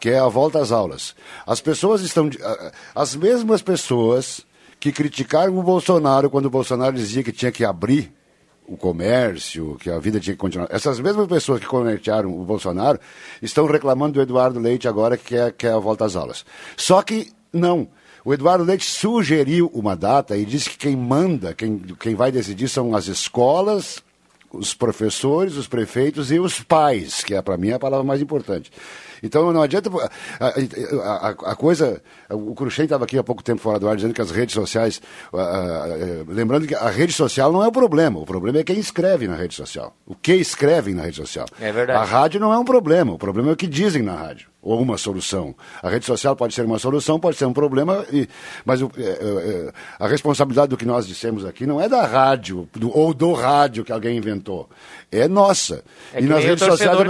que 0.00 0.10
é 0.10 0.18
a 0.18 0.28
volta 0.28 0.60
às 0.60 0.70
aulas. 0.72 1.14
As 1.46 1.60
pessoas 1.60 2.00
estão. 2.02 2.28
As 2.94 3.14
mesmas 3.16 3.62
pessoas 3.62 4.44
que 4.80 4.92
criticaram 4.92 5.56
o 5.58 5.62
Bolsonaro 5.62 6.30
quando 6.30 6.46
o 6.46 6.50
Bolsonaro 6.50 6.94
dizia 6.94 7.22
que 7.22 7.32
tinha 7.32 7.50
que 7.50 7.64
abrir 7.64 8.12
o 8.66 8.76
comércio, 8.76 9.76
que 9.80 9.90
a 9.90 9.98
vida 9.98 10.20
tinha 10.20 10.34
que 10.34 10.40
continuar. 10.40 10.68
Essas 10.70 11.00
mesmas 11.00 11.26
pessoas 11.26 11.58
que 11.58 11.66
conectaram 11.66 12.38
o 12.38 12.44
Bolsonaro 12.44 13.00
estão 13.40 13.66
reclamando 13.66 14.14
do 14.14 14.20
Eduardo 14.20 14.60
Leite 14.60 14.86
agora 14.86 15.16
que 15.16 15.24
quer, 15.24 15.52
quer 15.52 15.72
a 15.72 15.78
volta 15.78 16.04
às 16.04 16.14
aulas. 16.14 16.44
Só 16.76 17.00
que 17.02 17.32
não. 17.52 17.88
O 18.24 18.34
Eduardo 18.34 18.64
Leite 18.64 18.84
sugeriu 18.84 19.70
uma 19.72 19.96
data 19.96 20.36
e 20.36 20.44
disse 20.44 20.68
que 20.68 20.76
quem 20.76 20.94
manda, 20.94 21.54
quem, 21.54 21.78
quem 21.98 22.14
vai 22.14 22.30
decidir 22.30 22.68
são 22.68 22.94
as 22.94 23.06
escolas, 23.06 24.02
os 24.52 24.74
professores, 24.74 25.56
os 25.56 25.66
prefeitos 25.66 26.30
e 26.30 26.38
os 26.38 26.60
pais, 26.60 27.24
que 27.24 27.34
é 27.34 27.40
para 27.40 27.56
mim 27.56 27.70
a 27.70 27.78
palavra 27.78 28.04
mais 28.04 28.20
importante. 28.20 28.70
Então 29.22 29.52
não 29.52 29.62
adianta. 29.62 29.90
A, 30.40 30.46
a- 30.46 31.28
a- 31.28 31.52
a 31.52 31.56
coisa. 31.56 32.00
O 32.30 32.54
Cruxem 32.54 32.84
estava 32.84 33.04
aqui 33.04 33.18
há 33.18 33.22
pouco 33.24 33.42
tempo 33.42 33.60
fora 33.60 33.78
do 33.78 33.88
ar 33.88 33.96
dizendo 33.96 34.14
que 34.14 34.20
as 34.22 34.30
redes 34.30 34.54
sociais. 34.54 35.00
ah, 35.34 35.84
eh, 35.88 36.24
lembrando 36.28 36.66
que 36.66 36.74
a 36.74 36.88
rede 36.90 37.12
social 37.12 37.52
não 37.52 37.62
é 37.62 37.68
o 37.68 37.72
problema. 37.72 38.18
O 38.20 38.26
problema 38.26 38.58
é 38.58 38.64
quem 38.64 38.78
escreve 38.78 39.26
na 39.26 39.36
rede 39.36 39.54
social. 39.54 39.94
O 40.06 40.14
que 40.14 40.34
escrevem 40.34 40.94
na 40.94 41.02
rede 41.02 41.16
social. 41.16 41.46
É 41.60 41.72
verdade. 41.72 41.98
A 41.98 42.04
rádio 42.04 42.40
não 42.40 42.52
é 42.52 42.58
um 42.58 42.64
problema. 42.64 43.12
O 43.12 43.18
problema 43.18 43.50
é 43.50 43.52
o 43.52 43.56
que 43.56 43.66
dizem 43.66 44.02
na 44.02 44.14
rádio. 44.14 44.48
Ou 44.60 44.80
uma 44.82 44.98
solução. 44.98 45.54
A 45.80 45.88
rede 45.88 46.04
social 46.04 46.34
pode 46.34 46.52
ser 46.52 46.64
uma 46.64 46.80
solução, 46.80 47.18
pode 47.20 47.36
ser 47.36 47.44
um 47.44 47.52
problema, 47.52 48.04
e- 48.12 48.28
mas 48.64 48.82
o- 48.82 48.90
é, 48.98 49.02
é, 49.02 49.06
é, 49.68 49.72
a 50.00 50.08
responsabilidade 50.08 50.68
do 50.70 50.76
que 50.76 50.84
nós 50.84 51.06
dissemos 51.06 51.44
aqui 51.44 51.64
não 51.64 51.80
é 51.80 51.88
da 51.88 52.04
rádio, 52.04 52.68
do- 52.74 52.90
ou 52.96 53.14
do 53.14 53.32
rádio 53.32 53.84
que 53.84 53.92
alguém 53.92 54.16
inventou. 54.16 54.68
É 55.12 55.28
nossa. 55.28 55.84
É 56.12 56.20
que 56.20 56.26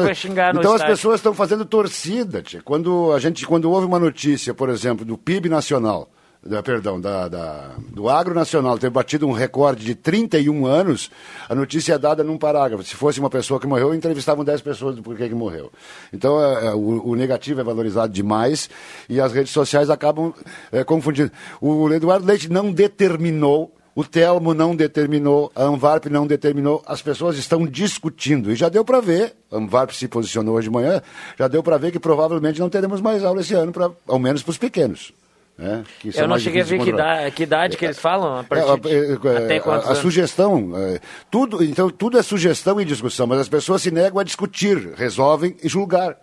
vai 0.05 0.15
xingar 0.15 0.53
no 0.53 0.61
Então 0.61 0.75
as 0.75 0.83
pessoas 0.85 1.17
estão 1.17 1.33
fazendo 1.33 1.65
torcida, 1.65 2.43
tia. 2.43 2.61
Quando 2.63 3.13
a 3.13 3.19
gente, 3.19 3.47
quando 3.47 3.71
houve 3.71 3.87
uma 3.87 3.99
notícia, 3.99 4.53
por 4.53 4.69
exemplo, 4.69 5.05
do 5.05 5.17
PIB 5.17 5.49
nacional, 5.49 6.11
da, 6.45 6.63
perdão, 6.63 7.01
da, 7.01 7.29
da- 7.29 7.73
do 7.93 8.09
agro 8.09 8.35
nacional 8.35 8.79
ter 8.79 8.91
batido 8.91 9.27
um 9.27 9.33
recorde 9.33 9.85
de 9.85 9.95
31 9.95 10.67
anos, 10.67 11.11
a 11.49 11.55
notícia 11.55 11.95
é 11.95 11.99
dada 11.99 12.23
num 12.23 12.39
parágrafo. 12.39 12.83
Se 12.85 12.95
fosse 12.95 13.19
uma 13.21 13.29
pessoa 13.31 13.59
que 13.61 13.67
morreu, 13.67 13.95
entrevistavam 13.95 14.45
10 14.45 14.61
pessoas 14.63 14.97
do 14.97 15.03
porquê 15.03 15.29
que 15.29 15.35
morreu. 15.35 15.71
Então 16.13 16.41
é, 16.43 16.67
é, 16.69 16.75
o, 16.75 17.09
o 17.09 17.15
negativo 17.15 17.61
é 17.61 17.65
valorizado 17.65 18.13
demais 18.13 18.71
e 19.09 19.21
as 19.21 19.33
redes 19.33 19.53
sociais 19.53 19.91
acabam 19.91 20.33
é, 20.71 20.85
confundindo. 20.85 21.31
O 21.61 21.93
Eduardo 21.93 22.27
Leite 22.27 22.49
não 22.51 22.73
determinou 22.73 23.73
o 23.95 24.05
Telmo 24.05 24.55
não 24.55 24.77
determinou, 24.77 25.51
a 25.57 25.65
Anvarp 25.65 26.07
não 26.07 26.25
determinou, 26.25 26.81
as 26.87 27.03
pessoas 27.03 27.37
estão 27.37 27.67
discutindo. 27.67 28.53
E 28.53 28.55
já 28.55 28.69
deu 28.69 28.85
para 28.85 29.01
ver, 29.01 29.35
a 29.51 29.57
Anvarp 29.57 29.91
se 29.91 30.07
posicionou 30.07 30.55
hoje 30.55 30.69
de 30.69 30.73
manhã, 30.73 31.03
já 31.37 31.49
deu 31.49 31.65
para 31.65 31.77
ver 31.79 31.91
que 31.91 31.99
provavelmente 31.99 32.61
não 32.61 32.71
teremos 32.71 33.01
mais 33.01 33.25
aula 33.25 33.41
esse 33.41 33.55
ano, 33.55 33.73
pra, 33.73 33.91
ao 34.07 34.21
menos 34.21 34.41
para 34.45 34.53
os 34.53 34.57
pequenos. 34.59 35.13
Né, 35.59 35.83
Eu 36.15 36.23
não 36.23 36.29
mais 36.29 36.43
cheguei 36.43 36.61
a 36.61 36.65
ver 36.65 36.79
que 36.79 37.33
que 37.35 37.43
idade 37.43 37.77
que 37.77 37.85
eles 37.85 37.99
falam 37.99 38.33
a 38.39 38.45
É, 38.57 38.61
é, 38.95 39.11
é, 39.11 39.37
até 39.39 39.59
a- 39.59 39.63
a, 39.73 39.87
anos? 39.87 39.99
sugestão, 39.99 40.71
é, 40.77 41.01
tudo, 41.29 41.65
então 41.65 41.91
tudo 41.91 42.17
é 42.17 42.23
sugestão 42.23 42.81
e 42.81 42.85
discussão, 42.85 43.27
mas 43.27 43.41
as 43.41 43.49
pessoas 43.49 43.83
se 43.83 43.91
negam 43.91 44.21
a 44.21 44.23
discutir, 44.25 44.93
resolvem 44.95 45.57
e 45.61 45.69
julgar. 45.69 46.17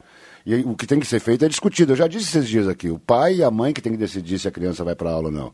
E 0.45 0.55
o 0.61 0.75
que 0.75 0.85
tem 0.87 0.99
que 0.99 1.07
ser 1.07 1.19
feito 1.19 1.43
é 1.43 1.49
discutido. 1.49 1.91
Eu 1.93 1.95
já 1.97 2.07
disse 2.07 2.37
esses 2.37 2.47
dias 2.47 2.67
aqui, 2.67 2.87
o 2.89 2.99
pai 2.99 3.37
e 3.37 3.43
a 3.43 3.49
mãe 3.51 3.73
que 3.73 3.81
tem 3.81 3.91
que 3.91 3.97
decidir 3.97 4.37
se 4.39 4.47
a 4.47 4.51
criança 4.51 4.83
vai 4.83 4.95
para 4.95 5.09
aula 5.09 5.25
ou 5.27 5.31
não. 5.33 5.51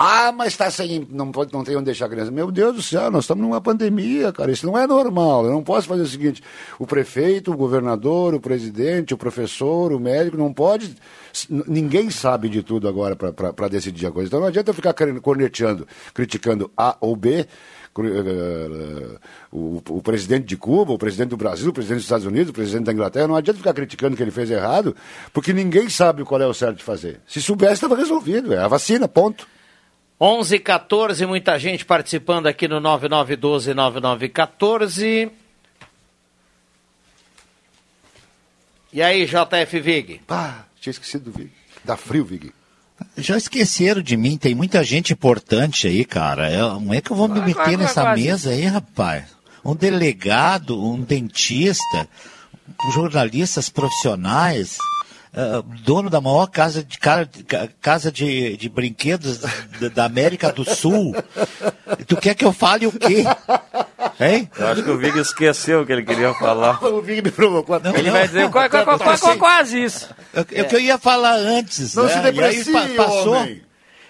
Ah, 0.00 0.30
mas 0.30 0.52
está 0.52 0.70
sem, 0.70 1.04
não 1.10 1.32
pode, 1.32 1.52
não 1.52 1.64
tem 1.64 1.74
onde 1.74 1.86
deixar 1.86 2.06
a 2.06 2.08
criança. 2.08 2.30
Meu 2.30 2.52
Deus 2.52 2.76
do 2.76 2.80
céu, 2.80 3.10
nós 3.10 3.24
estamos 3.24 3.42
numa 3.42 3.60
pandemia, 3.60 4.32
cara. 4.32 4.52
Isso 4.52 4.64
não 4.64 4.78
é 4.78 4.86
normal. 4.86 5.44
Eu 5.44 5.50
não 5.50 5.60
posso 5.64 5.88
fazer 5.88 6.02
o 6.02 6.06
seguinte: 6.06 6.40
o 6.78 6.86
prefeito, 6.86 7.50
o 7.52 7.56
governador, 7.56 8.32
o 8.32 8.38
presidente, 8.40 9.12
o 9.12 9.18
professor, 9.18 9.92
o 9.92 9.98
médico, 9.98 10.36
não 10.36 10.52
pode. 10.54 10.94
Ninguém 11.50 12.10
sabe 12.10 12.48
de 12.48 12.62
tudo 12.62 12.86
agora 12.86 13.16
para 13.16 13.66
decidir 13.68 14.06
a 14.06 14.12
coisa. 14.12 14.28
Então 14.28 14.38
não 14.38 14.46
adianta 14.46 14.70
eu 14.70 14.74
ficar 14.74 14.94
corneteando, 15.20 15.84
criticando 16.14 16.70
A 16.76 16.96
ou 17.00 17.16
B. 17.16 17.44
eh, 17.98 19.18
O, 19.50 19.82
o 19.88 20.00
presidente 20.00 20.44
de 20.46 20.56
Cuba, 20.56 20.92
o 20.92 20.98
presidente 20.98 21.30
do 21.30 21.36
Brasil, 21.36 21.70
o 21.70 21.72
presidente 21.72 21.98
dos 21.98 22.04
Estados 22.04 22.24
Unidos, 22.26 22.50
o 22.50 22.52
presidente 22.52 22.84
da 22.84 22.92
Inglaterra, 22.92 23.26
não 23.26 23.34
adianta 23.34 23.58
ficar 23.58 23.74
criticando 23.74 24.16
que 24.16 24.22
ele 24.22 24.30
fez 24.30 24.48
errado, 24.48 24.94
porque 25.32 25.52
ninguém 25.52 25.88
sabe 25.88 26.22
qual 26.22 26.40
é 26.40 26.46
o 26.46 26.54
certo 26.54 26.76
de 26.76 26.84
fazer. 26.84 27.20
Se 27.26 27.42
soubesse, 27.42 27.74
estava 27.74 27.96
resolvido. 27.96 28.54
É 28.54 28.58
a 28.58 28.68
vacina, 28.68 29.08
ponto. 29.08 29.57
11 30.20 30.56
e 30.56 30.58
14, 30.58 31.24
muita 31.26 31.56
gente 31.58 31.84
participando 31.84 32.48
aqui 32.48 32.66
no 32.66 32.80
9912-9914. 32.80 35.30
E 38.92 39.00
aí, 39.00 39.26
JF 39.26 39.80
Vig? 39.80 40.20
Pá, 40.26 40.64
tinha 40.80 40.90
esquecido 40.90 41.30
do 41.30 41.38
Vig. 41.38 41.52
Dá 41.84 41.96
frio, 41.96 42.24
Vig. 42.24 42.52
Já 43.16 43.36
esqueceram 43.36 44.02
de 44.02 44.16
mim, 44.16 44.36
tem 44.36 44.56
muita 44.56 44.82
gente 44.82 45.12
importante 45.12 45.86
aí, 45.86 46.04
cara. 46.04 46.50
É, 46.50 46.58
como 46.58 46.92
é 46.92 47.00
que 47.00 47.12
eu 47.12 47.16
vou 47.16 47.28
me 47.28 47.40
meter 47.40 47.78
nessa 47.78 48.12
mesa 48.14 48.50
aí, 48.50 48.64
rapaz? 48.64 49.26
Um 49.64 49.76
delegado, 49.76 50.82
um 50.82 51.00
dentista, 51.00 52.08
jornalistas 52.92 53.68
profissionais, 53.68 54.78
ah, 55.40 55.62
dono 55.84 56.10
da 56.10 56.20
maior 56.20 56.46
casa 56.48 56.82
de, 56.82 56.98
casa 57.80 58.10
de, 58.10 58.56
de 58.56 58.68
brinquedos 58.68 59.38
da, 59.38 59.88
da 59.94 60.04
América 60.04 60.50
do 60.52 60.64
Sul. 60.64 61.14
Tu 62.08 62.16
quer 62.16 62.34
que 62.34 62.44
eu 62.44 62.52
fale 62.52 62.86
o 62.88 62.92
quê? 62.92 63.24
Hein? 64.20 64.50
Eu 64.58 64.66
acho 64.66 64.82
que 64.82 64.90
o 64.90 64.98
Vig 64.98 65.16
esqueceu 65.18 65.82
o 65.82 65.86
que 65.86 65.92
ele 65.92 66.02
queria 66.02 66.34
falar. 66.34 66.82
o 66.84 67.00
Vig 67.00 67.22
me 67.22 67.30
provocou. 67.30 67.78
Não, 67.78 67.94
Ele 67.94 68.04
não. 68.10 68.12
vai 68.12 68.26
dizer 68.26 68.50
qua- 68.50 68.68
qua- 68.68 68.84
qua- 68.84 68.98
qua- 68.98 69.18
qua- 69.18 69.36
quase 69.36 69.82
isso. 69.84 70.08
É 70.34 70.40
o 70.40 70.44
que- 70.44 70.54
é 70.56 70.62
o 70.62 70.64
que 70.66 70.74
eu 70.76 70.80
ia 70.80 70.98
falar 70.98 71.34
antes. 71.36 71.94
Não 71.94 72.04
né? 72.04 72.08
se 72.10 72.16
E 72.16 72.18
aí 72.18 72.24
deprecie, 72.32 72.72
pa- 72.72 73.04
passou. 73.04 73.34
homem. 73.36 73.62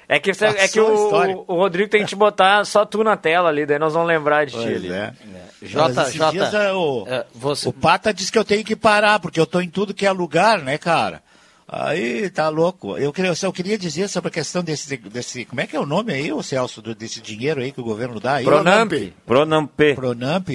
É 0.08 0.18
que, 0.18 0.32
você- 0.32 0.46
é 0.46 0.66
que 0.68 0.80
Passou 0.80 0.88
a 0.90 1.04
história. 1.04 1.36
o, 1.36 1.44
o 1.48 1.56
Rodrigo 1.56 1.90
tem 1.90 2.00
que 2.02 2.08
te 2.08 2.16
botar 2.16 2.64
só 2.64 2.86
tu 2.86 3.04
na 3.04 3.14
tela 3.16 3.48
ali, 3.50 3.66
daí 3.66 3.78
nós 3.78 3.92
vamos 3.92 4.08
lembrar 4.08 4.46
de 4.46 4.52
ti 4.52 4.58
ali. 4.58 4.90
é. 4.90 5.12
Jota, 5.60 6.02
esses 6.02 6.14
Jota, 6.14 6.30
dias, 6.32 6.54
é, 6.54 6.72
o, 6.72 7.04
é, 7.06 7.26
você- 7.34 7.68
o 7.68 7.72
Pata 7.72 8.14
disse 8.14 8.32
que 8.32 8.38
eu 8.38 8.44
tenho 8.44 8.64
que 8.64 8.74
parar, 8.74 9.18
porque 9.20 9.38
eu 9.38 9.44
tô 9.46 9.60
em 9.60 9.68
tudo 9.68 9.92
que 9.92 10.06
é 10.06 10.10
lugar, 10.12 10.60
né, 10.62 10.78
cara? 10.78 11.22
Aí 11.70 12.30
tá 12.30 12.48
louco. 12.48 12.96
Eu, 12.96 13.12
queria, 13.12 13.30
eu 13.30 13.34
só 13.34 13.52
queria 13.52 13.76
dizer 13.76 14.08
sobre 14.08 14.28
a 14.28 14.30
questão 14.30 14.62
desse, 14.64 14.96
desse. 14.96 15.44
Como 15.44 15.60
é 15.60 15.66
que 15.66 15.76
é 15.76 15.80
o 15.80 15.84
nome 15.84 16.14
aí, 16.14 16.32
o 16.32 16.42
Celso, 16.42 16.80
do- 16.80 16.94
desse 16.94 17.20
dinheiro 17.20 17.60
aí 17.60 17.70
que 17.72 17.80
o 17.80 17.84
governo 17.84 18.18
dá? 18.18 18.36
aí? 18.36 18.44
Pronamp. 18.46 18.92
Pronamp. 19.26 19.78
Pronamp. 19.94 20.48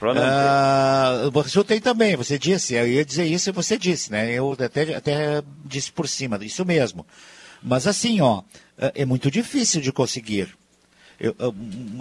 Pronamp. 0.00 0.24
Ah, 0.28 1.22
o 1.26 1.30
Banrisul 1.30 1.62
tem 1.62 1.80
também, 1.80 2.16
você 2.16 2.36
disse, 2.38 2.74
eu 2.74 2.86
ia 2.86 3.04
dizer 3.04 3.24
isso 3.26 3.48
e 3.48 3.52
você 3.52 3.78
disse, 3.78 4.10
né? 4.10 4.32
Eu 4.32 4.56
até, 4.58 4.94
até 4.96 5.42
disse 5.64 5.92
por 5.92 6.08
cima, 6.08 6.36
isso 6.42 6.64
mesmo. 6.64 7.06
Mas 7.62 7.86
assim, 7.86 8.20
ó, 8.20 8.42
é 8.78 9.02
é 9.02 9.04
muito 9.04 9.30
difícil 9.30 9.80
de 9.80 9.92
conseguir. 9.92 10.56
Eu- 11.18 11.34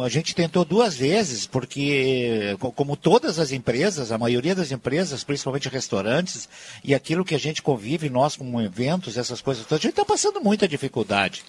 a 0.03 0.09
gente 0.09 0.35
tentou 0.35 0.65
duas 0.65 0.93
vezes, 0.95 1.47
porque, 1.47 2.55
co- 2.59 2.71
como 2.73 2.97
todas 2.97 3.39
as 3.39 3.53
empresas, 3.53 4.11
a 4.11 4.17
maioria 4.17 4.53
das 4.53 4.71
empresas, 4.73 5.23
principalmente 5.23 5.69
restaurantes, 5.69 6.49
e 6.83 6.93
aquilo 6.93 7.23
que 7.23 7.33
a 7.33 7.39
gente 7.39 7.61
convive, 7.61 8.09
nós 8.09 8.35
como 8.35 8.61
eventos, 8.61 9.15
essas 9.17 9.39
coisas, 9.41 9.65
a 9.71 9.75
gente 9.77 9.91
está 9.91 10.03
passando 10.03 10.41
muita 10.41 10.67
dificuldade. 10.67 11.45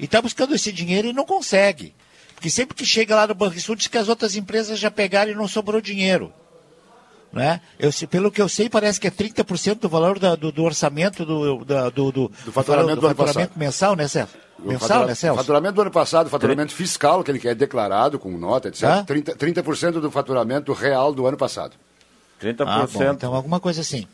E 0.00 0.06
está 0.06 0.22
buscando 0.22 0.54
esse 0.54 0.72
dinheiro 0.72 1.06
e 1.08 1.12
não 1.12 1.26
consegue. 1.26 1.94
Porque 2.34 2.48
sempre 2.48 2.74
que 2.74 2.86
chega 2.86 3.14
lá 3.14 3.26
no 3.26 3.34
Banrisul, 3.34 3.76
diz 3.76 3.88
que 3.88 3.98
as 3.98 4.08
outras 4.08 4.34
empresas 4.34 4.78
já 4.78 4.90
pegaram 4.90 5.30
e 5.32 5.34
não 5.34 5.46
sobrou 5.46 5.82
dinheiro. 5.82 6.32
Né? 7.32 7.60
Eu, 7.78 7.90
pelo 8.10 8.30
que 8.30 8.42
eu 8.42 8.48
sei, 8.48 8.68
parece 8.68 9.00
que 9.00 9.06
é 9.06 9.10
30% 9.10 9.80
do 9.80 9.88
valor 9.88 10.18
da- 10.18 10.34
do, 10.36 10.52
do 10.52 10.62
orçamento 10.64 11.24
do, 11.24 11.64
da- 11.64 11.88
do, 11.88 12.12
do, 12.12 12.30
do 12.44 12.52
faturamento 12.52 13.00
do 13.00 13.06
ano 13.06 13.16
faturamento 13.16 13.58
mensal, 13.58 13.96
né, 13.96 14.06
Celso? 14.06 14.34
O 14.62 14.68
Mensal, 14.68 14.88
fatura- 14.88 15.06
né, 15.06 15.14
Celso? 15.14 15.36
Faturamento 15.38 15.74
do 15.74 15.80
ano 15.80 15.90
passado, 15.90 16.28
faturamento 16.28 16.74
fiscal, 16.74 17.24
que 17.24 17.30
ele 17.30 17.38
quer 17.38 17.54
declarado 17.54 18.18
com 18.18 18.30
nota, 18.36 18.68
etc. 18.68 18.82
Hã? 18.84 19.04
30%, 19.04 19.36
30% 19.36 19.92
do 20.00 20.10
faturamento 20.10 20.72
real 20.74 21.12
do 21.14 21.26
ano 21.26 21.38
passado. 21.38 21.72
30%. 22.40 22.64
Ah, 22.68 22.86
bom, 22.92 23.02
então 23.12 23.34
alguma 23.34 23.58
coisa 23.58 23.80
assim. 23.80 24.06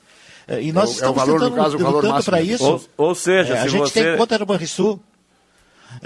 Eh, 0.46 0.62
E 0.62 0.68
É 0.70 0.72
nós 0.72 0.84
o- 0.88 0.92
é 0.92 0.92
o 0.92 0.94
estamos 0.94 1.16
valor, 1.16 1.32
no 1.34 1.38
tentando, 1.50 1.56
caso, 1.64 1.76
o 1.76 1.80
valor 1.80 1.94
lutando 1.96 2.14
máximo. 2.14 2.30
para 2.30 2.40
isso. 2.42 2.64
Ou- 2.64 3.08
ou 3.08 3.14
seja, 3.14 3.54
a 3.54 3.62
se 3.62 3.68
gente 3.68 3.80
você- 3.80 4.04
tem 4.04 4.16
conta 4.16 4.38
no 4.38 4.46
Banrisul. 4.46 5.00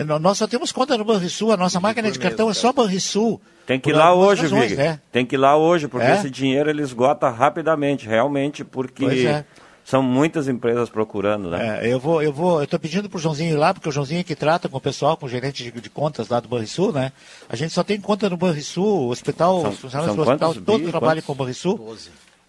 Nó- 0.06 0.18
Nós 0.18 0.38
só 0.38 0.46
temos 0.46 0.72
conta 0.72 0.96
no 0.96 1.04
Banrisul. 1.04 1.52
A 1.52 1.56
nossa 1.56 1.80
máquina 1.80 2.10
de 2.10 2.18
cartão 2.18 2.48
é 2.50 2.54
só 2.54 2.72
Banrisul. 2.72 3.40
Tem 3.66 3.78
que 3.78 3.90
ir 3.90 3.92
lá 3.94 4.12
hoje, 4.14 4.42
razões, 4.42 4.70
Vig. 4.70 4.76
né? 4.76 5.00
Tem 5.12 5.24
que 5.24 5.36
ir 5.36 5.38
lá 5.38 5.56
hoje, 5.56 5.86
porque 5.88 6.06
É? 6.06 6.14
esse 6.16 6.28
dinheiro 6.30 6.68
ele 6.70 6.82
esgota 6.82 7.28
rapidamente, 7.30 8.06
realmente, 8.06 8.64
porque 8.64 9.04
é. 9.04 9.44
são 9.84 10.02
muitas 10.02 10.48
empresas 10.48 10.88
procurando, 10.90 11.48
né? 11.50 11.80
É, 11.86 11.92
eu 11.92 12.00
vou, 12.00 12.20
eu 12.22 12.32
vou, 12.32 12.60
eu 12.60 12.66
tô 12.66 12.78
pedindo 12.78 13.08
pro 13.08 13.18
Joãozinho 13.20 13.52
ir 13.54 13.56
lá, 13.56 13.72
porque 13.72 13.88
o 13.88 13.92
Joãozinho 13.92 14.20
é 14.20 14.24
que 14.24 14.34
trata 14.34 14.68
com 14.68 14.78
o 14.78 14.80
pessoal, 14.80 15.16
com 15.16 15.26
o 15.26 15.28
gerente 15.28 15.62
de, 15.62 15.80
de 15.80 15.90
contas 15.90 16.28
lá 16.28 16.40
do 16.40 16.48
Banrisul, 16.48 16.92
né? 16.92 17.12
A 17.48 17.54
gente 17.54 17.72
só 17.72 17.84
tem 17.84 18.00
conta 18.00 18.28
no 18.28 18.36
Banrisul, 18.36 19.02
o 19.06 19.08
hospital, 19.10 19.60
São- 19.62 19.70
os 19.70 19.78
funcionários 19.78 20.16
são 20.16 20.24
do 20.24 20.28
hospital 20.30 20.48
quantos 20.50 20.64
todos 20.64 20.86
bi? 20.86 20.90
trabalham 20.90 21.14
Quantos? 21.22 21.26
com 21.26 21.32
o 21.32 21.36
Banrisul. 21.36 21.96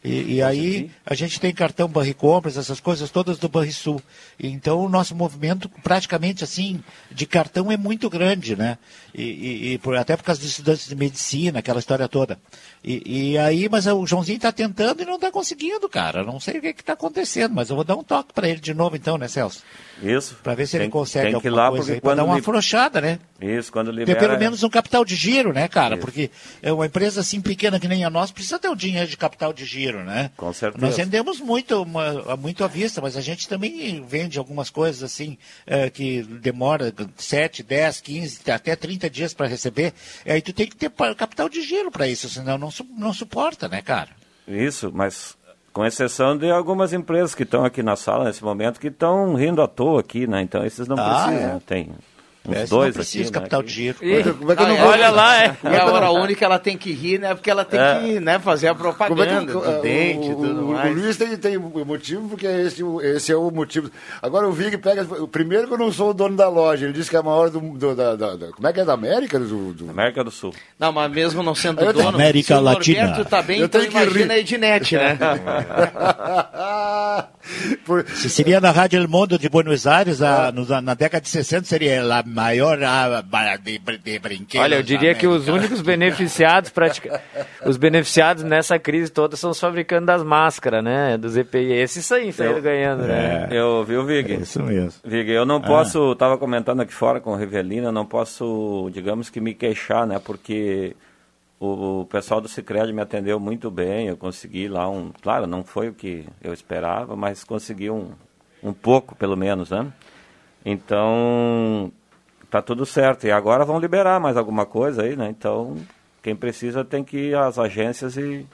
E, 0.05 0.33
e 0.35 0.41
aí 0.41 0.91
a 1.05 1.13
gente 1.15 1.39
tem 1.39 1.53
cartão 1.53 1.87
Banricompras, 1.87 2.57
essas 2.57 2.81
coisas 2.81 3.09
todas 3.09 3.37
do 3.37 3.47
Banrisul. 3.47 4.01
Então 4.47 4.79
o 4.83 4.89
nosso 4.89 5.15
movimento 5.15 5.69
praticamente 5.83 6.43
assim 6.43 6.83
de 7.09 7.25
cartão 7.25 7.71
é 7.71 7.77
muito 7.77 8.09
grande, 8.09 8.55
né? 8.55 8.77
E, 9.13 9.21
e- 9.23 9.73
e 9.73 9.77
por- 9.77 9.95
até 9.95 10.17
por 10.17 10.23
causa 10.23 10.41
dos 10.41 10.49
estudantes 10.49 10.87
de 10.87 10.95
medicina, 10.95 11.59
aquela 11.59 11.79
história 11.79 12.07
toda. 12.07 12.39
E, 12.83 13.31
e 13.33 13.37
aí, 13.37 13.69
mas 13.69 13.87
o 13.87 14.05
Joãozinho 14.05 14.35
está 14.35 14.51
tentando 14.51 15.01
e 15.01 15.05
não 15.05 15.15
está 15.15 15.31
conseguindo, 15.31 15.87
cara. 15.87 16.23
Não 16.23 16.39
sei 16.39 16.57
o 16.57 16.61
que 16.61 16.67
está 16.69 16.93
acontecendo, 16.93 17.53
mas 17.53 17.69
eu 17.69 17.75
vou 17.75 17.85
dar 17.85 17.95
um 17.95 18.03
toque 18.03 18.33
para 18.33 18.49
ele 18.49 18.59
de 18.59 18.73
novo 18.73 18.95
então, 18.95 19.17
né, 19.17 19.27
Celso? 19.27 19.63
Isso. 20.01 20.35
Para 20.43 20.55
ver 20.55 20.65
se 20.65 20.73
Tem- 20.73 20.81
ele 20.81 20.91
consegue 20.91 21.31
tem 21.31 21.39
que 21.39 21.47
ir 21.47 21.49
alguma 21.49 21.63
lá, 21.63 21.69
coisa 21.71 22.01
para 22.01 22.15
dar 22.15 22.23
uma 22.25 22.33
li- 22.33 22.39
afrouxada, 22.41 22.99
né? 22.99 23.19
Isso, 23.39 23.71
quando 23.71 23.91
Ter 23.91 23.99
libera... 23.99 24.19
pelo 24.19 24.37
menos 24.39 24.63
um 24.63 24.69
capital 24.69 25.05
de 25.05 25.15
giro, 25.15 25.53
né, 25.53 25.67
cara? 25.67 25.95
Isso. 25.95 26.01
Porque 26.03 26.31
é 26.61 26.73
uma 26.73 26.85
empresa 26.85 27.21
assim 27.21 27.39
pequena 27.39 27.79
que 27.79 27.87
nem 27.87 28.03
a 28.03 28.09
nossa 28.09 28.33
precisa 28.33 28.57
ter 28.59 28.67
um 28.69 28.75
dinheiro 28.75 29.07
de 29.07 29.15
capital 29.15 29.53
de 29.53 29.63
giro, 29.63 30.03
né? 30.03 30.31
Com 30.35 30.51
certeza. 30.51 30.83
Nós 30.85 30.97
vendemos 30.97 31.39
muito, 31.39 31.81
uma- 31.83 32.35
muito 32.35 32.63
à 32.63 32.67
vista, 32.67 32.99
mas 32.99 33.15
a 33.15 33.21
gente 33.21 33.47
também 33.47 34.03
vende 34.07 34.32
algumas 34.39 34.69
coisas 34.69 35.03
assim 35.03 35.37
eh, 35.65 35.89
que 35.89 36.23
demora 36.23 36.93
7, 37.17 37.63
10, 37.63 38.01
15, 38.01 38.51
até 38.51 38.75
30 38.75 39.09
dias 39.09 39.33
para 39.33 39.47
receber. 39.47 39.93
Aí 40.25 40.41
tu 40.41 40.53
tem 40.53 40.67
que 40.67 40.75
ter 40.75 40.91
capital 41.17 41.47
de 41.49 41.61
giro 41.61 41.91
para 41.91 42.07
isso, 42.07 42.29
senão 42.29 42.57
não, 42.57 42.71
su- 42.71 42.87
não 42.97 43.13
suporta, 43.13 43.67
né, 43.67 43.81
cara? 43.81 44.09
Isso, 44.47 44.91
mas 44.93 45.37
com 45.71 45.85
exceção 45.85 46.37
de 46.37 46.51
algumas 46.51 46.93
empresas 46.93 47.33
que 47.33 47.43
estão 47.43 47.65
aqui 47.65 47.81
na 47.81 47.95
sala 47.95 48.25
nesse 48.25 48.43
momento 48.43 48.79
que 48.79 48.87
estão 48.87 49.33
rindo 49.35 49.61
à 49.61 49.67
toa 49.67 50.01
aqui, 50.01 50.27
né? 50.27 50.41
Então 50.41 50.63
esses 50.65 50.87
não 50.87 50.97
Ah, 50.99 51.03
precisam. 51.25 51.55
é? 51.55 51.59
Tem 51.65 51.89
uns 52.47 52.57
Esse 52.57 52.69
dois 52.69 52.87
não 52.87 52.93
precisa 52.95 53.23
aqui, 53.23 53.31
capital 53.31 53.61
né, 53.61 53.67
de 53.67 53.73
giro. 53.73 53.97
Ih, 54.01 54.23
Como 54.33 54.51
é 54.51 54.55
que 54.55 54.61
eu 54.61 54.67
não 54.67 54.75
não, 54.75 54.81
vou- 54.83 54.91
olha 54.91 55.09
lá, 55.09 55.37
é. 55.41 55.57
É 55.63 55.63
é 55.63 55.81
a 55.81 55.85
eu 55.87 55.93
hora 55.93 56.11
única, 56.11 56.43
ela 56.43 56.59
tem 56.59 56.77
que 56.77 56.91
rir, 56.91 57.19
né? 57.19 57.33
Porque 57.33 57.49
ela 57.49 57.63
tem 57.63 57.79
É. 57.79 57.99
que 57.99 58.19
né, 58.19 58.37
fazer 58.39 58.67
a 58.67 58.75
Como 58.75 58.89
é 58.89 58.91
que 58.91 58.97
propaganda 58.97 59.57
o- 59.57 59.61
do 59.61 59.81
dente 59.81 60.27
e 60.27 60.31
o, 60.33 60.35
tudo 60.35 60.61
o, 60.61 60.69
o 60.69 60.73
mais. 60.73 60.95
Luiz 60.95 61.15
tem, 61.17 61.37
tem 61.37 61.57
motivo, 61.57 62.27
porque 62.27 62.45
esse, 62.45 62.83
esse 63.03 63.31
é 63.31 63.35
o 63.35 63.49
motivo. 63.49 63.89
Agora 64.21 64.47
o 64.47 64.51
Vig 64.51 64.77
pega. 64.77 65.05
Primeiro 65.31 65.67
que 65.67 65.73
eu 65.73 65.77
não 65.77 65.91
sou 65.91 66.09
o 66.09 66.13
dono 66.13 66.35
da 66.35 66.49
loja, 66.49 66.85
ele 66.85 66.93
disse 66.93 67.09
que 67.09 67.15
é 67.15 67.19
a 67.19 67.23
maior 67.23 67.49
do. 67.49 67.59
do- 67.61 67.95
da, 67.95 68.15
da- 68.15 68.35
da- 68.35 68.47
como 68.51 68.67
é 68.67 68.73
que 68.73 68.79
é 68.81 68.85
da 68.85 68.93
América? 68.93 69.39
Do, 69.39 69.73
do- 69.73 69.89
América 69.89 70.23
do 70.23 70.31
Sul. 70.31 70.53
Não, 70.77 70.91
mas 70.91 71.09
mesmo 71.11 71.41
não 71.43 71.55
sendo 71.55 71.81
Eu 71.81 71.93
tenho- 71.93 72.05
dono, 72.05 72.17
América 72.17 72.47
se 72.47 72.53
o 72.53 72.61
Latina. 72.63 73.05
Norberto 73.07 73.29
tá 73.29 73.41
bem, 73.41 73.59
Eu 73.59 73.65
então 73.67 73.81
imagina 73.83 74.25
rir. 74.25 74.31
a 74.31 74.39
Ednet, 74.39 74.95
né? 74.97 75.17
Por- 77.85 78.05
Se 78.07 78.29
seria 78.29 78.61
na 78.61 78.71
Rádio 78.71 78.99
El 78.99 79.07
Mundo 79.07 79.37
de 79.37 79.49
Buenos 79.49 79.85
Aires, 79.85 80.21
a- 80.21 80.51
no- 80.51 80.65
na, 80.81 80.93
década 80.93 81.21
de 81.21 81.29
60, 81.29 81.65
seria 81.65 82.01
a 82.01 82.23
maior 82.23 82.81
a, 82.83 83.21
de, 83.57 83.79
de 83.79 84.19
brinquedos. 84.19 84.63
Olha, 84.63 84.75
eu 84.75 84.83
diria 84.83 85.13
que 85.13 85.27
os 85.27 85.47
únicos 85.47 85.81
beneficiados, 85.81 86.69
pratica... 86.69 87.21
os 87.65 87.75
beneficiados 87.77 88.43
nessa 88.43 88.79
crise 88.79 89.11
toda 89.11 89.35
são 89.35 89.51
os 89.51 89.59
fabricantes 89.59 90.05
das 90.07 90.23
máscaras, 90.23 90.83
né? 90.83 91.17
Dos 91.17 91.35
EPI. 91.35 91.73
Esses 91.73 92.09
aí 92.11 92.31
saíram 92.31 92.61
ganhando, 92.61 93.03
né? 93.03 93.47
Eu 93.51 93.83
vi 93.83 93.97
o 93.97 94.05
Vig. 94.05 94.31
É 94.33 94.35
isso 94.37 94.61
mesmo. 94.63 94.93
Vig, 95.03 95.29
eu 95.29 95.45
não 95.45 95.57
Ah. 95.57 95.61
posso, 95.61 96.13
estava 96.13 96.37
comentando 96.37 96.81
aqui 96.81 96.93
fora 96.93 97.19
com 97.19 97.31
o 97.33 97.35
Rivelino, 97.35 97.87
eu 97.87 97.91
não 97.91 98.05
posso, 98.05 98.89
digamos 98.93 99.29
que 99.29 99.41
me 99.41 99.53
queixar, 99.53 100.07
né? 100.07 100.19
Porque 100.23 100.95
o, 101.63 102.05
pessoal 102.05 102.41
do 102.41 102.47
Cicred 102.47 102.91
me 102.91 103.01
atendeu 103.01 103.39
muito 103.39 103.71
bem, 103.71 104.07
eu 104.07 104.17
consegui 104.17 104.67
lá 104.67 104.89
um, 104.89 105.11
claro, 105.21 105.47
não 105.47 105.63
foi 105.63 105.89
o 105.89 105.93
que 105.93 106.25
eu 106.41 106.53
esperava, 106.53 107.15
mas 107.15 107.43
consegui 107.43 107.89
um, 107.89 108.11
um 108.61 108.73
pouco, 108.73 109.15
pelo 109.15 109.37
menos, 109.37 109.69
né? 109.69 109.91
Então, 110.65 111.91
tá 112.49 112.61
tudo 112.61 112.85
certo. 112.85 113.25
E 113.25 113.31
agora 113.31 113.65
vão 113.65 113.79
liberar 113.79 114.19
mais 114.19 114.37
alguma 114.37 114.65
coisa 114.65 115.03
aí, 115.03 115.15
né? 115.15 115.29
Então, 115.29 115.77
quem 116.21 116.35
precisa 116.35 116.83
tem 116.83 117.03
que 117.03 117.17
ir 117.17 117.35
às 117.35 117.57
agências 117.57 118.17
e, 118.17 118.45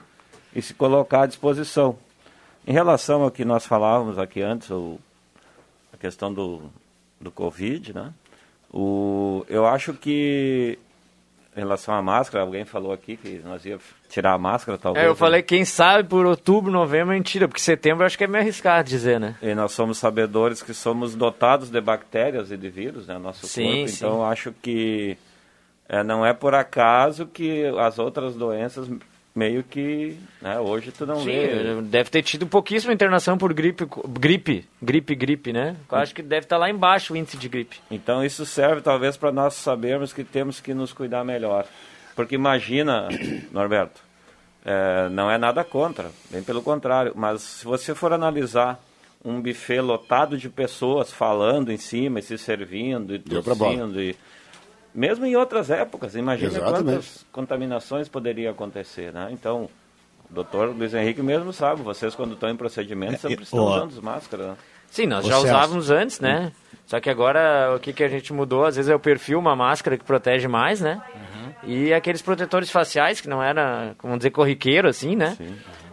e 0.54 0.62
se 0.62 0.74
colocar 0.74 1.22
à 1.22 1.26
disposição. 1.26 1.98
Em 2.66 2.72
relação 2.72 3.22
ao 3.22 3.30
que 3.30 3.44
nós 3.44 3.66
falávamos 3.66 4.18
aqui 4.18 4.42
antes, 4.42 4.70
o, 4.70 4.98
a 5.92 5.96
questão 5.96 6.32
do, 6.32 6.62
do 7.20 7.30
Covid, 7.30 7.92
né? 7.92 8.12
O, 8.72 9.44
eu 9.48 9.66
acho 9.66 9.94
que, 9.94 10.78
em 11.60 11.62
relação 11.62 11.94
à 11.94 12.00
máscara, 12.00 12.42
alguém 12.42 12.64
falou 12.64 12.90
aqui 12.90 13.16
que 13.16 13.40
nós 13.44 13.64
ia 13.66 13.78
tirar 14.08 14.32
a 14.32 14.38
máscara, 14.38 14.78
talvez. 14.78 15.04
É, 15.04 15.06
eu 15.06 15.12
né? 15.12 15.16
falei, 15.16 15.42
quem 15.42 15.64
sabe 15.64 16.08
por 16.08 16.24
outubro, 16.24 16.72
novembro, 16.72 17.08
mentira, 17.08 17.46
porque 17.46 17.60
setembro 17.60 18.02
eu 18.02 18.06
acho 18.06 18.16
que 18.16 18.24
é 18.24 18.26
meio 18.26 18.42
arriscado 18.42 18.88
dizer, 18.88 19.20
né? 19.20 19.36
E 19.42 19.54
nós 19.54 19.72
somos 19.72 19.98
sabedores 19.98 20.62
que 20.62 20.72
somos 20.72 21.14
dotados 21.14 21.68
de 21.68 21.80
bactérias 21.80 22.50
e 22.50 22.56
de 22.56 22.70
vírus, 22.70 23.06
né? 23.06 23.18
Nosso 23.18 23.46
Sim, 23.46 23.64
corpo. 23.64 23.88
sim. 23.88 23.96
Então, 23.96 24.24
acho 24.24 24.52
que 24.62 25.18
é, 25.86 26.02
não 26.02 26.24
é 26.24 26.32
por 26.32 26.54
acaso 26.54 27.26
que 27.26 27.64
as 27.78 27.98
outras 27.98 28.34
doenças 28.34 28.88
meio 29.34 29.62
que, 29.62 30.16
né? 30.40 30.58
Hoje 30.58 30.90
tu 30.90 31.06
não 31.06 31.20
Sim, 31.20 31.26
vê. 31.26 31.82
deve 31.82 32.10
ter 32.10 32.22
tido 32.22 32.46
pouquíssima 32.46 32.92
internação 32.92 33.38
por 33.38 33.52
gripe, 33.52 33.86
gripe, 34.08 34.64
gripe, 34.82 35.14
gripe, 35.14 35.52
né? 35.52 35.76
Eu 35.90 35.98
acho 35.98 36.14
que 36.14 36.22
deve 36.22 36.46
estar 36.46 36.56
lá 36.56 36.68
embaixo 36.68 37.14
o 37.14 37.16
índice 37.16 37.36
de 37.36 37.48
gripe. 37.48 37.78
Então 37.90 38.24
isso 38.24 38.44
serve 38.44 38.80
talvez 38.80 39.16
para 39.16 39.32
nós 39.32 39.54
sabermos 39.54 40.12
que 40.12 40.24
temos 40.24 40.60
que 40.60 40.74
nos 40.74 40.92
cuidar 40.92 41.24
melhor. 41.24 41.66
Porque 42.16 42.34
imagina, 42.34 43.08
Norberto, 43.52 44.00
é, 44.64 45.08
não 45.08 45.30
é 45.30 45.38
nada 45.38 45.64
contra, 45.64 46.10
bem 46.30 46.42
pelo 46.42 46.62
contrário, 46.62 47.12
mas 47.14 47.40
se 47.40 47.64
você 47.64 47.94
for 47.94 48.12
analisar 48.12 48.80
um 49.24 49.40
buffet 49.40 49.80
lotado 49.80 50.36
de 50.36 50.48
pessoas 50.48 51.12
falando 51.12 51.70
em 51.70 51.76
cima 51.76 52.18
e 52.18 52.22
se 52.22 52.36
servindo 52.38 53.14
e 53.14 53.18
tossindo 53.18 54.00
e 54.00 54.16
mesmo 54.94 55.26
em 55.26 55.36
outras 55.36 55.70
épocas, 55.70 56.14
imagina 56.14 56.50
Exatamente. 56.50 56.84
quantas 56.84 57.26
contaminações 57.32 58.08
poderiam 58.08 58.52
acontecer, 58.52 59.12
né? 59.12 59.28
Então, 59.30 59.68
o 60.30 60.34
doutor 60.34 60.74
Luiz 60.74 60.94
Henrique 60.94 61.22
mesmo 61.22 61.52
sabe, 61.52 61.82
vocês 61.82 62.14
quando 62.14 62.34
estão 62.34 62.48
em 62.48 62.56
procedimento 62.56 63.18
sempre 63.18 63.44
estão 63.44 63.64
usando 63.64 64.02
máscara. 64.02 64.48
né? 64.48 64.56
Sim, 64.90 65.06
nós 65.06 65.24
já 65.24 65.34
Celso. 65.34 65.46
usávamos 65.46 65.90
antes, 65.90 66.20
né? 66.20 66.52
Só 66.86 66.98
que 66.98 67.08
agora 67.08 67.72
o 67.76 67.78
que, 67.78 67.92
que 67.92 68.02
a 68.02 68.08
gente 68.08 68.32
mudou, 68.32 68.64
às 68.64 68.74
vezes 68.74 68.90
é 68.90 68.94
o 68.94 68.98
perfil, 68.98 69.38
uma 69.38 69.54
máscara 69.54 69.96
que 69.96 70.04
protege 70.04 70.48
mais, 70.48 70.80
né? 70.80 71.00
E 71.62 71.92
aqueles 71.92 72.22
protetores 72.22 72.70
faciais 72.70 73.20
que 73.20 73.28
não 73.28 73.40
era, 73.42 73.94
vamos 74.02 74.18
dizer, 74.18 74.30
corriqueiro, 74.30 74.88
assim, 74.88 75.14
né? 75.14 75.36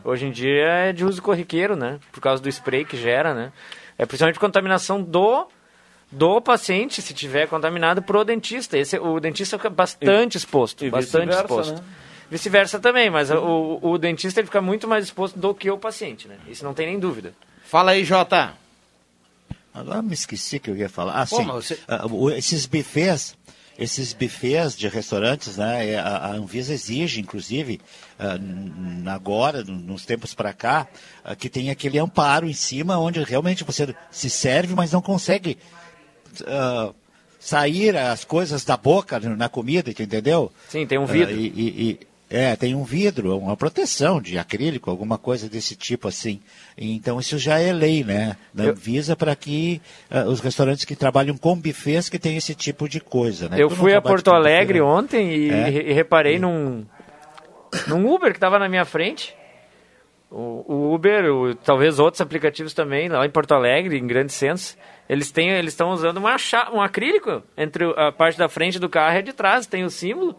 Hoje 0.04 0.26
em 0.26 0.32
dia 0.32 0.64
é 0.66 0.94
de 0.94 1.06
uso 1.06 1.22
corriqueiro, 1.22 1.76
né? 1.76 2.00
Por 2.12 2.22
causa 2.22 2.42
do 2.42 2.50
spray 2.50 2.84
que 2.86 2.98
gera, 2.98 3.34
né? 3.36 3.52
É 3.98 4.06
principalmente 4.06 4.40
contaminação 4.40 5.02
do 5.02 5.48
do 6.12 6.40
paciente, 6.42 7.02
se 7.02 7.14
tiver 7.14 7.48
contaminado, 7.48 8.02
pro 8.02 8.24
dentista. 8.24 8.78
Esse, 8.78 8.98
o 8.98 9.20
dentista 9.20 9.58
fica 9.58 9.70
bastante 9.70 10.36
E- 10.36 10.38
exposto, 10.38 10.86
e 10.86 10.90
bastante 10.90 11.28
vice-versa, 11.28 11.44
exposto. 11.54 11.74
né? 11.76 11.84
Vice-versa 12.30 12.80
também, 12.80 13.10
mas 13.10 13.30
o, 13.32 13.80
o 13.82 13.98
dentista 13.98 14.40
ele 14.42 14.48
fica 14.48 14.62
muito 14.62 14.88
mais 14.88 15.06
exposto 15.06 15.40
do 15.40 15.54
que 15.54 15.70
o 15.72 15.78
paciente, 15.78 16.28
né? 16.28 16.36
Isso 16.48 16.64
não 16.64 16.74
tem 16.74 16.86
nem 16.88 17.00
dúvida. 17.00 17.34
Fala 17.64 17.92
aí, 17.92 18.04
Jota. 18.04 18.54
Agora 19.74 20.02
me 20.02 20.14
esqueci 20.14 20.60
que 20.60 20.70
eu 20.70 20.76
ia 20.76 20.90
falar. 20.90 21.14
Ah, 21.22 21.26
Pô, 21.28 21.38
sim. 21.38 21.46
você- 21.46 21.80
o- 22.10 22.30
esses 22.32 22.66
buffets, 22.66 23.38
esses 23.78 24.12
buffets 24.12 24.76
de 24.76 24.88
restaurantes, 24.88 25.56
né? 25.58 25.92
é, 25.92 26.00
A, 26.00 26.32
Anvisa 26.32 26.74
exige, 26.74 27.22
inclusive, 27.22 27.80
ah, 28.20 28.38
agora, 29.14 29.64
nos 29.64 30.06
tempos 30.06 30.34
para 30.34 30.52
cá, 30.52 30.88
ah, 31.24 31.36
que 31.36 31.48
tem 31.50 31.70
aquele 31.70 32.00
amparo 32.00 32.48
em 32.48 32.54
cima, 32.54 32.98
onde 32.98 33.24
realmente 33.24 33.64
você 33.64 33.96
se 34.10 34.30
serve, 34.30 34.74
mas 34.74 34.92
não 34.92 35.02
consegue 35.02 35.58
ah, 36.46 36.92
sair 37.40 37.96
as 37.96 38.24
coisas 38.26 38.66
da 38.66 38.76
boca 38.78 39.20
na 39.20 39.48
comida, 39.50 39.90
entendeu? 39.90 40.52
Sim, 40.68 40.86
tem 40.86 40.98
um 40.98 41.06
vidro. 41.06 41.34
Ah, 41.34 41.38
e- 41.38 41.54
e- 41.56 41.90
e- 41.92 42.00
é, 42.30 42.58
tem 42.58 42.76
um 42.76 42.84
vidro, 42.84 43.38
uma 43.38 43.56
proteção 43.56 44.20
de 44.22 44.38
acrílico, 44.38 44.90
alguma 44.90 45.18
coisa 45.18 45.48
desse 45.48 45.78
tipo 45.78 46.10
assim. 46.10 46.42
Então 46.78 47.22
isso 47.22 47.38
já 47.38 47.58
é 47.58 47.72
lei, 47.72 48.04
né? 48.04 48.36
Da 48.54 48.66
Eu- 48.66 48.72
Anvisa 48.72 49.16
para 49.16 49.34
que 49.34 49.82
ah, 50.12 50.26
os 50.26 50.42
restaurantes 50.42 50.84
que 50.84 50.94
trabalham 50.96 51.38
com 51.38 51.56
buffets 51.56 52.10
que 52.10 52.20
tem 52.20 52.36
esse 52.36 52.54
tipo 52.54 52.90
de 52.90 53.00
coisa, 53.00 53.48
né? 53.48 53.56
Eu 53.62 53.70
Tu 53.70 53.76
fui 53.78 53.94
a 53.94 54.02
Porto 54.02 54.30
Alegre 54.32 54.80
né? 54.80 54.86
ontem 54.86 55.34
e, 55.34 55.50
É? 55.50 55.70
e 55.70 55.94
reparei 55.94 56.38
num, 56.38 56.86
num 57.88 58.14
Uber 58.14 58.32
que 58.32 58.38
estava 58.38 58.60
na 58.60 58.68
minha 58.68 58.84
frente. 58.84 59.34
O, 60.30 60.66
o 60.68 60.94
Uber, 60.94 61.32
o- 61.34 61.56
talvez 61.56 61.98
outros 62.00 62.20
aplicativos 62.20 62.74
também, 62.74 63.08
lá 63.08 63.26
em 63.26 63.30
Porto 63.30 63.54
Alegre, 63.54 63.98
em 63.98 64.06
grandes 64.06 64.36
centros, 64.36 64.76
eles 65.10 65.32
têm, 65.32 65.50
eles 65.52 65.74
estão 65.74 65.92
usando 65.92 66.18
uma 66.18 66.38
cha- 66.38 66.70
um 66.74 66.82
acrílico 66.82 67.42
entre 67.58 67.86
a 67.96 68.12
parte 68.12 68.38
da 68.38 68.50
frente 68.50 68.80
do 68.80 68.90
carro 68.90 69.16
e 69.16 69.20
a 69.20 69.22
de 69.22 69.34
trás, 69.34 69.66
tem 69.66 69.84
o 69.84 69.90
símbolo. 69.90 70.36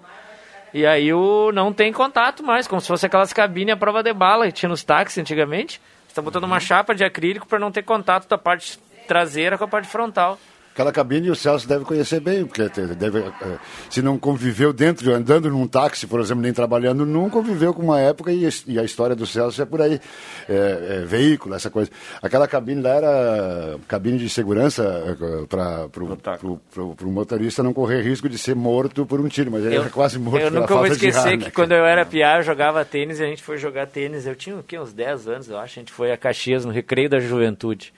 E 0.75 0.85
aí 0.85 1.13
o, 1.13 1.51
não 1.53 1.73
tem 1.73 1.93
contato 1.93 2.43
mais, 2.43 2.69
como 2.69 2.81
se 2.81 2.87
fosse 2.89 3.07
aquelas 3.07 3.33
cabines 3.33 3.73
à 3.75 3.77
prova 3.77 4.03
de 4.03 4.13
bala 4.13 4.47
que 4.47 4.53
tinha 4.53 4.69
nos 4.69 4.85
táxis 4.85 5.19
antigamente. 5.19 5.81
Estão 6.07 6.23
botando 6.23 6.45
uma 6.45 6.61
chapa 6.61 6.95
de 6.95 7.05
acrílico 7.05 7.47
para 7.47 7.59
não 7.59 7.71
ter 7.73 7.83
contato 7.83 8.29
da 8.29 8.37
parte 8.37 8.79
traseira 9.07 9.57
com 9.57 9.65
a 9.65 9.69
parte 9.69 9.89
frontal. 9.89 10.39
Aquela 10.79 10.93
cabine 10.93 11.29
o 11.29 11.35
Celso 11.35 11.67
deve 11.67 11.85
conhecer 11.85 12.21
bem, 12.21 12.47
porque 12.47 12.69
deve, 12.95 13.19
eh, 13.19 13.59
se 13.91 14.01
não 14.01 14.17
conviveu 14.17 14.73
dentro, 14.73 15.13
andando 15.13 15.51
num 15.51 15.67
táxi, 15.67 16.07
por 16.07 16.21
exemplo, 16.21 16.41
nem 16.41 16.53
trabalhando, 16.53 17.05
não 17.05 17.29
conviveu 17.29 17.75
com 17.75 17.83
uma 17.83 17.99
época 17.99 18.31
e, 18.31 18.49
e 18.69 18.79
a 18.79 18.85
história 18.85 19.17
do 19.17 19.27
Celso 19.27 19.61
é 19.61 19.65
por 19.65 19.83
aí. 19.83 20.01
É, 20.49 21.01
é, 21.01 21.05
veículo, 21.05 21.57
essa 21.57 21.69
coisa. 21.69 21.91
Aquela 22.23 22.47
cabine 22.47 22.81
lá 22.81 22.91
era 22.91 23.77
cabine 23.89 24.19
de 24.19 24.31
segurança 24.31 25.19
para 25.49 25.89
o 26.01 27.11
motorista 27.11 27.61
não 27.61 27.75
correr 27.75 28.01
risco 28.03 28.29
de 28.29 28.39
ser 28.39 28.55
morto 28.55 29.05
por 29.05 29.21
um 29.21 29.27
tiro, 29.27 29.51
mas 29.51 29.65
ele 29.65 29.75
era 29.75 29.91
quase 29.91 30.17
morto 30.17 30.39
Eu 30.39 30.53
nunca 30.53 30.77
vou 30.77 30.87
esquecer 30.87 31.39
que 31.39 31.47
né? 31.47 31.51
quando 31.51 31.73
eu 31.73 31.85
era 31.85 32.07
piá, 32.07 32.37
eu 32.37 32.45
jogava 32.45 32.85
tênis 32.85 33.19
e 33.19 33.25
a 33.25 33.27
gente 33.27 33.43
foi 33.43 33.59
jogar 33.59 33.89
tênis. 33.89 34.29
Eu 34.29 34.37
tinha 34.37 34.55
o 34.55 34.63
quê? 34.63 34.79
uns 34.79 34.93
10 34.93 35.27
anos, 35.27 35.51
eu 35.51 35.59
acho. 35.59 35.81
A 35.81 35.83
gente 35.83 35.91
foi 35.91 36.13
a 36.13 36.17
Caxias, 36.17 36.65
no 36.65 36.71
Recreio 36.71 37.11
da 37.11 37.19
Juventude. 37.19 37.93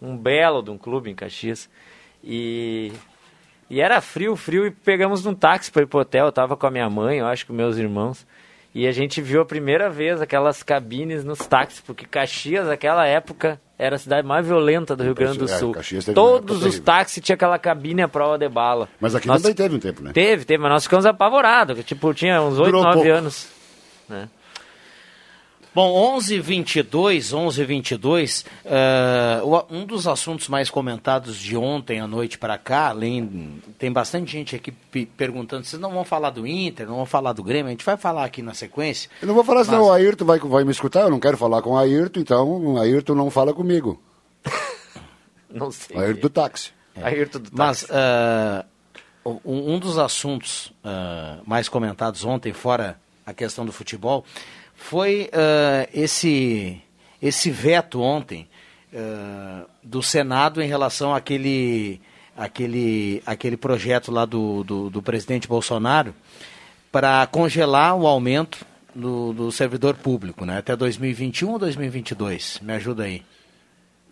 Um 0.00 0.16
belo 0.16 0.62
de 0.62 0.70
um 0.70 0.78
clube 0.78 1.10
em 1.10 1.14
Caxias. 1.14 1.68
E, 2.26 2.92
e 3.70 3.80
era 3.80 4.00
frio, 4.00 4.34
frio, 4.34 4.66
e 4.66 4.70
pegamos 4.70 5.24
um 5.24 5.34
táxi 5.34 5.70
para 5.70 5.82
ir 5.82 5.86
pro 5.86 6.00
hotel. 6.00 6.26
Eu 6.26 6.32
tava 6.32 6.56
com 6.56 6.66
a 6.66 6.70
minha 6.70 6.90
mãe, 6.90 7.18
eu 7.18 7.26
acho, 7.26 7.46
com 7.46 7.52
meus 7.52 7.76
irmãos. 7.76 8.26
E 8.74 8.86
a 8.86 8.92
gente 8.92 9.22
viu 9.22 9.40
a 9.40 9.44
primeira 9.46 9.88
vez 9.88 10.20
aquelas 10.20 10.62
cabines 10.62 11.24
nos 11.24 11.38
táxis, 11.38 11.80
porque 11.80 12.04
Caxias, 12.04 12.66
naquela 12.66 13.06
época, 13.06 13.58
era 13.78 13.96
a 13.96 13.98
cidade 13.98 14.26
mais 14.26 14.46
violenta 14.46 14.94
do 14.94 15.02
Rio 15.02 15.14
Grande 15.14 15.38
do 15.38 15.46
É, 15.46 15.48
Sul. 15.58 15.72
Uma 15.74 16.14
Todos 16.14 16.62
os 16.62 16.78
táxis 16.80 17.22
tinham 17.24 17.36
aquela 17.36 17.58
cabine 17.58 18.02
à 18.02 18.08
prova 18.08 18.36
de 18.36 18.48
bala. 18.50 18.86
Mas 19.00 19.14
aqui 19.14 19.26
Nós- 19.28 19.40
também 19.40 19.54
teve 19.54 19.76
um 19.76 19.78
tempo, 19.78 20.02
né? 20.02 20.10
Teve, 20.12 20.44
teve, 20.44 20.62
mas 20.62 20.70
nós 20.72 20.82
ficamos 20.82 21.06
apavorados. 21.06 21.74
que, 21.76 21.82
Tipo, 21.82 22.12
tinha 22.12 22.42
uns 22.42 22.58
8, 22.58 22.66
Durou 22.66 22.82
9 22.82 22.94
pouco. 22.96 23.10
anos. 23.10 23.48
Né? 24.08 24.28
Bom, 25.76 25.92
11 26.16 26.40
22 26.40 27.34
11 27.34 27.62
22 27.66 28.46
eh, 28.64 29.42
o- 29.44 29.64
um 29.68 29.84
dos 29.84 30.08
assuntos 30.08 30.48
mais 30.48 30.70
comentados 30.70 31.36
de 31.36 31.54
ontem 31.54 32.00
à 32.00 32.06
noite 32.06 32.38
para 32.38 32.56
cá, 32.56 32.88
além, 32.88 33.60
tem 33.78 33.92
bastante 33.92 34.32
gente 34.32 34.56
aqui 34.56 34.72
pe- 34.72 35.04
perguntando, 35.04 35.66
vocês 35.66 35.78
não 35.78 35.92
vão 35.92 36.02
falar 36.02 36.30
do 36.30 36.46
Inter, 36.46 36.86
não 36.86 36.96
vão 36.96 37.04
falar 37.04 37.34
do 37.34 37.42
Grêmio, 37.42 37.66
a 37.66 37.70
gente 37.72 37.84
vai 37.84 37.98
falar 37.98 38.24
aqui 38.24 38.40
na 38.40 38.54
sequência. 38.54 39.10
Eu 39.20 39.28
não 39.28 39.34
vou 39.34 39.44
falar 39.44 39.64
senão 39.64 39.80
Mas- 39.80 39.88
o 39.88 39.92
Ayrton 39.92 40.24
vai, 40.24 40.38
vai 40.38 40.64
me 40.64 40.70
escutar, 40.70 41.02
eu 41.02 41.10
não 41.10 41.20
quero 41.20 41.36
falar 41.36 41.60
com 41.60 41.72
o 41.72 41.76
Ayrton, 41.76 42.20
então 42.20 42.48
o 42.48 42.80
Ayrton 42.80 43.14
não 43.14 43.30
fala 43.30 43.52
comigo. 43.52 44.00
Não 45.52 45.70
sei. 45.70 45.94
O 45.94 46.00
Ayrton 46.00 46.20
do 46.22 46.30
táxi. 46.30 46.70
Ayrton 47.02 47.38
do 47.38 47.50
Mas 47.52 47.86
ah, 47.90 48.64
um, 49.26 49.74
um 49.74 49.78
dos 49.78 49.98
assuntos 49.98 50.72
ah, 50.82 51.36
mais 51.46 51.68
comentados 51.68 52.24
ontem, 52.24 52.54
fora 52.54 52.98
a 53.26 53.34
questão 53.34 53.66
do 53.66 53.72
futebol, 53.72 54.24
foi 54.76 55.28
ah, 55.32 55.88
esse, 55.92 56.80
esse 57.20 57.50
veto 57.50 58.00
ontem 58.00 58.46
ah, 58.94 59.64
do 59.82 60.02
Senado 60.02 60.62
em 60.62 60.68
relação 60.68 61.14
àquele, 61.14 62.00
àquele, 62.36 63.22
àquele 63.26 63.56
projeto 63.56 64.12
lá 64.12 64.24
do, 64.24 64.62
do, 64.62 64.90
do 64.90 65.02
presidente 65.02 65.48
Bolsonaro 65.48 66.14
para 66.92 67.26
congelar 67.26 67.96
o 67.96 68.06
aumento 68.06 68.64
do, 68.94 69.32
do 69.32 69.52
servidor 69.52 69.94
público, 69.94 70.46
né? 70.46 70.58
Até 70.58 70.74
2021 70.74 71.50
ou 71.50 71.58
2022? 71.58 72.60
Me 72.62 72.72
ajuda 72.72 73.04
aí. 73.04 73.22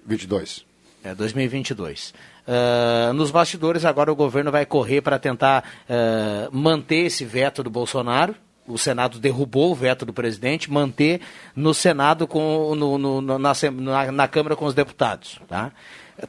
22. 0.06 0.66
É, 1.02 1.14
2022. 1.14 2.12
Ah, 2.46 3.12
nos 3.14 3.30
bastidores, 3.30 3.84
agora 3.84 4.12
o 4.12 4.16
governo 4.16 4.50
vai 4.50 4.66
correr 4.66 5.00
para 5.00 5.18
tentar 5.18 5.64
ah, 5.88 6.48
manter 6.52 7.06
esse 7.06 7.24
veto 7.24 7.62
do 7.62 7.70
Bolsonaro. 7.70 8.34
O 8.66 8.78
Senado 8.78 9.18
derrubou 9.18 9.72
o 9.72 9.74
veto 9.74 10.06
do 10.06 10.12
presidente, 10.12 10.70
manter 10.72 11.20
no 11.54 11.74
Senado, 11.74 12.26
com, 12.26 12.74
no, 12.74 12.96
no- 12.98 13.20
na, 13.20 13.38
na- 13.38 14.12
na 14.12 14.28
Câmara 14.28 14.56
com 14.56 14.64
os 14.64 14.74
deputados. 14.74 15.38
Tá? 15.48 15.70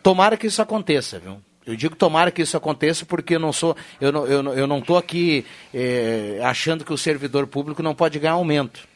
Tomara 0.04 0.36
que 0.36 0.48
isso 0.48 0.62
aconteça, 0.62 1.18
viu? 1.20 1.38
Eu 1.66 1.76
digo 1.76 1.96
tomara 1.96 2.30
que 2.30 2.42
isso 2.44 2.56
aconteça 2.56 3.06
porque 3.06 3.36
eu 3.36 3.40
não 3.40 3.52
sou, 3.52 3.76
eu 4.00 4.12
não, 4.12 4.28
eu 4.28 4.54
eu 4.54 4.68
não 4.68 4.78
estou 4.80 4.98
aqui 4.98 5.44
eh, 5.74 6.40
achando 6.44 6.86
que 6.86 6.94
o 6.94 6.98
servidor 6.98 7.48
público 7.48 7.82
não 7.82 7.96
pode 7.96 8.20
ganhar 8.20 8.34
aumento. 8.34 8.88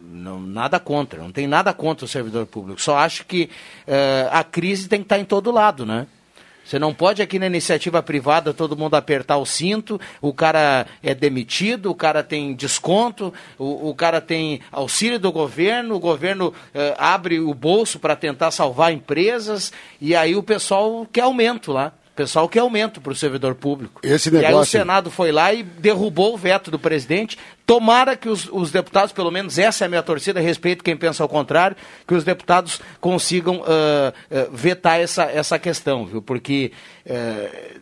Não, 0.00 0.40
nada 0.40 0.80
contra, 0.80 1.20
não 1.22 1.30
tem 1.30 1.46
nada 1.46 1.72
contra 1.74 2.04
o 2.06 2.08
servidor 2.08 2.46
público. 2.46 2.80
Só 2.80 2.96
acho 2.96 3.26
que 3.26 3.50
eh, 3.86 4.26
a 4.32 4.42
crise 4.42 4.88
tem 4.88 5.00
que 5.00 5.04
estar 5.04 5.18
em 5.18 5.24
todo 5.24 5.50
lado, 5.50 5.84
né? 5.84 6.06
Você 6.64 6.78
não 6.78 6.94
pode 6.94 7.20
aqui 7.20 7.38
na 7.38 7.46
iniciativa 7.46 8.02
privada 8.02 8.54
todo 8.54 8.76
mundo 8.76 8.94
apertar 8.94 9.36
o 9.36 9.44
cinto, 9.44 10.00
o 10.20 10.32
cara 10.32 10.86
é 11.02 11.14
demitido, 11.14 11.90
o 11.90 11.94
cara 11.94 12.22
tem 12.22 12.54
desconto, 12.54 13.32
o, 13.58 13.90
o 13.90 13.94
cara 13.94 14.20
tem 14.20 14.60
auxílio 14.72 15.18
do 15.18 15.30
governo, 15.30 15.94
o 15.94 16.00
governo 16.00 16.54
eh, 16.74 16.94
abre 16.98 17.38
o 17.38 17.52
bolso 17.52 17.98
para 17.98 18.16
tentar 18.16 18.50
salvar 18.50 18.92
empresas 18.92 19.72
e 20.00 20.16
aí 20.16 20.34
o 20.34 20.42
pessoal 20.42 21.06
quer 21.12 21.22
aumento 21.22 21.70
lá. 21.72 21.92
O 22.14 22.16
pessoal 22.16 22.48
quer 22.48 22.60
aumento 22.60 23.00
para 23.00 23.12
o 23.12 23.16
servidor 23.16 23.56
público. 23.56 24.00
Esse 24.00 24.28
E 24.32 24.36
aí 24.36 24.44
o 24.44 24.46
negócio- 24.46 24.70
Senado 24.78 25.10
foi 25.10 25.32
lá 25.32 25.52
e 25.52 25.64
derrubou 25.64 26.32
o 26.34 26.36
veto 26.38 26.70
do 26.70 26.78
presidente. 26.78 27.36
Tomara 27.66 28.14
que 28.16 28.28
os, 28.28 28.48
os 28.52 28.70
deputados, 28.70 29.12
pelo 29.12 29.32
menos 29.32 29.58
essa 29.58 29.84
é 29.84 29.86
a 29.86 29.88
minha 29.88 30.02
torcida, 30.02 30.38
respeito 30.38 30.84
quem 30.84 30.96
pensa 30.96 31.24
ao 31.24 31.28
contrário, 31.28 31.76
que 32.06 32.14
os 32.14 32.22
deputados 32.22 32.80
consigam 33.00 33.64
ah, 33.66 34.12
ah, 34.30 34.46
vetar 34.52 35.00
essa, 35.00 35.24
essa 35.24 35.58
questão, 35.58 36.06
viu? 36.06 36.22
Porque 36.22 36.70
eh, 37.04 37.78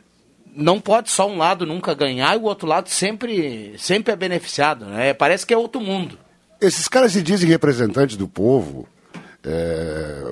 não 0.57 0.81
pode 0.81 1.11
só 1.11 1.29
um 1.29 1.37
lado 1.37 1.67
nunca 1.67 1.93
ganhar 1.93 2.35
e 2.35 2.39
o 2.39 2.45
outro 2.45 2.67
lado 2.67 2.89
sempre, 2.89 3.75
sempre 3.77 4.15
é 4.15 4.17
beneficiado. 4.17 4.87
Né? 4.87 5.13
Parece 5.13 5.45
que 5.45 5.53
é 5.53 5.59
outro 5.59 5.79
mundo. 5.79 6.19
Esses 6.59 6.89
caras 6.89 7.13
se 7.13 7.21
dizem 7.23 7.51
representantes 7.51 8.17
do 8.17 8.27
povo. 8.27 8.89
é, 9.45 10.23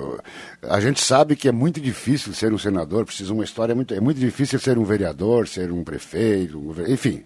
a 0.69 0.79
gente 0.79 1.03
sabe 1.03 1.35
que 1.35 1.47
é 1.47 1.51
muito 1.51 1.81
difícil 1.81 2.33
ser 2.33 2.53
um 2.53 2.57
senador, 2.57 3.05
precisa 3.05 3.33
uma 3.33 3.43
história 3.43 3.73
muito. 3.73 3.93
É 3.95 3.99
muito 3.99 4.19
difícil 4.19 4.59
ser 4.59 4.77
um 4.77 4.83
vereador, 4.83 5.47
ser 5.47 5.71
um 5.71 5.83
prefeito, 5.83 6.59
um 6.59 6.73
enfim. 6.87 7.23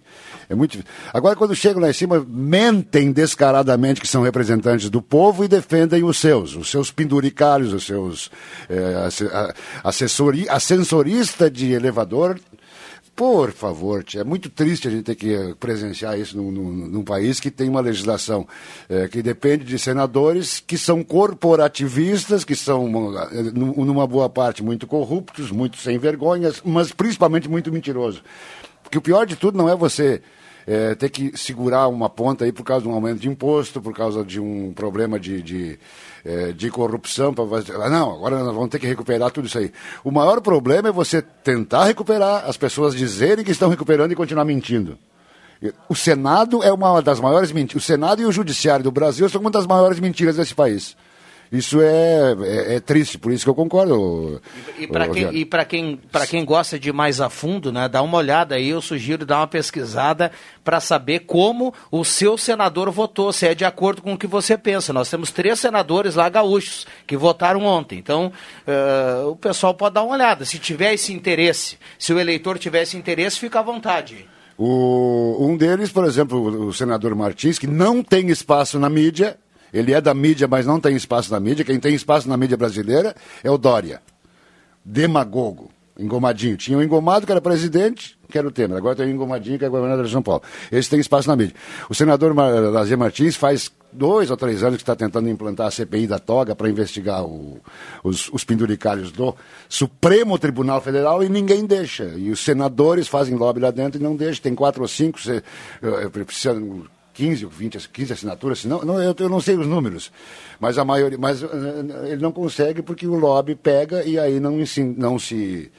É 0.48 0.54
muito 0.54 0.72
difícil. 0.72 0.90
Agora, 1.12 1.36
quando 1.36 1.54
chegam 1.54 1.82
lá 1.82 1.90
em 1.90 1.92
cima, 1.92 2.24
mentem 2.26 3.12
descaradamente 3.12 4.00
que 4.00 4.08
são 4.08 4.22
representantes 4.22 4.88
do 4.88 5.02
povo 5.02 5.44
e 5.44 5.48
defendem 5.48 6.02
os 6.02 6.18
seus, 6.18 6.56
os 6.56 6.70
seus 6.70 6.90
penduricários, 6.90 7.74
os 7.74 7.84
seus 7.84 8.30
é, 8.70 9.08
assessori, 9.84 10.48
ascensorista 10.48 11.50
de 11.50 11.72
elevador. 11.72 12.40
Por 13.16 13.50
favor, 13.50 14.04
tia, 14.04 14.20
é 14.20 14.24
muito 14.24 14.50
triste 14.50 14.86
a 14.88 14.90
gente 14.90 15.04
ter 15.04 15.14
que 15.14 15.54
presenciar 15.58 16.18
isso 16.20 16.36
num, 16.36 16.50
num- 16.50 16.86
num 16.86 17.02
país 17.02 17.40
que 17.40 17.50
tem 17.50 17.66
uma 17.66 17.80
legislação 17.80 18.46
eh, 18.90 19.08
que 19.08 19.22
depende 19.22 19.64
de 19.64 19.78
senadores 19.78 20.60
que 20.60 20.76
são 20.76 21.02
corporativistas, 21.02 22.44
que 22.44 22.54
são, 22.54 22.86
eh, 23.32 23.42
num- 23.54 23.86
numa 23.86 24.06
boa 24.06 24.28
parte, 24.28 24.62
muito 24.62 24.86
corruptos, 24.86 25.50
muito 25.50 25.78
sem 25.78 25.96
vergonhas, 25.96 26.60
mas 26.62 26.92
principalmente 26.92 27.48
muito 27.48 27.72
mentirosos. 27.72 28.22
Porque 28.82 28.98
o 28.98 29.02
pior 29.02 29.24
de 29.24 29.34
tudo 29.34 29.56
não 29.56 29.66
é 29.68 29.74
você 29.74 30.20
eh, 30.66 30.94
ter 30.96 31.08
que 31.10 31.32
segurar 31.38 31.88
uma 31.88 32.10
ponta 32.10 32.44
aí 32.44 32.52
por 32.52 32.64
causa 32.64 32.82
de 32.82 32.88
um 32.88 32.92
aumento 32.92 33.20
de 33.20 33.28
imposto, 33.28 33.80
por 33.80 33.94
causa 33.94 34.22
de 34.24 34.38
um 34.40 34.72
problema 34.74 35.18
de, 35.18 35.40
de, 35.40 35.78
eh, 36.24 36.52
de 36.52 36.70
corrupção. 36.70 37.34
Fazer- 37.34 37.76
ah, 37.76 37.88
não, 37.88 38.12
agora 38.12 38.38
nós 38.42 38.54
vamos 38.54 38.68
ter 38.70 38.78
que 38.78 38.86
recuperar 38.86 39.30
tudo 39.30 39.46
isso 39.46 39.58
aí. 39.58 39.72
O 40.04 40.10
maior 40.10 40.40
problema 40.40 40.88
é 40.88 40.92
você 40.92 41.20
tentar 41.22 41.84
recuperar, 41.84 42.44
as 42.46 42.56
pessoas 42.56 42.94
dizerem 42.94 43.44
que 43.44 43.50
estão 43.50 43.68
recuperando 43.68 44.12
e 44.12 44.16
continuar 44.16 44.44
mentindo. 44.44 44.98
O 45.88 45.94
Senado 45.94 46.62
é 46.62 46.72
uma 46.72 47.00
das 47.00 47.18
maiores 47.18 47.50
mentiras. 47.50 47.82
O 47.82 47.86
Senado 47.86 48.20
e 48.20 48.26
o 48.26 48.32
Judiciário 48.32 48.84
do 48.84 48.90
Brasil 48.90 49.28
são 49.28 49.40
uma 49.40 49.50
das 49.50 49.66
maiores 49.66 49.98
mentiras 49.98 50.36
desse 50.36 50.54
país. 50.54 50.96
Isso 51.50 51.80
é, 51.80 52.36
é, 52.42 52.74
é 52.76 52.80
triste, 52.80 53.18
por 53.18 53.32
isso 53.32 53.44
que 53.44 53.50
eu 53.50 53.54
concordo. 53.54 54.40
E 54.78 54.86
para 54.86 55.08
quem, 55.08 55.34
e 55.34 55.44
pra 55.44 55.64
quem, 55.64 56.00
pra 56.10 56.26
quem 56.26 56.44
gosta 56.44 56.78
de 56.78 56.88
ir 56.88 56.92
mais 56.92 57.20
a 57.20 57.30
fundo, 57.30 57.72
né, 57.72 57.88
dá 57.88 58.02
uma 58.02 58.18
olhada 58.18 58.56
aí, 58.56 58.68
eu 58.68 58.82
sugiro 58.82 59.24
dar 59.24 59.38
uma 59.38 59.46
pesquisada 59.46 60.32
para 60.64 60.80
saber 60.80 61.20
como 61.20 61.72
o 61.90 62.04
seu 62.04 62.36
senador 62.36 62.90
votou, 62.90 63.32
se 63.32 63.46
é 63.46 63.54
de 63.54 63.64
acordo 63.64 64.02
com 64.02 64.14
o 64.14 64.18
que 64.18 64.26
você 64.26 64.58
pensa. 64.58 64.92
Nós 64.92 65.08
temos 65.08 65.30
três 65.30 65.60
senadores 65.60 66.16
lá 66.16 66.28
gaúchos 66.28 66.86
que 67.06 67.16
votaram 67.16 67.64
ontem. 67.64 67.98
Então, 67.98 68.32
eh, 68.66 69.22
o 69.26 69.36
pessoal 69.36 69.74
pode 69.74 69.94
dar 69.94 70.02
uma 70.02 70.14
olhada. 70.14 70.44
Se 70.44 70.58
tiver 70.58 70.94
esse 70.94 71.12
interesse, 71.12 71.78
se 71.98 72.12
o 72.12 72.18
eleitor 72.18 72.58
tiver 72.58 72.82
esse 72.82 72.96
interesse, 72.96 73.38
fica 73.38 73.60
à 73.60 73.62
vontade. 73.62 74.26
O, 74.58 75.36
um 75.40 75.56
deles, 75.56 75.92
por 75.92 76.04
exemplo, 76.04 76.66
o 76.66 76.72
senador 76.72 77.14
Martins, 77.14 77.58
que 77.58 77.66
não 77.66 78.02
tem 78.02 78.30
espaço 78.30 78.78
na 78.78 78.88
mídia, 78.88 79.38
ele 79.72 79.92
é 79.92 80.00
da 80.00 80.14
mídia, 80.14 80.46
mas 80.48 80.66
não 80.66 80.80
tem 80.80 80.96
espaço 80.96 81.30
na 81.30 81.40
mídia. 81.40 81.64
Quem 81.64 81.78
tem 81.78 81.94
espaço 81.94 82.28
na 82.28 82.36
mídia 82.36 82.56
brasileira 82.56 83.14
é 83.42 83.50
o 83.50 83.58
Dória. 83.58 84.00
Demagogo. 84.84 85.70
Engomadinho. 85.98 86.56
Tinha 86.58 86.76
um 86.76 86.82
engomado 86.82 87.24
que 87.24 87.32
era 87.32 87.40
presidente, 87.40 88.18
que 88.28 88.36
era 88.36 88.46
o 88.46 88.50
Temer. 88.50 88.76
Agora 88.76 88.94
tem 88.94 89.06
um 89.06 89.10
engomadinho 89.10 89.58
que 89.58 89.64
é 89.64 89.68
governador 89.68 90.04
de 90.04 90.12
São 90.12 90.22
Paulo. 90.22 90.42
Esse 90.70 90.90
tem 90.90 91.00
espaço 91.00 91.26
na 91.26 91.34
mídia. 91.34 91.54
O 91.88 91.94
senador 91.94 92.36
Lazer 92.36 92.98
Martins 92.98 93.34
faz 93.34 93.72
dois 93.90 94.30
ou 94.30 94.36
três 94.36 94.62
anos 94.62 94.76
que 94.76 94.82
está 94.82 94.94
tentando 94.94 95.28
implantar 95.30 95.68
a 95.68 95.70
CPI 95.70 96.06
da 96.06 96.18
toga 96.18 96.54
para 96.54 96.68
investigar 96.68 97.24
o, 97.24 97.58
os, 98.04 98.28
os 98.30 98.44
penduricários 98.44 99.10
do 99.10 99.34
Supremo 99.70 100.38
Tribunal 100.38 100.82
Federal 100.82 101.24
e 101.24 101.30
ninguém 101.30 101.64
deixa. 101.64 102.04
E 102.16 102.30
os 102.30 102.40
senadores 102.40 103.08
fazem 103.08 103.34
lobby 103.34 103.60
lá 103.60 103.70
dentro 103.70 103.98
e 103.98 104.04
não 104.04 104.14
deixam. 104.14 104.42
Tem 104.42 104.54
quatro 104.54 104.82
ou 104.82 104.88
cinco, 104.88 105.18
se, 105.18 105.42
eh, 105.82 106.08
precisam 106.10 106.84
15 107.16 107.46
ou 107.46 107.50
20, 107.50 107.88
15 107.88 108.12
assinaturas, 108.12 108.64
não, 108.66 108.82
não, 108.82 109.02
eu, 109.02 109.14
eu 109.18 109.28
não 109.28 109.40
sei 109.40 109.56
os 109.56 109.66
números, 109.66 110.12
mas 110.60 110.76
a 110.76 110.84
maioria, 110.84 111.16
mas 111.18 111.42
eh, 111.42 111.46
ele 112.12 112.20
não 112.20 112.30
consegue 112.30 112.82
porque 112.82 113.06
o 113.06 113.14
lobby 113.14 113.54
pega 113.54 114.04
e 114.04 114.18
aí 114.18 114.38
não, 114.38 114.58
não 114.98 115.18
se 115.18 115.72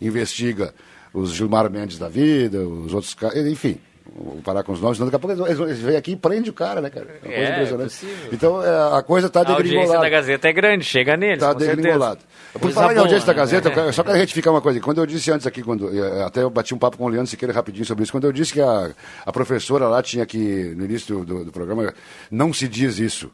investiga 0.00 0.72
os 1.12 1.32
Gilmar 1.32 1.68
Mendes 1.68 1.98
da 1.98 2.08
vida, 2.08 2.60
os 2.60 2.94
outros 2.94 3.16
enfim, 3.50 3.80
vou 4.14 4.40
parar 4.44 4.62
com 4.62 4.72
os 4.72 4.80
nomes, 4.80 4.96
senão 4.98 5.10
daqui 5.10 5.16
a 5.16 5.18
pouco 5.18 5.48
eles, 5.48 5.60
eles 5.60 5.78
vêm 5.80 5.96
aqui 5.96 6.12
e 6.12 6.16
prendem 6.16 6.50
o 6.50 6.52
cara, 6.52 6.80
né, 6.80 6.90
cara? 6.90 7.06
Uma 7.06 7.20
coisa 7.20 7.34
É, 7.36 7.50
impressionante. 7.52 7.90
possível. 7.90 8.28
então 8.32 8.62
é, 8.64 8.98
a 8.98 9.02
coisa 9.02 9.26
está 9.28 9.40
A 9.40 9.42
audiência 9.42 9.64
degringolada. 9.72 10.00
da 10.02 10.08
Gazeta 10.08 10.48
é 10.48 10.52
grande, 10.52 10.84
chega 10.84 11.16
neles, 11.16 11.34
Está 11.42 11.52
degringolado. 11.52 12.20
Por 12.52 12.60
Coisa 12.62 12.74
falar 12.80 12.94
em 12.94 12.98
audiência 12.98 13.26
da 13.26 13.32
né? 13.34 13.38
Gazeta, 13.38 13.92
só 13.92 14.02
quero 14.02 14.16
retificar 14.16 14.52
uma 14.52 14.60
coisa. 14.62 14.80
Quando 14.80 14.98
eu 14.98 15.06
disse 15.06 15.30
antes 15.30 15.46
aqui, 15.46 15.62
quando, 15.62 15.88
eh, 15.96 16.22
até 16.24 16.42
eu 16.42 16.50
bati 16.50 16.74
um 16.74 16.78
papo 16.78 16.96
com 16.96 17.04
o 17.04 17.08
Leandro 17.08 17.26
Siqueira 17.28 17.52
rapidinho 17.54 17.84
sobre 17.84 18.02
isso, 18.04 18.12
quando 18.12 18.24
eu 18.24 18.32
disse 18.32 18.52
que 18.52 18.60
a, 18.60 18.90
a 19.26 19.32
professora 19.32 19.86
lá 19.88 20.02
tinha 20.02 20.24
que, 20.26 20.72
no 20.76 20.84
início 20.86 21.18
do, 21.18 21.24
do- 21.24 21.44
do 21.46 21.52
programa, 21.52 21.92
não 22.30 22.52
se 22.52 22.66
diz 22.66 22.98
isso. 22.98 23.30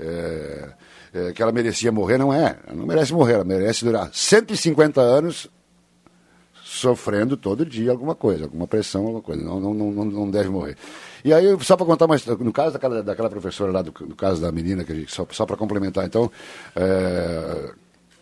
eh, 0.00 0.68
eh, 1.14 1.32
que 1.32 1.42
ela 1.42 1.52
merecia 1.52 1.90
morrer, 1.90 2.18
não 2.18 2.32
é. 2.32 2.56
Ela 2.66 2.76
não 2.76 2.86
merece 2.86 3.12
morrer, 3.12 3.34
ela 3.34 3.44
merece 3.44 3.84
durar 3.84 4.10
150 4.12 5.00
anos 5.00 5.48
sofrendo 6.78 7.36
todo 7.36 7.64
dia 7.66 7.90
alguma 7.90 8.14
coisa, 8.14 8.44
alguma 8.44 8.66
pressão, 8.66 9.02
alguma 9.02 9.22
coisa. 9.22 9.42
Não, 9.42 9.58
não, 9.60 9.74
não, 9.74 10.04
não 10.04 10.30
deve 10.30 10.48
morrer. 10.48 10.76
E 11.24 11.32
aí, 11.32 11.44
só 11.60 11.76
para 11.76 11.84
contar 11.86 12.06
mais, 12.06 12.24
no 12.24 12.52
caso 12.52 12.72
daquela, 12.72 13.02
daquela 13.02 13.28
professora 13.28 13.72
lá, 13.72 13.82
do, 13.82 13.92
no 14.06 14.14
caso 14.14 14.40
da 14.40 14.50
menina, 14.52 14.84
que 14.84 14.94
gente- 14.94 15.12
só, 15.14 15.26
só 15.30 15.44
para 15.44 15.56
complementar, 15.56 16.04
então, 16.06 16.30
é, 16.76 17.70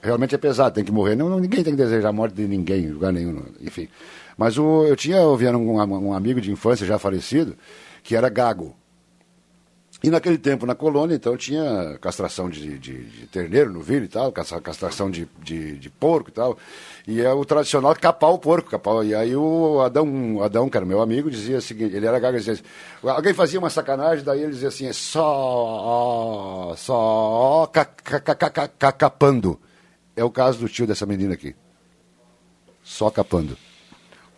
realmente 0.03 0.35
é 0.35 0.39
pesado, 0.39 0.75
tem 0.75 0.85
que 0.85 0.93
morrer. 0.93 1.15
Não, 1.15 1.39
ninguém 1.39 1.63
tem 1.63 1.75
que 1.75 1.83
desejar 1.83 2.09
a 2.09 2.13
morte 2.13 2.35
de 2.35 2.47
ninguém, 2.49 2.85
em 2.85 2.91
lugar 2.91 3.13
nenhum, 3.13 3.43
enfim. 3.61 3.89
Mas 4.37 4.59
o, 4.59 4.85
eu 4.85 4.97
tinha 4.97 5.21
ouvindo 5.21 5.59
um, 5.59 5.77
um 5.77 6.13
amigo 6.13 6.41
de 6.41 6.51
infância 6.51 6.87
já 6.87 6.99
falecido, 6.99 7.57
que 8.03 8.17
era 8.17 8.29
gago. 8.29 8.75
E 10.03 10.11
naquele 10.11 10.37
tempo, 10.37 10.67
na 10.67 10.75
colônia, 10.75 11.15
então, 11.15 11.37
tinha 11.39 11.99
castração 12.01 12.51
de, 12.51 12.79
de, 12.79 13.05
de 13.05 13.27
terneiro 13.29 13.73
no 13.73 13.81
vilho 13.81 14.05
e 14.05 14.09
tal, 14.09 14.31
castra- 14.31 14.61
castração 14.61 15.11
de, 15.11 15.27
de, 15.43 15.79
de 15.79 15.89
porco 15.91 16.29
e 16.29 16.33
tal. 16.33 16.59
E 17.09 17.23
é 17.23 17.33
o 17.33 17.45
tradicional 17.47 17.95
capar 17.97 18.31
o 18.31 18.39
porco. 18.39 18.71
Capar, 18.71 19.05
e 19.07 19.15
aí 19.15 19.35
o 19.35 19.81
Adão, 19.81 20.43
Adão, 20.43 20.69
que 20.69 20.77
era 20.77 20.85
meu 20.85 21.01
amigo, 21.01 21.31
dizia 21.31 21.57
o 21.59 21.63
seguinte, 21.63 21.97
ele 21.97 22.07
era 22.07 22.19
ele 22.29 22.39
dizia 22.39 22.53
assim, 22.53 22.63
alguém 23.03 23.33
fazia 23.33 23.59
uma 23.59 23.71
sacanagem, 23.71 24.23
daí 24.23 24.43
ele 24.43 24.53
dizia 24.53 24.69
assim, 24.69 24.87
é 24.87 24.93
só, 24.93 26.75
só 26.77 27.67
ca- 27.73 27.85
ca- 27.87 28.21
ca- 28.21 28.35
ca- 28.35 28.51
ca- 28.51 28.69
ca- 28.69 28.93
capando. 28.93 29.59
É 30.15 30.23
o 30.23 30.31
caso 30.31 30.59
do 30.59 30.69
tio 30.69 30.87
dessa 30.87 31.07
menina 31.07 31.35
aqui. 31.35 31.57
Só 32.85 33.11
capando. 33.11 33.57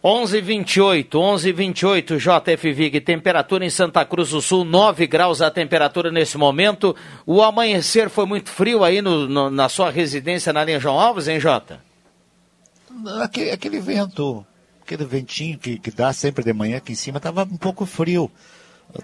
11:28, 0.09 1.18
11:28 1.18 2.16
JF 2.18 2.72
Vig, 2.72 2.98
temperatura 3.02 3.64
em 3.64 3.68
Santa 3.68 4.02
Cruz 4.06 4.30
do 4.30 4.40
Sul, 4.40 4.64
9 4.64 5.06
graus 5.06 5.42
a 5.42 5.50
temperatura 5.50 6.11
nesse 6.11 6.38
momento. 6.38 6.96
O 7.26 7.42
amanhecer 7.42 8.09
foi 8.09 8.24
muito 8.24 8.50
frio 8.50 8.82
aí 8.82 9.02
no- 9.02 9.28
no- 9.28 9.50
na 9.50 9.68
sua 9.68 9.90
residência 9.90 10.50
na 10.50 10.64
linha 10.64 10.80
João 10.80 10.98
Alves, 10.98 11.28
hein, 11.28 11.38
Jota? 11.38 11.80
Aquele, 13.22 13.50
aquele 13.50 13.78
vento, 13.80 14.44
aquele 14.82 15.04
ventinho 15.04 15.59
que, 15.59 15.78
que 15.78 15.90
dá 15.90 16.11
sempre 16.12 16.42
de 16.42 16.54
manhã 16.54 16.78
aqui 16.78 16.92
em 16.92 16.96
cima, 16.96 17.18
estava 17.18 17.42
um 17.44 17.59
pouco 17.59 17.84
frio. 17.84 18.30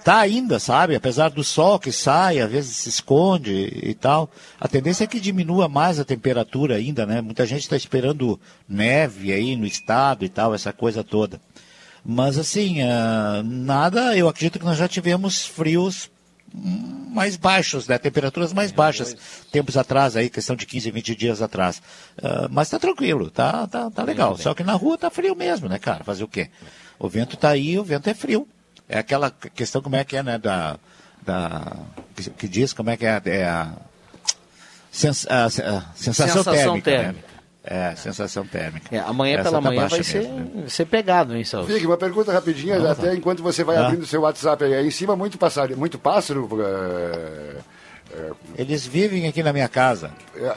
Tá 0.03 0.19
ainda, 0.19 0.59
sabe? 0.59 0.97
Apesar 0.97 1.29
do 1.29 1.45
sol 1.45 1.79
que 1.79 1.93
sai, 1.93 2.41
às 2.41 2.51
vezes 2.51 2.77
se 2.77 2.89
esconde 2.89 3.53
e 3.83 3.95
tal. 3.95 4.31
A 4.59 4.67
tendência 4.67 5.05
é 5.05 5.07
que 5.07 5.21
diminua 5.21 5.69
mais 5.69 6.01
a 6.01 6.05
temperatura 6.05 6.77
ainda, 6.77 7.05
né? 7.05 7.21
Muita 7.21 7.45
gente 7.45 7.63
está 7.63 7.77
esperando 7.77 8.41
neve 8.67 9.33
aí 9.33 9.55
no 9.57 9.67
estado 9.67 10.25
e 10.25 10.29
tal, 10.29 10.55
essa 10.55 10.73
coisa 10.73 11.05
toda. 11.05 11.41
Mas 12.05 12.39
assim, 12.39 12.83
ah, 12.83 13.43
nada, 13.45 14.17
eu 14.17 14.29
acredito 14.29 14.59
que 14.59 14.65
nós 14.65 14.79
já 14.79 14.89
tivemos 14.89 15.47
frios 15.47 16.11
mais 16.53 17.37
baixos, 17.37 17.87
né? 17.87 17.99
Temperaturas 17.99 18.53
mais 18.53 18.73
baixas, 18.73 19.17
tempos 19.51 19.77
atrás 19.77 20.17
aí, 20.17 20.31
questão 20.31 20.57
de 20.57 20.67
15, 20.67 20.91
20 20.91 21.15
dias 21.15 21.43
atrás. 21.43 21.83
Ah, 22.23 22.49
mas 22.51 22.71
tá 22.71 22.79
tranquilo, 22.79 23.31
tá, 23.31 23.67
tá, 23.67 23.91
tá 23.91 24.03
legal. 24.03 24.37
Só 24.39 24.55
que 24.55 24.65
na 24.65 24.73
rua 24.73 24.97
tá 24.97 25.11
frio 25.11 25.37
mesmo, 25.37 25.69
né, 25.69 25.79
cara? 25.79 26.05
Fazer 26.05 26.25
o 26.25 26.29
quê? 26.29 26.49
O 26.99 27.09
vento 27.09 27.37
tá 27.37 27.51
aí, 27.51 27.79
o 27.79 27.85
vento 27.85 28.09
é 28.09 28.15
frio. 28.15 28.49
É 28.89 28.99
aquela 28.99 29.31
questão 29.31 29.81
como 29.81 29.97
é 29.97 30.05
que 30.05 30.17
é, 30.17 30.23
né, 30.23 30.39
da, 30.39 30.77
da 31.25 31.73
que, 32.15 32.31
que 32.31 32.49
diz 32.49 32.73
como 32.73 32.91
é 32.91 32.97
que 32.97 33.07
é, 33.07 33.21
é 33.25 33.45
a, 33.45 33.73
sens, 34.91 35.27
a, 35.29 35.47
a 35.47 35.51
sensação, 35.51 36.43
Sensação 36.43 36.45
térmica, 36.81 36.91
né? 36.91 36.97
térmica. 37.03 37.35
É, 37.67 37.95
sensação 37.97 38.47
térmica. 38.47 38.95
É, 38.95 38.99
amanhã 39.01 39.37
Essa 39.37 39.45
pela 39.45 39.63
tá 39.63 39.69
manhã 39.71 39.89
vai 39.89 40.03
ser, 40.03 40.19
mesmo, 40.19 40.39
né? 40.63 40.69
ser 40.69 40.85
pegado, 40.85 41.35
hein, 41.35 41.45
Salvo? 41.45 41.73
Fique, 41.73 41.87
uma 41.87 41.97
pergunta 41.97 42.31
rapidinha, 42.31 42.75
Vamos 42.79 42.91
até 42.91 43.09
lá. 43.09 43.15
enquanto 43.15 43.43
você 43.43 43.65
vai 43.65 43.77
Ah. 43.77 43.87
abrindo 43.87 44.03
o 44.03 44.07
seu 44.07 44.21
WhatsApp 44.21 44.63
aí. 44.65 44.75
Aí 44.75 44.87
em 44.87 44.91
cima, 44.91 45.17
muito 45.17 45.39
pássaro. 45.39 45.75
Muito 45.75 45.99
pássaro 45.99 46.47
é, 46.61 47.57
é, 48.13 48.31
Eles 48.59 48.87
vivem 48.87 49.27
aqui 49.27 49.43
na 49.43 49.51
minha 49.51 49.67
casa. 49.69 50.11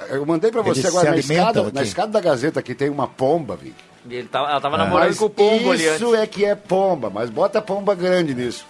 Eu 0.09 0.25
mandei 0.25 0.51
pra 0.51 0.61
você 0.61 0.81
Eles 0.81 0.85
agora 0.91 1.11
na 1.11 1.17
escada, 1.17 1.61
aqui. 1.61 1.73
na 1.75 1.81
escada 1.81 2.11
da 2.11 2.19
Gazeta 2.19 2.61
que 2.61 2.75
tem 2.75 2.89
uma 2.89 3.07
pomba, 3.07 3.55
Vic. 3.55 3.73
Ele 4.09 4.27
tava, 4.27 4.49
ela 4.49 4.61
tava 4.61 4.75
Ah. 4.75 4.79
namorando 4.79 5.07
Mas 5.09 5.17
com 5.19 5.25
o 5.25 5.29
pombo 5.29 5.71
ali. 5.71 5.83
Isso 5.85 6.15
é 6.15 6.25
que 6.27 6.45
é 6.45 6.55
pomba, 6.55 7.09
mas 7.09 7.29
bota 7.29 7.61
pomba 7.61 7.93
grande 7.95 8.33
nisso. 8.33 8.65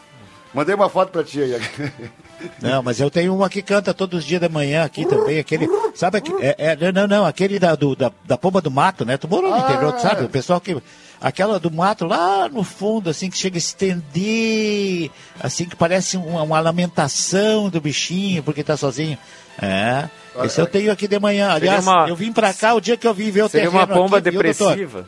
Mandei 0.54 0.74
uma 0.74 0.90
foto 0.90 1.10
pra 1.12 1.24
ti 1.24 1.42
aí. 1.42 1.60
Não, 2.62 2.84
mas 2.84 3.00
eu 3.00 3.10
tenho 3.10 3.36
uma 3.36 3.50
que 3.50 3.62
canta 3.64 3.94
todos 3.96 4.20
os 4.20 4.26
dias 4.26 4.40
da 4.40 4.48
manhã 4.48 4.84
aqui 4.84 5.06
também, 5.08 5.40
aquele, 5.40 5.68
sabe, 5.96 6.20
aque- 6.20 6.36
é, 6.40 6.56
é, 6.60 6.76
não, 6.76 6.92
não, 6.92 7.08
não, 7.08 7.26
aquele 7.26 7.58
da, 7.58 7.74
do, 7.74 7.96
da, 7.96 8.12
da 8.26 8.38
pomba 8.38 8.62
do 8.62 8.70
mato, 8.70 9.04
né, 9.04 9.18
tu 9.18 9.28
morou 9.28 9.50
no 9.50 9.56
Ah. 9.56 9.60
interior, 9.62 9.92
tu 9.94 10.02
sabe, 10.04 10.24
o 10.24 10.30
pessoal 10.30 10.62
que, 10.62 10.78
aquela 11.20 11.60
do 11.60 11.72
mato 11.72 12.06
lá 12.06 12.48
no 12.48 12.64
fundo, 12.64 13.10
assim, 13.10 13.28
que 13.28 13.38
chega 13.40 13.58
a 13.58 13.60
estender, 14.22 15.10
assim, 15.40 15.66
que 15.66 15.76
parece 15.76 16.16
uma, 16.18 16.44
uma 16.44 16.60
lamentação 16.60 17.70
do 17.70 17.82
bichinho, 17.82 18.44
porque 18.44 18.64
tá 18.64 18.78
sozinho, 18.78 19.18
é, 19.60 20.08
esse 20.46 20.62
eu 20.62 20.68
tenho 20.68 20.92
aqui 20.92 21.08
de 21.08 21.20
manhã, 21.20 21.52
Seria 21.54 21.72
aliás, 21.72 21.88
uma- 21.88 22.08
eu 22.08 22.16
vim 22.16 22.32
pra 22.32 22.54
cá 22.54 22.76
o 22.76 22.80
dia 22.82 22.96
que 22.96 23.08
eu 23.08 23.14
vim 23.16 23.32
ver 23.32 23.44
o 23.44 23.50
Seria 23.50 23.70
terreno 23.72 23.84
uma 23.84 23.88
pomba 23.88 24.18
aqui, 24.20 24.30
viu, 24.30 24.42
depressiva. 24.44 25.08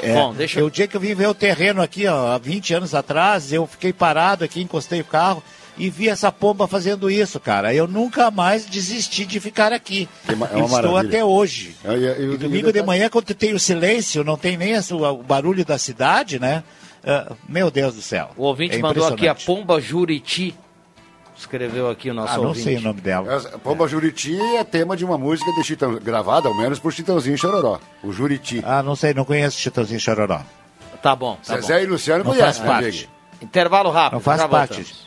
É, 0.00 0.14
Bom, 0.14 0.34
deixa 0.34 0.60
eu... 0.60 0.66
O 0.66 0.70
dia 0.70 0.86
que 0.86 0.96
eu 0.96 1.00
vim 1.00 1.14
ver 1.14 1.28
o 1.28 1.34
terreno 1.34 1.80
aqui, 1.82 2.06
ó, 2.06 2.28
há 2.32 2.38
20 2.38 2.74
anos 2.74 2.94
atrás, 2.94 3.52
eu 3.52 3.66
fiquei 3.66 3.92
parado 3.92 4.44
aqui, 4.44 4.60
encostei 4.62 5.00
o 5.00 5.04
carro 5.04 5.42
e 5.78 5.90
vi 5.90 6.08
essa 6.08 6.32
pomba 6.32 6.66
fazendo 6.66 7.10
isso, 7.10 7.38
cara. 7.38 7.74
Eu 7.74 7.86
nunca 7.86 8.30
mais 8.30 8.64
desisti 8.66 9.24
de 9.26 9.38
ficar 9.38 9.72
aqui. 9.72 10.08
É 10.28 10.34
uma 10.34 10.46
Estou 10.46 10.68
maravilha. 10.68 11.00
até 11.08 11.24
hoje. 11.24 11.76
É, 11.84 11.92
e- 11.94 12.22
e- 12.30 12.34
E 12.34 12.36
domingo 12.38 12.72
de 12.72 12.82
manhã, 12.82 13.08
quando 13.08 13.34
tem 13.34 13.52
o 13.54 13.58
silêncio, 13.58 14.24
não 14.24 14.36
tem 14.38 14.56
nem 14.56 14.72
o 14.78 15.22
barulho 15.22 15.64
da 15.64 15.76
cidade, 15.78 16.38
né? 16.38 16.62
Ah, 17.04 17.32
meu 17.48 17.70
Deus 17.70 17.94
do 17.94 18.02
céu. 18.02 18.30
O 18.36 18.42
ouvinte 18.44 18.76
É 18.76 18.78
mandou 18.80 19.06
aqui 19.06 19.28
a. 19.28 19.34
Pomba 19.34 19.80
Juriti. 19.80 20.54
Escreveu 21.38 21.90
aqui 21.90 22.10
o 22.10 22.14
nosso 22.14 22.34
Ah, 22.34 22.38
não 22.38 22.46
ouvinte. 22.48 22.64
sei 22.64 22.76
o 22.78 22.80
nome 22.80 23.00
dela. 23.00 23.32
Essa 23.34 23.58
Pomba 23.58 23.86
Juriti 23.86 24.38
é 24.56 24.64
tema 24.64 24.96
de 24.96 25.04
uma 25.04 25.18
música 25.18 25.50
de 25.52 25.62
Chitão, 25.64 25.94
gravada, 25.96 26.48
ao 26.48 26.56
menos, 26.56 26.78
por 26.78 26.92
Chitãozinho 26.92 27.34
e 27.34 27.38
Chororó. 27.38 27.78
O 28.02 28.10
Juriti. 28.12 28.62
Ah, 28.64 28.82
não 28.82 28.96
sei, 28.96 29.12
não 29.12 29.24
conheço 29.24 29.58
Chitãozinho 29.60 30.00
Chororó. 30.00 30.40
Tá 31.02 31.14
bom, 31.14 31.38
tá 31.46 31.56
Zezé 31.56 31.76
bom. 31.78 31.82
e 31.82 31.86
Luciano 31.86 32.24
Não 32.24 32.30
conhecem, 32.32 32.64
faz 32.64 32.84
parte. 32.84 33.10
Intervalo 33.42 33.90
rápido. 33.90 34.14
Não 34.14 34.20
faz 34.20 34.42
parte. 34.46 35.06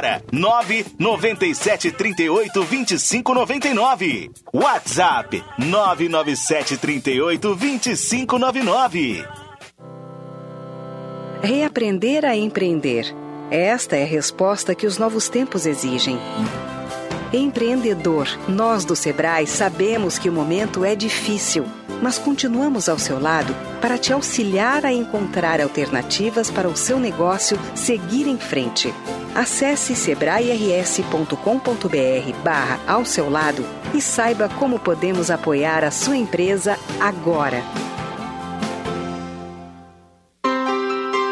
997 0.31 1.91
38 1.91 2.63
25 2.63 3.33
99. 3.33 4.31
WhatsApp 4.53 5.43
997 5.57 6.77
38 6.77 7.55
25 7.55 8.39
99. 8.39 9.25
Reaprender 11.41 12.23
a 12.23 12.35
empreender. 12.35 13.15
Esta 13.49 13.97
é 13.97 14.03
a 14.03 14.05
resposta 14.05 14.75
que 14.75 14.85
os 14.85 14.97
novos 14.97 15.27
tempos 15.27 15.65
exigem. 15.65 16.17
Empreendedor, 17.33 18.27
nós 18.47 18.85
do 18.85 18.95
Sebrae 18.95 19.47
sabemos 19.47 20.19
que 20.19 20.29
o 20.29 20.33
momento 20.33 20.83
é 20.83 20.95
difícil, 20.95 21.65
mas 22.01 22.17
continuamos 22.17 22.89
ao 22.89 22.97
seu 22.97 23.19
lado 23.19 23.55
para 23.79 23.97
te 23.97 24.11
auxiliar 24.11 24.85
a 24.85 24.91
encontrar 24.91 25.61
alternativas 25.61 26.49
para 26.49 26.67
o 26.67 26.75
seu 26.75 26.99
negócio 26.99 27.57
seguir 27.75 28.27
em 28.27 28.37
frente. 28.37 28.93
Acesse 29.33 29.95
sebrae-rs.com.br 29.95 32.37
barra 32.43 32.79
ao 32.85 33.05
seu 33.05 33.29
lado 33.29 33.65
e 33.93 34.01
saiba 34.01 34.49
como 34.49 34.79
podemos 34.79 35.31
apoiar 35.31 35.83
a 35.83 35.91
sua 35.91 36.17
empresa 36.17 36.77
agora. 36.99 37.63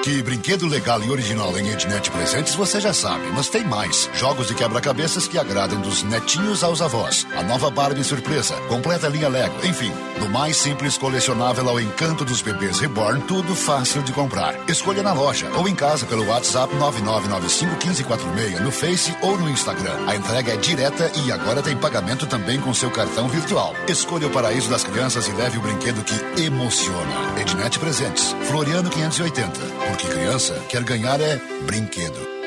Que 0.09 0.23
brinquedo 0.23 0.65
legal 0.65 1.03
e 1.03 1.11
original 1.11 1.55
em 1.55 1.69
Ednet 1.69 2.09
Presentes 2.09 2.55
você 2.55 2.81
já 2.81 2.91
sabe, 2.91 3.27
mas 3.31 3.47
tem 3.47 3.63
mais. 3.63 4.09
Jogos 4.15 4.47
de 4.47 4.55
quebra-cabeças 4.55 5.27
que 5.27 5.37
agradam 5.37 5.79
dos 5.81 6.01
netinhos 6.01 6.63
aos 6.63 6.81
avós. 6.81 7.27
A 7.37 7.43
nova 7.43 7.69
Barbie 7.69 8.03
surpresa, 8.03 8.55
completa 8.67 9.07
linha 9.07 9.29
Lego, 9.29 9.63
enfim, 9.63 9.93
do 10.19 10.27
mais 10.27 10.57
simples 10.57 10.97
colecionável 10.97 11.69
ao 11.69 11.79
encanto 11.79 12.25
dos 12.25 12.41
bebês 12.41 12.79
reborn, 12.79 13.21
tudo 13.27 13.53
fácil 13.53 14.01
de 14.01 14.11
comprar. 14.11 14.55
Escolha 14.67 15.03
na 15.03 15.13
loja 15.13 15.47
ou 15.55 15.67
em 15.67 15.75
casa 15.75 16.07
pelo 16.07 16.25
WhatsApp 16.25 16.75
99951546 16.75 18.61
no 18.61 18.71
Face 18.71 19.15
ou 19.21 19.37
no 19.37 19.47
Instagram. 19.47 19.93
A 20.07 20.15
entrega 20.15 20.53
é 20.53 20.57
direta 20.57 21.11
e 21.23 21.31
agora 21.31 21.61
tem 21.61 21.77
pagamento 21.77 22.25
também 22.25 22.59
com 22.59 22.73
seu 22.73 22.89
cartão 22.89 23.27
virtual. 23.27 23.75
Escolha 23.87 24.25
o 24.25 24.31
paraíso 24.31 24.71
das 24.71 24.83
crianças 24.83 25.27
e 25.27 25.31
leve 25.33 25.59
o 25.59 25.61
brinquedo 25.61 26.03
que 26.03 26.41
emociona. 26.41 27.39
Ednet 27.39 27.77
Presentes, 27.77 28.35
Floriano 28.47 28.89
580. 28.89 29.98
Porque 29.99 30.13
criança 30.13 30.53
quer 30.69 30.83
ganhar 30.85 31.19
é 31.19 31.35
brinquedo. 31.65 32.38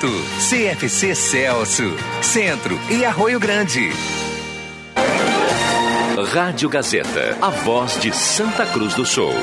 CFC 0.07 1.13
Celso, 1.13 1.95
Centro 2.23 2.79
e 2.89 3.05
Arroio 3.05 3.39
Grande. 3.39 3.91
Rádio 6.33 6.67
Gazeta, 6.69 7.37
a 7.39 7.49
voz 7.49 7.99
de 7.99 8.11
Santa 8.11 8.65
Cruz 8.65 8.95
do 8.95 9.05
Sul. 9.05 9.33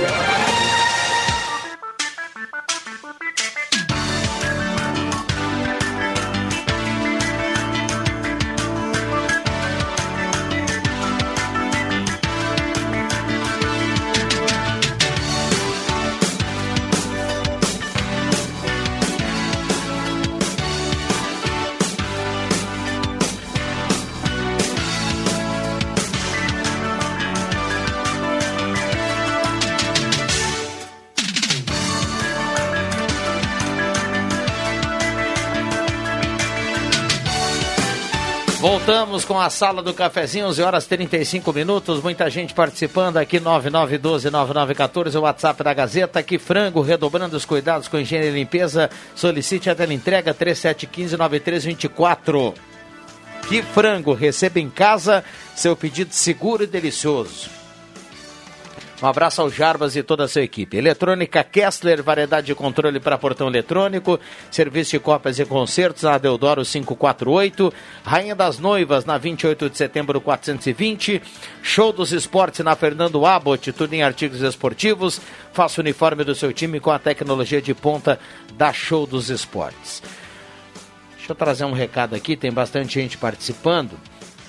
Voltamos 38.61 39.25
com 39.25 39.39
a 39.39 39.49
sala 39.51 39.85
do 39.85 39.95
cafezinho, 39.95 40.49
11 40.49 40.63
horas 40.63 40.85
35 40.85 41.53
minutos. 41.53 42.03
Muita 42.03 42.29
gente 42.29 42.53
participando 42.53 43.17
aqui, 43.17 43.39
9912-9914, 43.39 45.15
o 45.15 45.21
WhatsApp 45.21 45.63
da 45.63 45.73
Gazeta. 45.73 46.19
Aqui, 46.19 46.41
frango, 46.41 46.83
redobrando 46.83 47.37
os 47.37 47.45
cuidados 47.45 47.87
com 47.87 48.01
higiene 48.01 48.27
e 48.27 48.31
limpeza. 48.31 48.91
Solicite 49.15 49.71
a 49.71 49.75
entrega 49.85 50.35
3715-9324. 50.35 52.53
Que 53.49 53.63
frango, 53.63 54.13
receba 54.13 54.59
em 54.59 54.69
casa 54.69 55.23
seu 55.55 55.77
pedido 55.77 56.13
seguro 56.13 56.65
e 56.65 56.67
delicioso. 56.67 57.58
Um 59.01 59.07
abraço 59.07 59.41
ao 59.41 59.49
Jarbas 59.49 59.95
e 59.95 60.03
toda 60.03 60.25
a 60.25 60.29
sua 60.29 60.43
equipe. 60.43 60.77
Eletrônica 60.77 61.45
Kessler, 61.45 62.03
variedade 62.03 62.49
de 62.49 62.55
controle 62.55 62.99
para 62.99 63.17
portão 63.17 63.47
eletrônico, 63.47 64.19
serviço 64.51 64.91
de 64.91 64.99
cópias 64.99 65.39
e 65.39 65.45
concertos 65.45 66.03
na 66.03 66.19
Deodoro 66.19 66.65
548, 66.65 67.73
Rainha 68.03 68.35
das 68.35 68.59
Noivas 68.59 69.05
na 69.05 69.17
28 69.17 69.71
de 69.71 69.79
setembro 69.79 70.21
420, 70.21 71.23
Show 71.63 71.93
dos 71.93 72.11
Esportes 72.11 72.65
na 72.65 72.75
Fernando 72.75 73.25
Abbott, 73.25 73.73
tudo 73.73 73.95
em 73.95 74.03
artigos 74.03 74.41
esportivos, 74.43 75.21
faça 75.53 75.81
o 75.81 75.85
uniforme 75.85 76.25
do 76.25 76.35
seu 76.35 76.53
time 76.53 76.81
com 76.81 76.91
a 76.91 76.99
tecnologia 76.99 77.63
de 77.63 77.75
ponta 77.75 78.19
da 78.55 78.73
Show 78.73 79.07
dos 79.07 79.31
Esportes. 79.31 80.03
Deixa 81.17 81.31
eu 81.31 81.37
trazer 81.37 81.65
um 81.67 81.73
recado 81.73 82.17
aqui, 82.17 82.37
tem 82.37 82.51
bastante 82.51 82.95
gente 82.95 83.17
participando. 83.17 83.93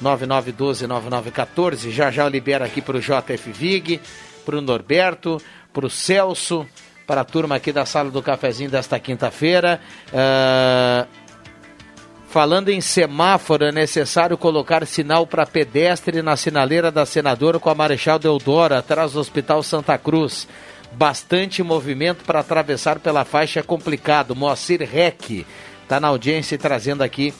9912-9914, 0.02 1.92
já 1.92 2.10
já 2.10 2.24
eu 2.24 2.30
libero 2.30 2.64
aqui 2.64 2.82
para 2.82 2.98
o 2.98 3.02
JF 3.02 3.52
Vig 3.52 4.00
para 4.46 4.58
o 4.58 4.62
Norberto, 4.62 5.42
para 5.74 5.86
o 5.86 5.90
Celso, 5.90 6.66
para 7.06 7.22
a 7.22 7.26
turma 7.26 7.56
aqui 7.56 7.72
da 7.72 7.86
sala 7.86 8.12
do 8.12 8.22
cafezinho 8.22 8.70
desta 8.70 9.00
quinta-feira. 9.00 9.82
Uh, 10.10 11.08
falando 12.28 12.70
em 12.70 12.80
semáforo, 12.82 13.66
é 13.66 13.72
necessário 13.72 14.38
colocar 14.38 14.86
sinal 14.86 15.26
para 15.26 15.46
pedestre 15.46 16.22
na 16.22 16.38
sinaleira 16.38 16.92
da 16.92 17.06
Senadora 17.06 17.60
com 17.60 17.70
a 17.70 17.76
Marechal 17.76 18.20
Deodoro, 18.20 18.76
atrás 18.76 19.14
do 19.14 19.20
Hospital 19.20 19.64
Santa 19.64 19.98
Cruz. 19.98 20.48
Bastante 20.92 21.62
movimento 21.64 22.24
para 22.24 22.40
atravessar 22.40 23.00
pela 23.00 23.26
faixa 23.26 23.60
é 23.60 23.64
complicado. 23.64 24.36
Moacir 24.36 24.82
Rec 24.82 25.46
está 25.84 26.00
na 26.00 26.08
audiência 26.08 26.56
e 26.56 26.60
trazendo 26.60 27.04
aqui 27.04 27.34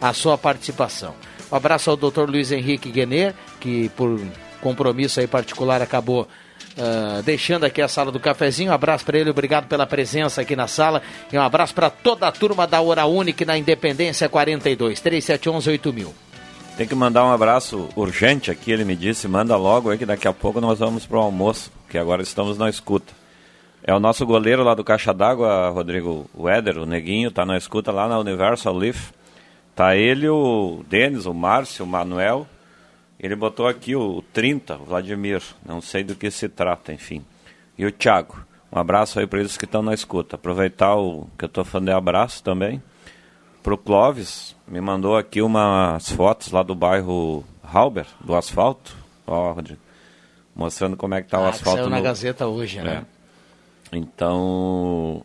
a 0.00 0.12
sua 0.12 0.36
participação. 0.36 1.14
Um 1.50 1.56
abraço 1.56 1.90
ao 1.90 1.96
Dr. 1.96 2.28
Luiz 2.28 2.50
Henrique 2.50 2.90
Guener, 2.90 3.34
que 3.60 3.90
por 3.90 4.18
compromisso 4.62 5.20
aí 5.20 5.26
particular 5.26 5.82
acabou 5.82 6.22
uh, 6.22 7.22
deixando 7.22 7.64
aqui 7.64 7.82
a 7.82 7.88
sala 7.88 8.10
do 8.10 8.20
cafezinho. 8.20 8.70
Um 8.70 8.74
abraço 8.74 9.04
para 9.04 9.18
ele, 9.18 9.28
obrigado 9.28 9.66
pela 9.66 9.86
presença 9.86 10.40
aqui 10.40 10.56
na 10.56 10.66
sala. 10.66 11.02
E 11.30 11.36
um 11.36 11.42
abraço 11.42 11.74
para 11.74 11.90
toda 11.90 12.26
a 12.26 12.32
turma 12.32 12.66
da 12.66 12.80
Hora 12.80 13.04
Única 13.04 13.44
na 13.44 13.58
Independência 13.58 14.28
42, 14.28 15.00
3711 15.00 15.70
8000. 15.70 16.14
Tem 16.76 16.86
que 16.86 16.94
mandar 16.94 17.24
um 17.24 17.32
abraço 17.32 17.88
urgente 17.94 18.50
aqui, 18.50 18.72
ele 18.72 18.84
me 18.84 18.96
disse, 18.96 19.28
manda 19.28 19.56
logo 19.56 19.90
aí 19.90 19.98
que 19.98 20.06
daqui 20.06 20.26
a 20.26 20.32
pouco 20.32 20.58
nós 20.58 20.78
vamos 20.78 21.04
para 21.04 21.18
o 21.18 21.20
almoço, 21.20 21.70
que 21.90 21.98
agora 21.98 22.22
estamos 22.22 22.56
na 22.56 22.70
escuta. 22.70 23.12
É 23.84 23.92
o 23.92 24.00
nosso 24.00 24.24
goleiro 24.24 24.62
lá 24.62 24.74
do 24.74 24.82
Caixa 24.82 25.12
d'Água, 25.12 25.68
Rodrigo 25.68 26.30
Weder, 26.34 26.78
o 26.78 26.86
Neguinho, 26.86 27.30
tá 27.30 27.44
na 27.44 27.58
escuta 27.58 27.92
lá 27.92 28.08
na 28.08 28.18
Universal 28.18 28.74
Leaf. 28.74 29.10
Tá 29.74 29.96
ele, 29.96 30.28
o 30.28 30.82
Denis, 30.88 31.26
o 31.26 31.34
Márcio, 31.34 31.84
o 31.84 31.88
Manuel 31.88 32.46
ele 33.22 33.36
botou 33.36 33.66
aqui 33.68 33.94
o 33.94 34.22
30, 34.32 34.76
Vladimir, 34.76 35.42
não 35.64 35.80
sei 35.80 36.02
do 36.04 36.14
que 36.14 36.30
se 36.30 36.48
trata, 36.48 36.92
enfim. 36.92 37.24
E 37.78 37.86
o 37.86 37.92
Thiago. 37.92 38.44
Um 38.74 38.78
abraço 38.78 39.20
aí 39.20 39.26
para 39.26 39.38
eles 39.40 39.56
que 39.56 39.64
estão 39.66 39.82
na 39.82 39.92
escuta. 39.94 40.36
Aproveitar 40.36 40.96
o 40.96 41.26
que 41.38 41.44
eu 41.44 41.46
estou 41.46 41.62
falando 41.64 41.86
de 41.88 41.92
abraço 41.92 42.42
também. 42.42 42.82
Para 43.62 43.74
o 43.74 43.78
Clóvis, 43.78 44.56
me 44.66 44.80
mandou 44.80 45.16
aqui 45.16 45.40
umas 45.42 46.10
fotos 46.10 46.50
lá 46.50 46.62
do 46.62 46.74
bairro 46.74 47.44
Halber, 47.62 48.06
do 48.20 48.34
asfalto. 48.34 48.96
Ó, 49.26 49.54
mostrando 50.54 50.96
como 50.96 51.14
é 51.14 51.22
que 51.22 51.28
tá 51.28 51.38
o 51.38 51.44
Ah, 51.44 51.50
asfalto. 51.50 51.78
saiu 51.80 51.90
na 51.90 51.98
no- 51.98 52.02
Gazeta 52.02 52.46
hoje, 52.46 52.80
né? 52.80 53.04
É. 53.92 53.96
Então, 53.96 55.22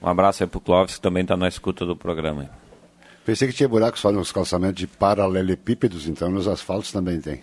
um 0.00 0.08
abraço 0.08 0.42
aí 0.44 0.48
pro 0.48 0.60
Clóvis 0.60 0.94
que 0.96 1.00
também 1.00 1.22
está 1.22 1.36
na 1.36 1.48
escuta 1.48 1.84
do 1.84 1.96
programa. 1.96 2.48
Pensei 3.28 3.46
que 3.46 3.52
tinha 3.52 3.68
buraco 3.68 3.98
só 3.98 4.10
nos 4.10 4.32
calçamentos 4.32 4.76
de 4.76 4.86
paralelepípedos, 4.86 6.06
então 6.06 6.30
nos 6.30 6.48
asfaltos 6.48 6.90
também 6.90 7.20
tem. 7.20 7.42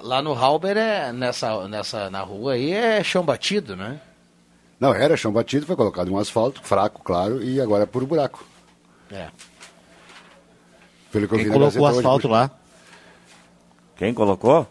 Lá 0.00 0.22
no 0.22 0.32
Halber, 0.32 0.78
é, 0.78 1.12
nessa, 1.12 1.68
nessa, 1.68 2.08
na 2.08 2.22
rua 2.22 2.54
aí, 2.54 2.72
é 2.72 3.04
chão 3.04 3.22
batido, 3.22 3.76
né? 3.76 4.00
Não, 4.80 4.94
era 4.94 5.14
chão 5.14 5.30
batido, 5.30 5.66
foi 5.66 5.76
colocado 5.76 6.10
um 6.10 6.16
asfalto, 6.16 6.62
fraco, 6.62 7.02
claro, 7.04 7.42
e 7.42 7.60
agora 7.60 7.82
é 7.82 7.86
puro 7.86 8.06
buraco. 8.06 8.46
É. 9.10 9.28
Pelo 11.10 11.28
que 11.28 11.34
eu 11.34 11.38
Quem 11.38 11.44
vi 11.44 11.50
na 11.50 11.56
colocou 11.58 11.82
o 11.82 11.84
hoje, 11.84 11.98
asfalto 11.98 12.28
puxa. 12.28 12.32
lá? 12.32 12.50
Quem 13.94 14.14
colocou? 14.14 14.66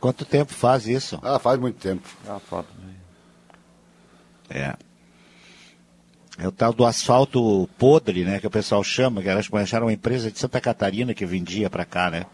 Quanto 0.00 0.24
tempo 0.24 0.54
faz 0.54 0.86
isso? 0.86 1.20
Ah, 1.22 1.38
faz 1.38 1.60
muito 1.60 1.78
tempo. 1.78 2.08
Ah, 2.26 2.40
foto. 2.40 2.68
É. 4.48 4.76
É 6.42 6.48
o 6.48 6.52
tal 6.52 6.72
do 6.72 6.84
asfalto 6.84 7.68
podre, 7.78 8.24
né? 8.24 8.40
Que 8.40 8.46
o 8.46 8.50
pessoal 8.50 8.82
chama, 8.82 9.22
que 9.22 9.28
elas 9.28 9.48
acharam 9.52 9.86
uma 9.86 9.92
empresa 9.92 10.28
de 10.28 10.36
Santa 10.38 10.60
Catarina 10.60 11.14
que 11.14 11.24
vendia 11.24 11.70
pra 11.70 11.84
cá, 11.84 12.10
né? 12.10 12.26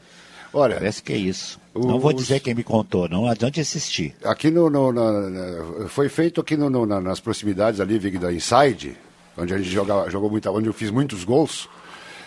Olha. 0.51 0.77
Parece 0.77 1.03
que 1.03 1.13
é 1.13 1.17
isso. 1.17 1.61
Não 1.75 2.01
vou 2.01 2.15
dizer 2.15 2.41
quem 2.41 2.55
me 2.55 2.65
contou, 2.65 3.07
não 3.07 3.29
adianta 3.29 3.61
insistir. 3.61 4.17
Aqui 4.25 4.51
no, 4.51 4.71
no- 4.71 4.93
na- 4.93 5.89
foi 5.89 6.09
feito 6.09 6.41
aqui 6.41 6.57
no- 6.57 6.71
no- 6.71 6.87
na- 6.87 7.03
nas 7.03 7.21
proximidades 7.21 7.81
ali, 7.81 7.99
Vig, 7.99 8.17
da 8.19 8.33
Inside, 8.33 8.97
onde 9.37 9.53
a 9.53 9.59
gente 9.59 9.69
jogava, 9.71 10.09
jogou 10.11 10.31
muito, 10.31 10.51
onde 10.51 10.69
eu 10.69 10.73
fiz 10.73 10.91
muitos 10.91 11.23
gols, 11.23 11.69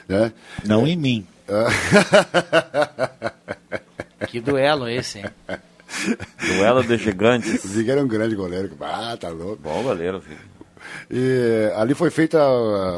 né? 0.07 0.31
Não 0.63 0.85
em 0.85 0.95
mim. 0.95 1.25
Que 4.29 4.39
duelo 4.39 4.87
esse, 4.87 5.19
hein? 5.19 5.25
Duelo 6.39 6.83
de 6.83 6.97
gigantes. 6.97 7.63
O 7.65 7.67
Vig 7.69 7.89
era 7.89 8.01
um 8.01 8.07
grande 8.07 8.35
goleiro. 8.35 8.71
Ah, 8.79 9.17
tá 9.19 9.29
louco. 9.29 9.61
Bom 9.61 9.83
goleiro, 9.83 10.21
filho. 10.21 10.50
E 11.09 11.71
ali 11.75 11.93
foi 11.93 12.09
feita. 12.09 12.39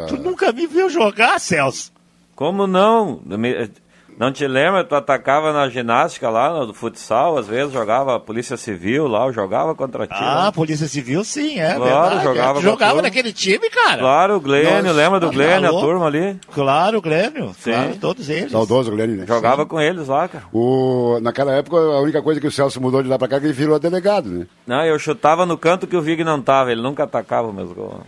Tu 0.07 0.17
nunca 0.17 0.51
me 0.51 0.67
viu 0.67 0.89
jogar, 0.89 1.39
Celso? 1.39 1.91
Como 2.35 2.65
não? 2.67 3.21
Não 4.17 4.31
te 4.31 4.47
lembra? 4.47 4.83
Tu 4.83 4.95
atacava 4.95 5.51
na 5.53 5.67
ginástica 5.69 6.29
lá, 6.29 6.65
no 6.65 6.73
futsal, 6.73 7.37
às 7.37 7.47
vezes 7.47 7.73
jogava 7.73 8.15
a 8.15 8.19
Polícia 8.19 8.55
Civil 8.57 9.07
lá, 9.07 9.25
eu 9.27 9.33
jogava 9.33 9.73
contra 9.75 10.05
ti. 10.07 10.13
Ah, 10.15 10.35
lá. 10.45 10.51
Polícia 10.51 10.87
Civil, 10.87 11.23
sim, 11.23 11.59
é 11.59 11.75
Claro, 11.75 11.83
verdade. 11.83 12.23
jogava 12.23 12.49
é. 12.49 12.53
com 12.53 12.59
a 12.59 12.71
jogava 12.71 12.91
turma. 12.93 13.01
naquele 13.03 13.33
time, 13.33 13.69
cara. 13.69 13.97
Claro, 13.99 14.35
o 14.35 14.39
Glênio, 14.39 14.81
Nossa, 14.83 14.91
lembra 14.91 15.19
do 15.19 15.27
tá 15.27 15.33
Glênio, 15.33 15.69
a 15.69 15.81
turma 15.81 16.05
ali? 16.07 16.39
Claro, 16.53 17.01
Grêmio. 17.01 17.53
Sim. 17.59 17.71
Claro, 17.71 17.95
todos 17.99 18.29
eles. 18.29 18.51
Saudoso 18.51 18.91
Glênio, 18.91 19.15
né? 19.17 19.25
Jogava 19.27 19.65
com 19.65 19.79
eles 19.81 20.07
lá, 20.07 20.27
cara. 20.27 20.43
O, 20.53 21.19
naquela 21.21 21.53
época, 21.53 21.77
a 21.77 22.01
única 22.01 22.21
coisa 22.21 22.39
que 22.39 22.47
o 22.47 22.51
Celso 22.51 22.79
mudou 22.81 23.01
de 23.03 23.09
lá 23.09 23.17
pra 23.17 23.27
cá 23.27 23.37
é 23.37 23.39
que 23.39 23.45
ele 23.47 23.53
virou 23.53 23.79
delegado, 23.79 24.29
né? 24.29 24.45
Não, 24.65 24.83
eu 24.85 24.97
chutava 24.99 25.45
no 25.45 25.57
canto 25.57 25.87
que 25.87 25.97
o 25.97 26.01
Vig 26.01 26.23
não 26.23 26.41
tava, 26.41 26.71
ele 26.71 26.81
nunca 26.81 27.03
atacava 27.03 27.51
meus 27.51 27.71
gols. 27.73 28.01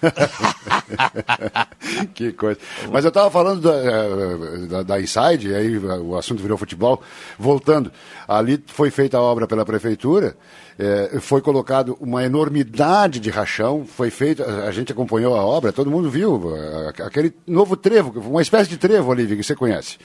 que 2.14 2.32
coisa. 2.32 2.58
Mas 2.90 3.04
eu 3.04 3.08
estava 3.08 3.30
falando 3.30 3.60
da, 3.60 3.74
eh, 3.74 4.66
da, 4.68 4.82
da 4.82 5.00
Inside, 5.00 5.54
aí 5.54 5.78
o 5.78 6.16
assunto 6.16 6.42
virou 6.42 6.58
futebol. 6.58 7.02
Voltando, 7.38 7.92
ali 8.26 8.62
foi 8.66 8.90
feita 8.90 9.16
a 9.16 9.20
obra 9.20 9.46
pela 9.46 9.64
prefeitura, 9.64 10.36
eh, 10.78 11.18
foi 11.20 11.40
colocado 11.40 11.96
uma 12.00 12.24
enormidade 12.24 13.20
de 13.20 13.30
rachão, 13.30 13.86
foi 13.86 14.10
feito, 14.10 14.42
a 14.42 14.70
gente 14.70 14.92
acompanhou 14.92 15.34
a 15.34 15.44
obra, 15.44 15.72
todo 15.72 15.90
mundo 15.90 16.10
viu, 16.10 16.54
eh, 16.56 17.02
aquele 17.02 17.34
novo 17.46 17.76
trevo, 17.76 18.20
uma 18.20 18.42
espécie 18.42 18.68
de 18.68 18.76
trevo 18.76 19.12
ali, 19.12 19.26
que 19.26 19.42
você 19.42 19.54
conhece. 19.54 19.98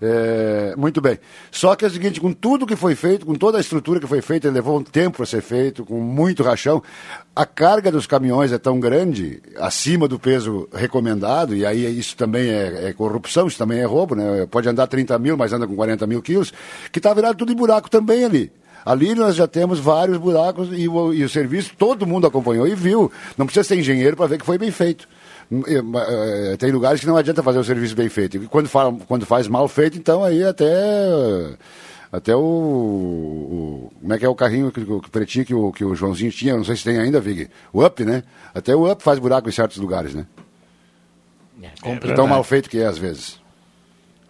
É, 0.00 0.74
muito 0.76 1.00
bem. 1.00 1.18
Só 1.50 1.74
que 1.74 1.84
é 1.84 1.88
o 1.88 1.90
seguinte, 1.90 2.20
com 2.20 2.32
tudo 2.32 2.66
que 2.66 2.76
foi 2.76 2.94
feito, 2.94 3.24
com 3.26 3.34
toda 3.34 3.58
a 3.58 3.60
estrutura 3.60 4.00
que 4.00 4.06
foi 4.06 4.20
feita, 4.20 4.50
levou 4.50 4.78
um 4.78 4.82
tempo 4.82 5.18
para 5.18 5.26
ser 5.26 5.42
feito, 5.42 5.84
com 5.84 6.00
muito 6.00 6.42
rachão, 6.42 6.82
a 7.34 7.46
carga 7.46 7.90
dos 7.90 8.06
caminhões 8.06 8.52
é 8.52 8.58
tão 8.58 8.78
grande, 8.78 9.42
acima 9.58 10.06
do 10.06 10.18
peso 10.18 10.68
recomendado, 10.72 11.54
e 11.54 11.64
aí 11.64 11.98
isso 11.98 12.16
também 12.16 12.48
é, 12.48 12.88
é 12.88 12.92
corrupção, 12.92 13.46
isso 13.46 13.58
também 13.58 13.80
é 13.80 13.84
roubo, 13.84 14.14
né? 14.14 14.46
Pode 14.50 14.68
andar 14.68 14.86
30 14.86 15.18
mil, 15.18 15.36
mas 15.36 15.52
anda 15.52 15.66
com 15.66 15.74
40 15.74 16.06
mil 16.06 16.22
quilos, 16.22 16.52
que 16.92 16.98
está 16.98 17.12
virado 17.12 17.36
tudo 17.36 17.52
em 17.52 17.56
buraco 17.56 17.90
também 17.90 18.24
ali. 18.24 18.52
Ali 18.84 19.14
nós 19.14 19.34
já 19.34 19.48
temos 19.48 19.80
vários 19.80 20.18
buracos 20.18 20.68
e 20.72 20.86
o, 20.86 21.12
e 21.12 21.24
o 21.24 21.28
serviço 21.28 21.72
todo 21.78 22.06
mundo 22.06 22.26
acompanhou 22.26 22.68
e 22.68 22.74
viu. 22.74 23.10
Não 23.36 23.46
precisa 23.46 23.64
ser 23.64 23.78
engenheiro 23.78 24.16
para 24.16 24.26
ver 24.26 24.38
que 24.38 24.44
foi 24.44 24.58
bem 24.58 24.70
feito. 24.70 25.08
Ma- 25.50 26.04
eh, 26.08 26.56
Tem 26.58 26.70
lugares 26.72 27.00
que 27.00 27.06
não 27.06 27.16
adianta 27.16 27.42
fazer 27.42 27.58
o 27.58 27.64
serviço 27.64 27.94
bem 27.94 28.08
feito. 28.08 28.36
E 28.36 28.46
quando, 28.46 28.68
fa- 28.68 28.92
quando 29.06 29.24
faz 29.26 29.46
mal 29.48 29.66
feito, 29.68 29.96
então 29.98 30.22
aí 30.24 30.42
até. 30.44 30.66
Até 32.12 32.34
o, 32.34 32.38
o- 32.40 33.92
Como 34.00 34.12
é 34.14 34.18
que 34.18 34.24
é 34.24 34.28
o 34.28 34.34
carrinho 34.34 34.70
que, 34.70 34.80
o 34.80 35.00
pretinho 35.10 35.44
que 35.44 35.54
o, 35.54 35.72
que 35.72 35.84
o 35.84 35.94
Joãozinho 35.94 36.30
tinha? 36.30 36.56
Não 36.56 36.64
sei 36.64 36.76
se 36.76 36.84
tem 36.84 36.98
ainda, 36.98 37.20
Vig. 37.20 37.48
O 37.72 37.84
Up, 37.84 38.04
né? 38.04 38.22
Até 38.54 38.74
o 38.74 38.90
Up 38.90 39.02
faz 39.02 39.18
buraco 39.18 39.48
em 39.48 39.52
certos 39.52 39.78
lugares, 39.78 40.14
né? 40.14 40.26
complicado. 41.82 42.16
Tão 42.16 42.26
mal 42.26 42.42
feito 42.44 42.68
que 42.70 42.78
é 42.78 42.86
às 42.86 42.98
vezes. 42.98 43.40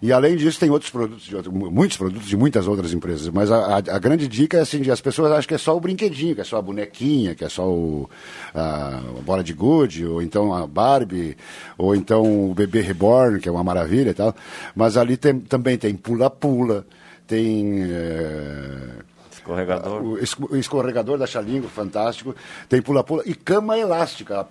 E 0.02 0.12
além 0.12 0.36
disso, 0.36 0.60
tem 0.60 0.68
outros 0.70 0.90
produtos, 0.90 1.28
muitos 1.50 1.96
produtos 1.96 2.28
de 2.28 2.36
muitas 2.36 2.66
outras 2.68 2.92
empresas. 2.92 3.28
Mas 3.30 3.50
a, 3.50 3.76
a- 3.76 3.98
grande 3.98 4.28
dica 4.28 4.58
é 4.58 4.60
assim, 4.60 4.88
as 4.90 5.00
pessoas 5.00 5.32
acham 5.32 5.48
que 5.48 5.54
é 5.54 5.58
só 5.58 5.76
o 5.76 5.80
brinquedinho, 5.80 6.34
que 6.34 6.40
é 6.40 6.44
só 6.44 6.58
a 6.58 6.62
bonequinha, 6.62 7.34
que 7.34 7.44
é 7.44 7.48
só 7.48 7.66
o, 7.68 8.08
a, 8.54 8.98
a 8.98 9.22
bola 9.24 9.42
de 9.42 9.52
gude, 9.54 10.04
ou 10.06 10.20
então 10.20 10.54
a 10.54 10.66
Barbie, 10.66 11.36
ou 11.78 11.94
então 11.94 12.50
o 12.50 12.54
bebê 12.54 12.80
reborn, 12.82 13.40
que 13.40 13.48
é 13.48 13.52
uma 13.52 13.64
maravilha 13.64 14.10
e 14.10 14.14
tal. 14.14 14.34
Mas 14.74 14.96
ali 14.96 15.16
tem- 15.16 15.40
também 15.40 15.78
tem 15.78 15.94
pula-pula, 15.94 16.86
tem... 17.26 17.82
eh, 17.82 19.15
Escorregador. 19.46 20.02
o 20.02 20.18
esco- 20.18 20.48
o 20.52 20.56
escorregador 20.56 21.18
da 21.18 21.26
Xalingo, 21.26 21.68
fantástico. 21.68 22.34
Tem 22.68 22.82
pula-pula 22.82 23.22
e 23.24 23.34
cama 23.34 23.78
elástica. 23.78 24.46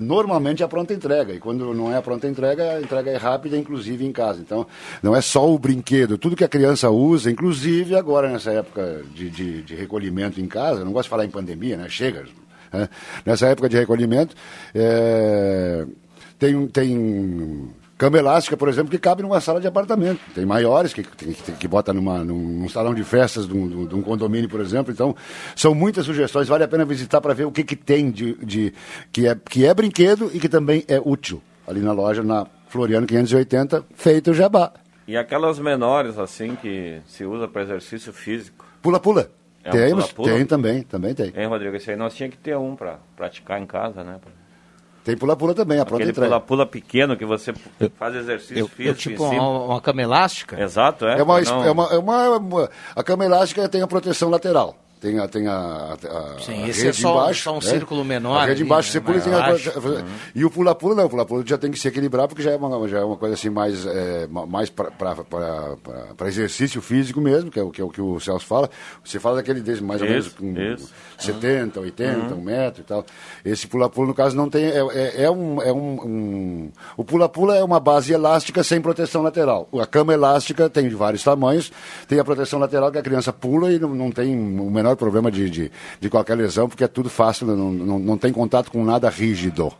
Normalmente 0.00 0.62
é 0.62 0.64
a 0.64 0.68
pronta 0.68 0.94
entrega. 0.94 1.32
E 1.34 1.38
quando 1.38 1.74
não 1.74 1.92
é 1.92 1.96
a 1.96 2.02
pronta 2.02 2.26
entrega, 2.26 2.72
a 2.76 2.80
entrega 2.80 3.10
é 3.10 3.16
rápida, 3.16 3.56
inclusive 3.56 4.04
em 4.06 4.12
casa. 4.12 4.40
Então, 4.40 4.66
não 5.02 5.14
é 5.14 5.20
só 5.20 5.48
o 5.52 5.58
brinquedo. 5.58 6.16
Tudo 6.16 6.34
que 6.36 6.44
a 6.44 6.48
criança 6.48 6.88
usa, 6.90 7.30
inclusive 7.30 7.94
agora 7.94 8.30
nessa 8.30 8.50
época 8.52 9.02
de, 9.14 9.28
de, 9.28 9.62
de 9.62 9.74
recolhimento 9.74 10.40
em 10.40 10.46
casa, 10.46 10.84
não 10.84 10.92
gosto 10.92 11.04
de 11.06 11.10
falar 11.10 11.24
em 11.24 11.30
pandemia, 11.30 11.76
né? 11.76 11.88
Chega. 11.88 12.24
né? 12.72 12.88
Nessa 13.26 13.46
época 13.48 13.68
de 13.68 13.76
recolhimento, 13.76 14.34
é, 14.74 15.86
tem, 16.38 16.66
tem 16.68 17.68
cama 18.00 18.16
elástica, 18.16 18.56
por 18.56 18.66
exemplo, 18.66 18.90
que 18.90 18.96
cabe 18.98 19.22
numa 19.22 19.42
sala 19.42 19.60
de 19.60 19.66
apartamento. 19.66 20.18
Tem 20.34 20.46
maiores 20.46 20.94
que, 20.94 21.02
que, 21.02 21.34
que, 21.34 21.52
que 21.52 21.68
bota 21.68 21.92
numa, 21.92 22.24
num, 22.24 22.34
num 22.60 22.68
salão 22.70 22.94
de 22.94 23.04
festas 23.04 23.46
de 23.46 23.52
um, 23.54 23.86
de 23.86 23.94
um- 23.94 24.00
condomínio, 24.00 24.48
por 24.48 24.58
exemplo. 24.58 24.90
Então, 24.90 25.14
são 25.54 25.74
muitas 25.74 26.06
sugestões. 26.06 26.48
Vale 26.48 26.64
a 26.64 26.68
pena 26.68 26.86
visitar 26.86 27.20
para 27.20 27.34
ver 27.34 27.44
o 27.44 27.52
que, 27.52 27.62
que 27.62 27.76
tem 27.76 28.10
de, 28.10 28.34
de 28.42 28.72
que, 29.12 29.28
é, 29.28 29.34
que 29.34 29.66
é 29.66 29.74
brinquedo 29.74 30.30
e 30.32 30.40
que 30.40 30.48
também 30.48 30.82
é 30.88 30.98
útil. 30.98 31.42
Ali 31.68 31.80
na 31.80 31.92
loja, 31.92 32.22
na 32.22 32.46
Floriano 32.68 33.06
580, 33.06 33.84
feito 33.94 34.30
o 34.30 34.34
jabá. 34.34 34.72
E 35.06 35.14
aquelas 35.14 35.58
menores, 35.58 36.18
assim, 36.18 36.56
que 36.56 37.02
se 37.06 37.26
usa 37.26 37.46
para 37.46 37.62
exercício 37.62 38.14
físico. 38.14 38.64
Pula-pula. 38.80 39.30
É 39.62 39.68
Temos, 39.68 40.10
pula-pula? 40.10 40.38
tem 40.38 40.46
também, 40.46 40.82
também 40.84 41.14
tem. 41.14 41.34
Hein, 41.36 41.46
Rodrigo? 41.48 41.76
Esse 41.76 41.90
aí 41.90 41.96
nós 41.98 42.14
tinha 42.14 42.30
que 42.30 42.38
ter 42.38 42.56
um 42.56 42.74
para 42.74 42.98
praticar 43.14 43.60
em 43.60 43.66
casa, 43.66 44.02
né? 44.02 44.16
Tem 45.04 45.16
pula-pula 45.16 45.54
também, 45.54 45.78
a 45.80 45.84
pronta 45.86 46.04
Aquele 46.04 46.14
pula-pula 46.26 46.66
pequeno 46.66 47.16
que 47.16 47.24
você 47.24 47.54
faz 47.98 48.14
exercício 48.14 48.58
Eu, 48.58 48.68
físico 48.68 48.88
eu, 48.90 48.94
tipo 48.94 49.24
em 49.26 49.30
cima. 49.30 49.42
uma, 49.48 49.64
uma 49.64 49.80
cama 49.80 50.02
elástica? 50.02 50.60
Exato, 50.60 51.06
é. 51.06 51.18
É 51.18 51.22
uma, 51.22 51.40
Não- 51.40 51.64
é 51.64 51.70
uma, 51.70 51.94
é 51.94 51.98
uma- 51.98 52.36
uma- 52.38 52.70
a 52.94 53.02
cama 53.02 53.24
elástica 53.24 53.66
tem 53.68 53.80
a 53.82 53.86
proteção 53.86 54.28
lateral. 54.28 54.76
Tem 55.00 55.18
a, 55.18 55.26
tem 55.26 55.46
a, 55.48 55.52
a, 55.54 55.94
a 56.36 56.38
Sim, 56.40 56.62
a 56.64 56.68
esse 56.68 56.88
é 56.88 56.92
só- 56.92 57.12
embaixo. 57.22 57.42
só 57.44 57.52
um 57.52 57.54
né? 57.54 57.60
círculo 57.62 58.04
menor 58.04 58.36
A 58.36 58.40
rede 58.44 58.52
ali, 58.60 58.62
embaixo 58.64 58.88
né? 58.88 58.92
você 58.92 59.00
pula 59.00 59.16
e 59.16 59.20
tem 59.22 59.32
a, 59.32 59.38
baixo. 59.40 59.72
E 60.34 60.44
o 60.44 60.50
pula-pula 60.50 60.94
não, 60.94 61.06
o 61.06 61.08
pula-pula 61.08 61.42
já 61.46 61.56
tem 61.56 61.70
que 61.70 61.78
se 61.78 61.88
equilibrar 61.88 62.28
porque 62.28 62.42
já 62.42 62.50
é 62.50 62.56
uma, 62.56 62.86
já 62.86 62.98
é 62.98 63.04
uma 63.04 63.16
coisa 63.16 63.34
assim 63.34 63.48
mais, 63.48 63.86
é, 63.86 64.26
ma- 64.28 64.44
mais 64.46 64.68
para 64.68 66.28
exercício 66.28 66.80
físico 66.82 67.20
mesmo, 67.20 67.50
que 67.50 67.58
é, 67.58 67.62
o, 67.62 67.70
que 67.70 67.80
é 67.80 67.84
o 67.84 67.88
que 67.88 68.00
o 68.00 68.20
Celso 68.20 68.46
fala. 68.46 68.68
Você 69.04 69.18
fala 69.18 69.36
daquele 69.36 69.60
desse 69.60 69.82
mais 69.82 70.02
ou 70.02 70.08
menos 70.08 70.28
com 70.28 70.46
isso. 70.60 70.90
70, 71.18 71.80
80, 71.80 72.34
Uhum. 72.34 72.40
um 72.40 72.42
metro 72.42 72.80
e 72.82 72.84
tal. 72.84 73.04
Esse 73.44 73.66
pula-pula, 73.66 74.08
no 74.08 74.14
caso, 74.14 74.36
não 74.36 74.48
tem. 74.48 74.64
É, 74.66 74.78
é, 74.78 75.22
é 75.24 75.30
um, 75.30 75.62
é 75.62 75.72
um, 75.72 76.00
um- 76.04 76.72
O 76.96 77.04
pula-pula 77.04 77.56
é 77.56 77.64
uma 77.64 77.80
base 77.80 78.12
elástica 78.12 78.62
sem 78.62 78.80
proteção 78.80 79.22
lateral. 79.22 79.68
A 79.80 79.86
cama 79.86 80.12
elástica 80.12 80.68
tem 80.68 80.88
de 80.88 80.94
vários 80.94 81.22
tamanhos, 81.22 81.72
tem 82.08 82.18
a 82.18 82.24
proteção 82.24 82.58
lateral 82.58 82.90
que 82.92 82.98
a 82.98 83.02
criança 83.02 83.32
pula 83.32 83.72
e 83.72 83.78
não, 83.78 83.88
não 83.94 84.10
tem 84.10 84.34
o 84.36 84.70
menor 84.70 84.89
problema 84.96 85.30
de, 85.30 85.48
de, 85.50 85.72
de 86.00 86.10
qualquer 86.10 86.36
lesão, 86.36 86.68
porque 86.68 86.84
é 86.84 86.88
tudo 86.88 87.08
fácil, 87.08 87.46
não, 87.46 87.70
não, 87.72 87.98
não 87.98 88.18
tem 88.18 88.32
contato 88.32 88.70
com 88.70 88.84
nada 88.84 89.08
rígido. 89.08 89.72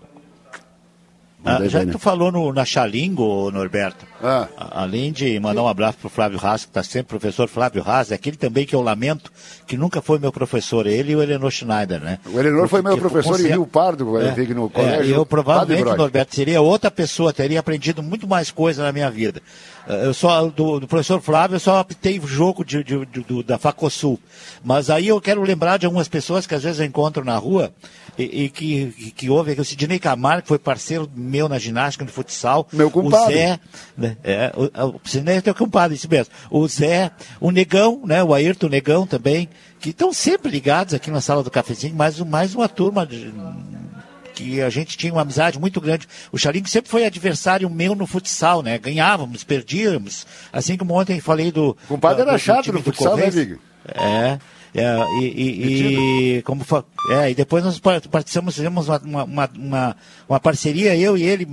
Ah, 1.42 1.66
já 1.66 1.82
que 1.86 1.92
tu 1.92 1.98
falou 1.98 2.30
no, 2.30 2.52
na 2.52 2.66
Xalingo, 2.66 3.50
Norberto, 3.50 4.04
Ah. 4.22 4.46
além 4.58 5.10
de 5.10 5.40
mandar 5.40 5.62
um 5.62 5.68
abraço 5.68 5.96
pro 5.96 6.10
Flávio 6.10 6.38
Haas, 6.42 6.64
que 6.64 6.70
está 6.70 6.82
sempre, 6.82 7.18
professor 7.18 7.48
Flávio 7.48 7.82
Haas, 7.82 8.12
é 8.12 8.14
aquele 8.14 8.36
também 8.36 8.66
que 8.66 8.74
eu 8.74 8.82
lamento, 8.82 9.32
que 9.66 9.74
nunca 9.74 10.02
foi 10.02 10.18
meu 10.18 10.30
professor, 10.30 10.86
ele 10.86 11.12
e 11.12 11.16
o 11.16 11.22
Eleanor 11.22 11.50
Schneider, 11.50 11.98
né? 11.98 12.18
O 12.26 12.38
Eleanor 12.38 12.68
foi 12.68 12.82
meu 12.82 12.98
professor 12.98 13.40
em 13.40 13.46
Rio 13.48 13.66
Pardo, 13.66 14.18
eu 14.18 14.34
vi 14.34 14.52
no 14.52 14.68
colégio. 14.68 15.14
É, 15.14 15.16
eu 15.16 15.24
provavelmente. 15.24 15.96
Norberto, 15.96 16.34
seria 16.36 16.60
outra 16.60 16.90
pessoa, 16.90 17.32
teria 17.32 17.60
aprendido 17.60 18.02
muito 18.02 18.28
mais 18.28 18.50
coisa 18.50 18.82
na 18.82 18.92
minha 18.92 19.10
vida. 19.10 19.40
Eh, 19.90 20.06
Eu 20.06 20.14
só, 20.14 20.46
do, 20.48 20.80
do 20.80 20.86
professor 20.88 21.20
Flávio, 21.20 21.56
eu 21.56 21.60
só 21.60 21.80
optei 21.80 22.18
o 22.20 22.26
jogo 22.26 22.64
de, 22.64 22.82
de- 22.84 23.04
de- 23.06 23.20
do- 23.22 23.42
da 23.42 23.58
Facosul. 23.58 24.18
Mas 24.64 24.88
aí 24.90 25.08
eu 25.08 25.20
quero 25.20 25.42
lembrar 25.42 25.78
de 25.78 25.86
algumas 25.86 26.08
pessoas 26.08 26.46
que 26.46 26.54
às 26.54 26.62
vezes 26.62 26.78
eu 26.80 26.86
encontro 26.86 27.24
na 27.24 27.36
rua 27.36 27.72
e, 28.18 28.44
e 28.44 28.48
que, 28.48 28.86
que, 28.92 29.10
que 29.10 29.30
houve, 29.30 29.54
que 29.54 29.60
o 29.60 29.64
Sidney 29.64 29.98
Camargo, 29.98 30.42
que 30.42 30.48
foi 30.48 30.58
parceiro 30.58 31.10
meu 31.14 31.48
na 31.48 31.58
ginástica, 31.58 32.04
no 32.04 32.10
futsal. 32.10 32.66
Meu 32.72 32.90
compadre. 32.90 33.34
O 33.34 33.38
Zé, 33.38 33.60
né, 33.96 34.16
é, 34.22 34.52
o, 34.56 34.86
o 34.96 35.00
Sidney 35.04 35.36
é 35.38 35.40
teu 35.40 35.54
compadre, 35.54 35.96
isso 35.96 36.08
mesmo. 36.08 36.32
O 36.50 36.66
Zé, 36.68 37.10
o 37.40 37.50
Negão, 37.50 38.02
né, 38.04 38.22
o 38.22 38.32
Ayrton 38.34 38.68
Negão 38.68 39.06
também, 39.06 39.48
que 39.80 39.90
estão 39.90 40.12
sempre 40.12 40.50
ligados 40.50 40.92
aqui 40.94 41.10
na 41.10 41.20
sala 41.20 41.42
do 41.42 41.50
cafezinho, 41.50 41.94
mais, 41.96 42.18
mais 42.20 42.54
uma 42.54 42.68
turma 42.68 43.06
de, 43.06 43.32
que 44.42 44.60
a 44.62 44.70
gente 44.70 44.96
tinha 44.96 45.12
uma 45.12 45.22
amizade 45.22 45.58
muito 45.58 45.80
grande. 45.80 46.06
O 46.32 46.38
Chalinho 46.38 46.66
sempre 46.66 46.90
foi 46.90 47.04
adversário 47.04 47.68
meu 47.68 47.94
no 47.94 48.06
futsal, 48.06 48.62
né? 48.62 48.78
Ganhávamos, 48.78 49.44
perdíamos. 49.44 50.26
Assim 50.52 50.76
como 50.76 50.94
ontem 50.98 51.20
falei 51.20 51.52
do. 51.52 51.76
Compadre 51.88 52.22
do- 52.24 52.28
era 52.28 52.38
chato 52.38 52.72
no 52.72 52.82
futsal, 52.82 53.16
né. 53.16 53.30
Vig? 53.30 53.58
É. 53.94 54.38
é, 54.74 54.96
e, 55.20 55.24
e- 55.24 56.36
e 56.38 56.42
como 56.42 56.64
é, 57.10 57.30
e 57.30 57.34
depois 57.34 57.64
nós 57.64 57.78
par- 57.80 58.00
participamos, 58.08 58.54
fizemos 58.54 58.88
uma, 58.88 58.98
uma, 59.00 59.24
uma, 59.24 59.50
uma- 59.58 59.96
uma 60.28 60.38
parceria, 60.40 60.94
eu 60.96 61.16
e 61.16 61.22
ele, 61.24 61.44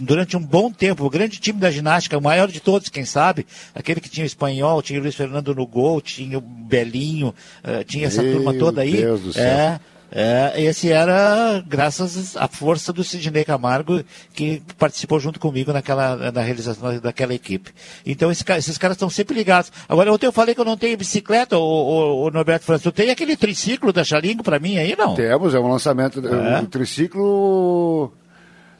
durante 0.00 0.36
um 0.36 0.40
bom 0.40 0.72
tempo. 0.72 1.04
O 1.04 1.10
grande 1.10 1.38
time 1.38 1.60
da 1.60 1.70
ginástica, 1.70 2.18
o 2.18 2.22
maior 2.22 2.48
de 2.48 2.58
todos, 2.60 2.88
quem 2.88 3.04
sabe, 3.04 3.46
aquele 3.74 4.00
que 4.00 4.08
tinha 4.08 4.24
o 4.24 4.26
espanhol, 4.26 4.82
tinha 4.82 4.98
o 4.98 5.02
Luiz 5.02 5.14
Fernando 5.14 5.54
no 5.54 5.66
gol, 5.66 6.00
tinha 6.00 6.38
o 6.38 6.40
Belinho, 6.40 7.32
eh, 7.62 7.84
tinha 7.84 8.06
essa 8.08 8.22
Meu 8.22 8.32
turma 8.36 8.54
toda 8.54 8.80
aí. 8.82 8.92
Deus 8.92 9.20
do 9.20 9.32
céu. 9.32 9.44
É, 9.44 9.80
é, 10.14 10.52
esse 10.62 10.92
era 10.92 11.60
graças 11.66 12.36
à 12.36 12.46
força 12.46 12.92
do 12.92 13.02
Sidney 13.02 13.44
Camargo, 13.44 14.04
que 14.32 14.62
participou 14.78 15.18
junto 15.18 15.40
comigo 15.40 15.72
naquela, 15.72 16.30
na 16.30 16.40
realização 16.40 17.00
daquela 17.00 17.34
equipe. 17.34 17.72
Então 18.06 18.30
esse 18.30 18.44
esses 18.56 18.78
caras 18.78 18.94
estão 18.94 19.10
sempre 19.10 19.34
ligados. 19.34 19.72
Agora, 19.88 20.12
ontem 20.12 20.26
eu 20.26 20.32
falei 20.32 20.54
que 20.54 20.60
eu 20.60 20.64
não 20.64 20.76
tenho 20.76 20.96
bicicleta, 20.96 21.58
o, 21.58 22.30
Norberto 22.30 22.64
França. 22.64 22.84
Tu 22.84 22.92
tem 22.92 23.10
aquele 23.10 23.36
triciclo 23.36 23.92
da 23.92 24.04
Chalingo 24.04 24.44
para 24.44 24.60
mim 24.60 24.78
aí, 24.78 24.94
não? 24.96 25.16
Temos, 25.16 25.52
é 25.52 25.58
um 25.58 25.68
lançamento, 25.68 26.24
É? 26.24 26.60
um 26.60 26.66
triciclo. 26.66 28.12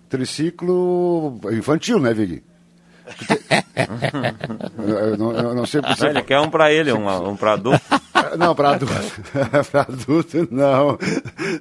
Triciclo 0.08 1.40
infantil, 1.50 1.98
né, 1.98 2.14
Vig? 2.14 2.42
Eu, 4.78 5.16
não, 5.16 5.32
eu 5.32 5.54
não 5.54 5.66
sei 5.66 5.80
Não, 5.80 6.08
ele 6.08 6.22
quer 6.22 6.40
um 6.40 6.48
para 6.50 6.72
ele, 6.72 6.92
um, 6.92 7.30
um 7.30 7.36
para 7.36 7.52
adulto. 7.54 7.80
não, 8.38 8.54
para 8.54 8.70
adulto. 8.70 8.94
para 9.70 9.80
adulto, 9.82 10.48
não. 10.50 10.98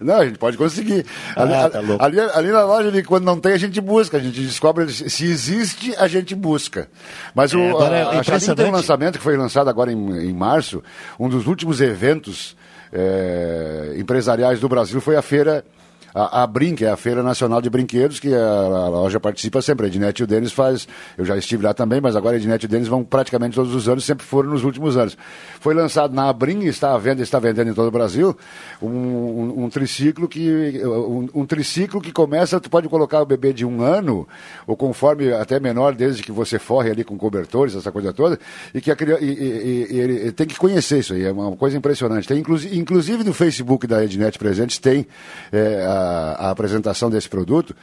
Não, 0.02 0.16
a 0.16 0.26
gente 0.26 0.38
pode 0.38 0.58
conseguir. 0.58 1.06
Ali, 1.36 1.54
Ah, 1.54 1.70
tá 1.70 1.80
louco. 1.80 2.04
ali, 2.04 2.20
ali 2.20 2.52
na 2.52 2.64
loja, 2.64 2.88
ali, 2.90 3.04
quando 3.04 3.26
não 3.26 3.40
tem, 3.40 3.54
a 3.54 3.58
gente 3.58 3.80
busca. 3.82 4.18
A 4.18 4.20
gente 4.20 4.40
descobre 4.42 4.90
se 4.92 5.26
existe, 5.26 5.96
a 5.98 6.08
gente 6.08 6.36
busca. 6.36 6.88
Mas 7.34 7.54
o, 7.54 7.60
É, 7.60 7.70
agora 7.70 7.98
é 7.98 8.04
a, 8.04 8.20
a 8.20 8.56
tem 8.56 8.66
um 8.68 8.72
lançamento 8.72 9.18
que 9.18 9.24
foi 9.24 9.38
lançado 9.38 9.70
agora 9.70 9.92
em, 9.92 10.30
em 10.30 10.34
março. 10.34 10.84
Um 11.20 11.30
dos 11.30 11.48
últimos 11.48 11.82
eventos 11.82 12.56
eh, 12.92 13.96
empresariais 13.98 14.60
do 14.60 14.70
Brasil 14.70 15.02
foi 15.02 15.16
a 15.16 15.22
feira. 15.22 15.66
A, 16.14 16.44
a 16.44 16.50
é 16.82 16.88
a 16.90 16.96
Feira 16.98 17.24
Nacional 17.24 17.62
de 17.62 17.70
Brinquedos, 17.70 18.20
que 18.20 18.34
a, 18.34 18.40
a 18.40 18.90
loja 18.90 19.20
participa 19.20 19.62
sempre. 19.62 19.86
A 19.86 19.90
Ednet 19.90 20.20
e 20.20 20.24
o 20.24 20.28
Denis 20.28 20.52
faz. 20.52 20.88
Eu 21.18 21.26
já 21.26 21.36
estive 21.38 21.64
lá 21.64 21.74
também, 21.74 22.00
mas 22.00 22.16
agora 22.16 22.36
a 22.36 22.40
Ednet 22.40 22.64
e 22.64 22.66
o 22.66 22.70
Denis 22.70 22.88
vão 22.88 23.04
praticamente 23.04 23.56
todos 23.56 23.74
os 23.74 23.88
anos, 23.90 24.04
sempre 24.06 24.26
foram 24.26 24.50
nos 24.52 24.64
últimos 24.64 24.96
anos. 24.98 25.18
Foi 25.60 25.74
lançado 25.74 26.14
na 26.14 26.30
Abrim, 26.30 26.64
está 26.66 26.94
à 26.94 26.98
venda, 26.98 27.22
está 27.22 27.40
vendendo 27.40 27.70
em 27.72 27.74
todo 27.74 27.88
o 27.88 27.92
Brasil, 27.92 28.38
um, 28.82 28.88
um- 28.88 29.64
um 29.66 29.70
triciclo 29.70 30.28
que. 30.28 30.82
Um, 30.86 31.30
um 31.34 31.46
triciclo 31.46 32.00
que 32.02 32.12
começa, 32.12 32.60
tu 32.60 32.70
pode 32.70 32.88
colocar 32.90 33.22
o 33.22 33.26
bebê 33.26 33.54
de 33.54 33.66
um 33.66 33.82
ano, 33.82 34.28
ou 34.68 34.76
conforme 34.78 35.34
até 35.34 35.60
menor, 35.60 35.96
desde 35.96 36.22
que 36.24 36.32
você 36.32 36.60
forre 36.60 36.92
ali 36.92 37.04
com 37.04 37.18
cobertores, 37.18 37.76
essa 37.76 37.92
coisa 37.92 38.14
toda, 38.14 38.40
e 38.74 38.82
que 38.82 38.92
a. 38.92 38.96
E, 39.20 39.26
e- 39.26 39.88
e- 39.92 40.00
ele 40.00 40.32
tem 40.32 40.46
que 40.48 40.56
conhecer 40.58 41.00
isso 41.00 41.14
aí, 41.14 41.24
é 41.24 41.32
uma 41.32 41.56
coisa 41.56 41.78
impressionante. 41.78 42.28
Tem, 42.28 42.38
inclusive, 42.40 42.78
inclusive 42.78 43.24
no 43.24 43.34
Facebook 43.34 43.88
da 43.88 44.04
Ednet 44.04 44.38
Presentes 44.38 44.78
tem 44.80 45.08
é, 45.52 45.86
a, 45.86 46.03
a 46.04 46.50
apresentação 46.52 47.10
desse 47.10 47.30
produto. 47.30 47.76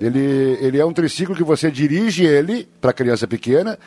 Ele, 0.00 0.58
ele 0.60 0.76
é 0.78 0.84
um 0.84 0.92
triciclo 0.92 1.36
que 1.36 1.44
você 1.44 1.70
dirige 1.70 2.24
ele 2.24 2.68
para 2.80 2.92
criança 2.92 3.28
pequena, 3.28 3.78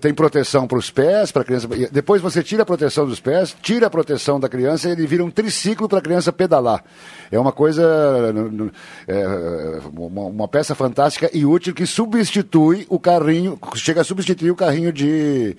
tem 0.00 0.14
proteção 0.14 0.64
para 0.64 0.78
os 0.78 0.92
pés, 0.92 1.32
para 1.32 1.42
criança. 1.42 1.66
Depois 1.90 2.22
você 2.22 2.40
tira 2.40 2.62
a 2.62 2.66
proteção 2.66 3.04
dos 3.04 3.18
pés, 3.18 3.56
tira 3.60 3.88
a 3.88 3.90
proteção 3.90 4.38
da 4.38 4.48
criança 4.48 4.88
e 4.88 4.92
ele 4.92 5.08
vira 5.08 5.24
um 5.24 5.30
triciclo 5.30 5.88
para 5.88 5.98
a 5.98 6.02
criança 6.02 6.32
pedalar. 6.32 6.84
É 7.32 7.38
uma 7.38 7.50
coisa, 7.50 7.82
é, 9.08 9.80
uma, 9.92 10.22
uma 10.26 10.48
peça 10.48 10.72
fantástica 10.76 11.28
e 11.34 11.44
útil 11.44 11.74
que 11.74 11.84
substitui 11.84 12.86
o 12.88 13.00
carrinho, 13.00 13.58
chega 13.74 14.02
a 14.02 14.04
substituir 14.04 14.52
o 14.52 14.56
carrinho 14.56 14.92
de. 14.92 15.56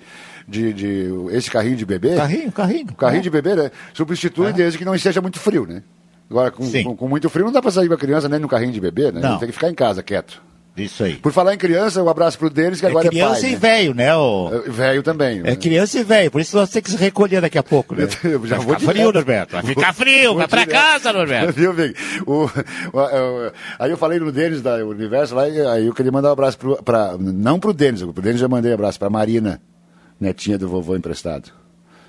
De, 0.48 0.72
de- 0.72 1.08
esse 1.30 1.48
carrinho 1.48 1.76
de 1.76 1.86
bebê. 1.86 2.16
Carrinho, 2.16 2.50
carrinho. 2.50 2.86
O 2.90 2.94
carrinho 2.96 3.22
de 3.22 3.30
bebê, 3.30 3.54
né? 3.54 3.70
Substitui 3.94 4.52
desde 4.52 4.76
que 4.76 4.84
não 4.84 4.92
esteja 4.94 5.20
muito 5.20 5.38
frio, 5.38 5.64
né? 5.66 5.84
Agora, 6.32 6.50
com, 6.50 6.64
com- 6.82 6.96
com 6.96 7.08
muito 7.08 7.28
frio, 7.28 7.44
não 7.44 7.52
dá 7.52 7.60
para 7.60 7.70
sair 7.70 7.88
com 7.88 7.94
a 7.94 7.98
criança 7.98 8.26
nem 8.26 8.40
no 8.40 8.48
carrinho 8.48 8.72
de 8.72 8.80
bebê, 8.80 9.12
né? 9.12 9.20
Não. 9.20 9.38
Tem 9.38 9.48
que 9.48 9.52
ficar 9.52 9.68
em 9.68 9.74
casa, 9.74 10.02
quieto. 10.02 10.40
Isso 10.74 11.04
aí. 11.04 11.16
Por 11.16 11.30
falar 11.30 11.52
em 11.52 11.58
criança, 11.58 12.02
um 12.02 12.08
abraço 12.08 12.38
pro 12.38 12.48
Denis, 12.48 12.80
que 12.80 12.86
É 12.86 12.88
agora 12.88 13.06
é 13.06 13.10
criança 13.10 13.42
pai. 13.42 13.50
e 13.50 13.52
né? 13.52 13.58
velho, 13.58 13.94
né? 13.94 14.16
O... 14.16 14.48
Velho 14.68 15.02
também. 15.02 15.42
É 15.44 15.54
criança 15.54 15.98
e 16.00 16.02
velho, 16.02 16.30
por 16.30 16.40
isso 16.40 16.56
nós 16.56 16.70
temos 16.70 16.84
que 16.86 16.90
se 16.92 16.96
recolher 16.96 17.42
daqui 17.42 17.58
a 17.58 17.62
pouco, 17.62 17.94
né? 17.94 18.08
Eu 18.24 18.46
já 18.46 18.56
vai 18.56 18.64
vou 18.64 18.78
ficar 18.80 18.92
frio, 18.94 19.12
Norberto. 19.12 19.52
Vai 19.52 19.62
ficar 19.62 19.92
frio, 19.92 20.28
Vou 20.30 20.36
vai 20.38 20.48
pra 20.48 20.64
direto. 20.64 20.72
casa, 20.80 21.12
Norberto. 21.12 21.52
Viu, 21.60 21.74
Vig? 21.74 21.94
O, 22.26 22.32
o- 22.32 22.46
o- 22.46 23.52
aí 23.78 23.90
eu 23.90 23.98
falei 23.98 24.18
no 24.18 24.32
Denis 24.32 24.62
da 24.62 24.76
Universo 24.76 25.34
lá, 25.34 25.42
aí 25.42 25.86
eu 25.86 25.92
queria 25.92 26.10
mandar 26.10 26.30
um 26.30 26.32
abraço 26.32 26.56
pro, 26.56 26.82
pra, 26.82 27.18
não 27.18 27.60
pro 27.60 27.74
Denis, 27.74 28.02
pro 28.02 28.22
Denis 28.22 28.40
já 28.40 28.48
mandei 28.48 28.70
um 28.70 28.74
abraço 28.74 28.98
pra 28.98 29.10
Marina, 29.10 29.60
netinha 30.18 30.56
do 30.56 30.68
vovô 30.70 30.96
emprestado. 30.96 31.50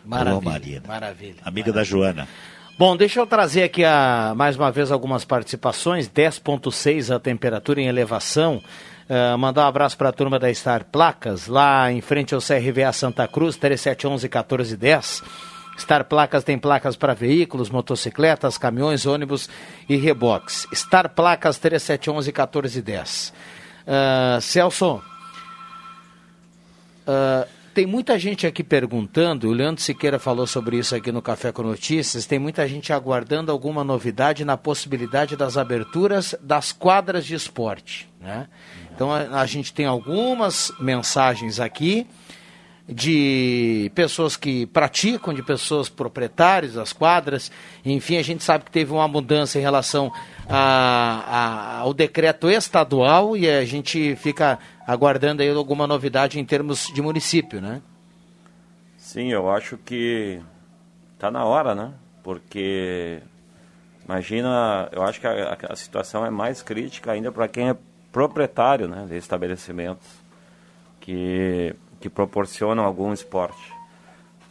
Maravilha, 0.06 0.36
Alô, 0.38 0.42
Marina. 0.42 0.82
maravilha. 0.88 1.36
Amiga 1.44 1.74
da 1.74 1.84
Joana. 1.84 2.28
Bom, 2.76 2.98
deixa 2.98 3.20
eu 3.20 3.28
trazer 3.28 3.64
aqui 3.64 3.86
a, 3.86 4.34
mais 4.36 4.56
uma 4.56 4.72
vez 4.72 4.92
algumas 4.92 5.24
participações. 5.24 6.10
10.6 6.10 7.16
a 7.16 7.20
temperatura 7.20 7.80
em 7.80 7.88
elevação. 7.88 8.64
Ah, 9.08 9.38
mandar 9.38 9.66
um 9.66 9.68
abraço 9.68 9.96
para 9.96 10.10
a 10.10 10.12
turma 10.12 10.40
da 10.40 10.52
Star 10.52 10.84
Placas, 10.86 11.48
lá 11.48 11.92
em 11.92 12.02
frente 12.02 12.34
ao 12.34 12.42
CRVA 12.42 12.92
Santa 12.92 13.28
Cruz, 13.28 13.58
3711 13.58 14.28
1410. 14.28 15.24
Star 15.78 16.04
Placas 16.06 16.44
tem 16.44 16.58
placas 16.58 16.96
para 16.96 17.14
veículos, 17.14 17.70
motocicletas, 17.70 18.58
caminhões, 18.58 19.06
ônibus 19.06 19.50
e 19.88 19.96
reboques. 19.96 20.68
Star 20.74 21.10
Placas 21.10 21.60
3711 21.60 22.32
1410. 22.32 23.34
Ah, 23.86 24.40
Celso, 24.42 25.00
ah, 27.06 27.46
tem 27.74 27.88
muita 27.88 28.20
gente 28.20 28.46
aqui 28.46 28.64
perguntando, 28.64 29.48
o 29.48 29.52
Leandro 29.52 29.82
Siqueira 29.82 30.20
falou 30.20 30.46
sobre 30.46 30.78
isso 30.78 30.96
aqui 30.96 31.12
no 31.12 31.22
Café 31.22 31.52
com 31.52 31.64
Notícias, 31.64 32.28
tem 32.28 32.38
muita 32.38 32.68
gente 32.68 32.94
aguardando 32.94 33.52
alguma 33.52 33.84
novidade 33.84 34.46
na 34.46 34.56
possibilidade 34.56 35.36
das 35.36 35.58
aberturas 35.58 36.36
das 36.40 36.72
quadras 36.72 37.26
de 37.26 37.34
esporte. 37.34 38.08
Né? 38.22 38.48
Então 38.94 39.12
a, 39.12 39.42
a 39.42 39.46
gente 39.48 39.74
tem 39.74 39.86
algumas 39.86 40.72
mensagens 40.80 41.60
aqui 41.60 42.06
de 42.88 43.90
pessoas 43.96 44.36
que 44.36 44.66
praticam, 44.66 45.34
de 45.34 45.42
pessoas 45.42 45.88
proprietárias 45.88 46.74
das 46.74 46.92
quadras. 46.92 47.50
Enfim, 47.86 48.18
a 48.18 48.22
gente 48.22 48.44
sabe 48.44 48.66
que 48.66 48.72
teve 48.72 48.92
uma 48.92 49.08
mudança 49.08 49.58
em 49.58 49.62
relação 49.62 50.12
a- 50.50 51.24
a- 51.26 51.78
ao 51.80 51.94
decreto 51.94 52.50
estadual 52.50 53.38
e 53.38 53.50
a 53.50 53.64
gente 53.64 54.16
fica 54.18 54.60
aguardando 54.86 55.42
aí 55.42 55.50
alguma 55.50 55.88
novidade 55.88 56.40
em 56.40 56.44
termos 56.46 56.92
de 56.94 57.02
município, 57.02 57.62
né? 57.62 57.82
Sim, 58.98 59.32
eu 59.32 59.50
acho 59.50 59.78
que 59.78 60.42
tá 61.18 61.32
na 61.32 61.46
hora, 61.46 61.74
né? 61.74 61.92
Porque 62.22 63.20
imagina, 64.06 64.90
eu 64.92 65.04
acho 65.04 65.20
que 65.22 65.28
a, 65.28 65.58
a- 65.70 65.76
situação 65.76 66.26
é 66.26 66.30
mais 66.30 66.62
crítica 66.62 67.12
ainda 67.14 67.32
para 67.32 67.48
quem 67.48 67.70
é 67.70 67.76
proprietário, 68.12 68.88
né, 68.88 69.06
de 69.10 69.16
estabelecimentos 69.18 70.06
que 71.00 71.74
que 72.04 72.10
proporcionam 72.10 72.84
algum 72.84 73.14
esporte. 73.14 73.74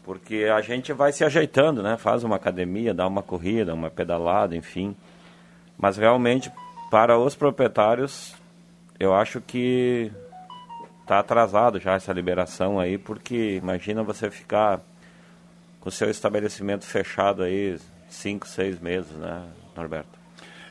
Porque 0.03 0.45
a 0.45 0.63
gente 0.63 0.91
vai 0.91 1.13
se 1.13 1.23
ajeitando, 1.23 1.83
né? 1.83 1.99
Faz 1.99 2.25
uma 2.25 2.37
academia, 2.37 2.95
dá 2.95 3.07
uma 3.07 3.23
corrida, 3.23 3.75
uma 3.75 3.91
pedalada, 3.91 4.57
enfim. 4.57 4.97
Mas 5.77 5.99
realmente 5.99 6.51
para 6.91 7.19
os 7.19 7.37
proprietários, 7.37 8.35
eu 8.99 9.15
acho 9.15 9.39
que 9.43 10.11
está 11.03 11.19
atrasado 11.19 11.79
já 11.79 11.93
essa 11.93 12.11
liberação 12.11 12.81
aí, 12.81 12.97
porque 12.97 13.57
imagina 13.63 14.03
você 14.03 14.31
ficar 14.31 14.81
com 15.79 15.91
seu 15.91 16.09
estabelecimento 16.09 16.87
fechado 16.87 17.43
aí 17.43 17.79
cinco, 18.09 18.49
seis 18.49 18.81
meses, 18.81 19.13
né, 19.13 19.47
Norberto? 19.77 20.22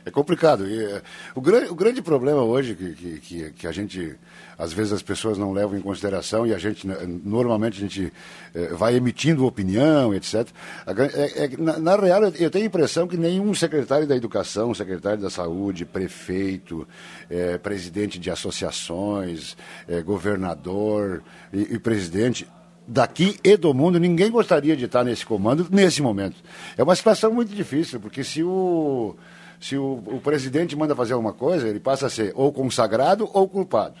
É 0.04 0.10
complicado. 0.10 0.68
E, 0.68 0.84
é, 0.84 1.02
o, 1.34 1.40
grande, 1.40 1.70
o 1.70 1.74
grande 1.74 2.02
problema 2.02 2.42
hoje 2.42 2.74
que, 2.74 3.20
que, 3.20 3.50
que, 3.52 3.66
a 3.66 3.72
gente, 3.72 4.16
às 4.58 4.72
vezes 4.72 4.92
as 4.92 5.02
pessoas 5.02 5.38
não 5.38 5.52
levam 5.52 5.78
em 5.78 5.80
consideração 5.80 6.46
e 6.46 6.52
a 6.52 6.58
gente, 6.58 6.86
né, 6.86 6.96
normalmente 7.24 7.78
a 7.78 7.80
gente 7.80 8.12
eh, 8.54 8.68
vai 8.74 8.96
emitindo 8.96 9.46
opinião, 9.46 10.12
etc. 10.12 10.48
É- 10.86 11.44
é 11.44 11.50
na, 11.56 11.78
na 11.78 11.96
real, 11.96 12.24
eu, 12.24 12.50
tenho 12.50 12.64
a 12.64 12.66
impressão 12.66 13.06
que 13.06 13.16
nenhum 13.16 13.54
secretário 13.54 14.06
da 14.06 14.16
Educação, 14.16 14.74
secretário 14.74 15.22
da 15.22 15.30
Saúde, 15.30 15.84
prefeito, 15.84 16.86
eh, 17.30 17.58
presidente 17.58 18.18
de 18.18 18.30
associações, 18.30 19.56
eh, 19.88 20.02
governador 20.02 21.22
e, 21.52 21.74
e 21.74 21.78
presidente 21.78 22.46
daqui 22.86 23.38
e 23.44 23.56
do 23.56 23.72
mundo, 23.72 23.98
ninguém 23.98 24.30
gostaria 24.30 24.76
de 24.76 24.84
estar 24.84 25.04
nesse 25.04 25.24
comando 25.24 25.66
nesse 25.70 26.02
momento. 26.02 26.36
É 26.76 26.82
uma 26.82 26.96
situação 26.96 27.32
muito 27.32 27.54
difícil, 27.54 28.00
porque 28.00 28.24
se 28.24 28.42
o, 28.42 29.14
se 29.62 29.76
o, 29.78 30.02
o 30.06 30.20
presidente 30.20 30.74
manda 30.74 30.94
fazer 30.94 31.12
alguma 31.12 31.32
coisa, 31.32 31.68
ele 31.68 31.78
passa 31.78 32.06
a 32.06 32.10
ser 32.10 32.32
ou 32.34 32.52
consagrado 32.52 33.30
ou 33.32 33.48
culpado. 33.48 33.94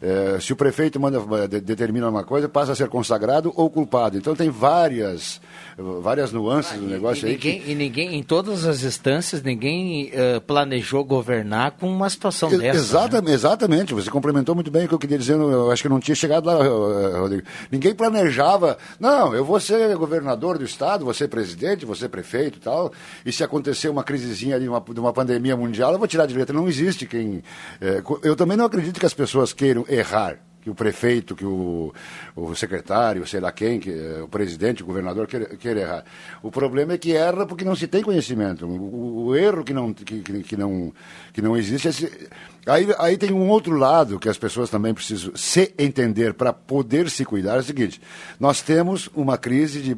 É, 0.00 0.38
se 0.40 0.52
o 0.52 0.56
prefeito 0.56 0.98
manda, 1.00 1.20
de- 1.48 1.60
determina 1.60 2.08
uma 2.08 2.22
coisa, 2.24 2.48
passa 2.48 2.72
a 2.72 2.74
ser 2.76 2.88
consagrado 2.88 3.52
ou 3.56 3.68
culpado. 3.68 4.16
Então 4.16 4.34
tem 4.36 4.50
várias, 4.50 5.40
várias 5.78 6.32
nuances 6.32 6.78
do 6.78 6.86
negócio 6.86 7.26
E 7.26 7.30
aí 7.32 7.38
que 7.38 7.48
ninguém, 7.52 7.70
e 7.70 7.74
ninguém, 7.74 8.14
em 8.16 8.22
todas 8.22 8.64
as 8.66 8.82
instâncias, 8.84 9.42
ninguém 9.42 10.10
eh, 10.12 10.40
planejou 10.40 11.04
governar 11.04 11.72
com 11.72 11.88
uma 11.88 12.08
situação 12.10 12.50
Ex- 12.50 12.60
dessa. 12.60 12.72
né? 12.78 12.80
Exatamente, 12.80 13.32
exatamente, 13.34 13.94
você 13.94 14.10
complementou 14.10 14.54
muito 14.54 14.70
bem 14.70 14.84
o 14.84 14.88
que 14.88 14.94
eu 14.94 14.98
queria 14.98 15.18
dizer, 15.18 15.34
eu 15.34 15.70
acho 15.70 15.82
que 15.82 15.88
não 15.88 16.00
tinha 16.00 16.14
chegado 16.14 16.46
lá, 16.46 16.64
eh, 16.64 17.18
Rodrigo. 17.18 17.42
Ninguém 17.70 17.94
planejava, 17.94 18.76
não, 19.00 19.34
eu 19.34 19.44
vou 19.44 19.58
ser 19.60 19.94
governador 19.96 20.58
do 20.58 20.64
estado, 20.64 21.04
vou 21.04 21.14
ser 21.14 21.28
presidente, 21.28 21.86
vou 21.86 21.94
ser 21.94 22.08
prefeito 22.08 22.58
e 22.58 22.60
tal, 22.60 22.92
e 23.24 23.32
se 23.32 23.42
acontecer 23.42 23.88
uma 23.88 24.04
crisezinha 24.04 24.56
ali, 24.56 24.68
uma, 24.68 24.80
de 24.80 25.00
uma 25.00 25.12
pandemia 25.12 25.56
mundial, 25.56 25.92
eu 25.92 25.98
vou 25.98 26.08
tirar 26.08 26.26
de 26.26 26.34
letra. 26.34 26.54
Não 26.54 26.68
existe 26.68 27.06
quem... 27.06 27.42
eh, 27.80 28.00
co- 28.02 28.20
eu 28.22 28.36
também 28.36 28.56
não 28.56 28.64
acredito 28.66 29.00
que 29.00 29.06
as 29.06 29.14
pessoas 29.14 29.52
queiram 29.52 29.84
errar. 29.88 30.36
Que 30.62 30.70
o 30.70 30.74
prefeito, 30.76 31.34
que 31.34 31.44
o, 31.44 31.92
o 32.36 32.54
secretário, 32.54 33.26
sei 33.26 33.40
lá 33.40 33.50
quem, 33.50 33.80
que, 33.80 33.90
eh, 33.90 34.20
o 34.22 34.28
presidente, 34.28 34.80
o 34.80 34.86
governador 34.86 35.26
queira, 35.26 35.46
queira 35.56 35.80
errar. 35.80 36.04
O 36.40 36.52
problema 36.52 36.92
é 36.92 36.98
que 36.98 37.16
erra 37.16 37.44
porque 37.44 37.64
não 37.64 37.74
se 37.74 37.88
tem 37.88 38.00
conhecimento. 38.00 38.64
O, 38.64 39.26
o- 39.26 39.36
erro 39.36 39.64
que 39.64 39.72
não, 39.74 39.92
que, 39.92 40.20
que- 40.20 40.56
não, 40.56 40.92
que 41.32 41.42
não 41.42 41.56
existe. 41.56 41.88
é 41.88 41.90
se- 41.92 42.28
aí, 42.64 42.86
aí 43.00 43.16
tem 43.16 43.32
um 43.32 43.48
outro 43.48 43.76
lado 43.76 44.20
que 44.20 44.28
as 44.28 44.38
pessoas 44.38 44.70
também 44.70 44.94
precisam 44.94 45.32
se 45.34 45.74
entender 45.76 46.32
para 46.34 46.52
poder 46.52 47.10
se 47.10 47.24
cuidar. 47.24 47.56
É 47.56 47.58
o 47.58 47.64
seguinte: 47.64 48.00
nós 48.38 48.62
temos 48.62 49.10
uma 49.16 49.36
crise 49.36 49.80
de, 49.82 49.96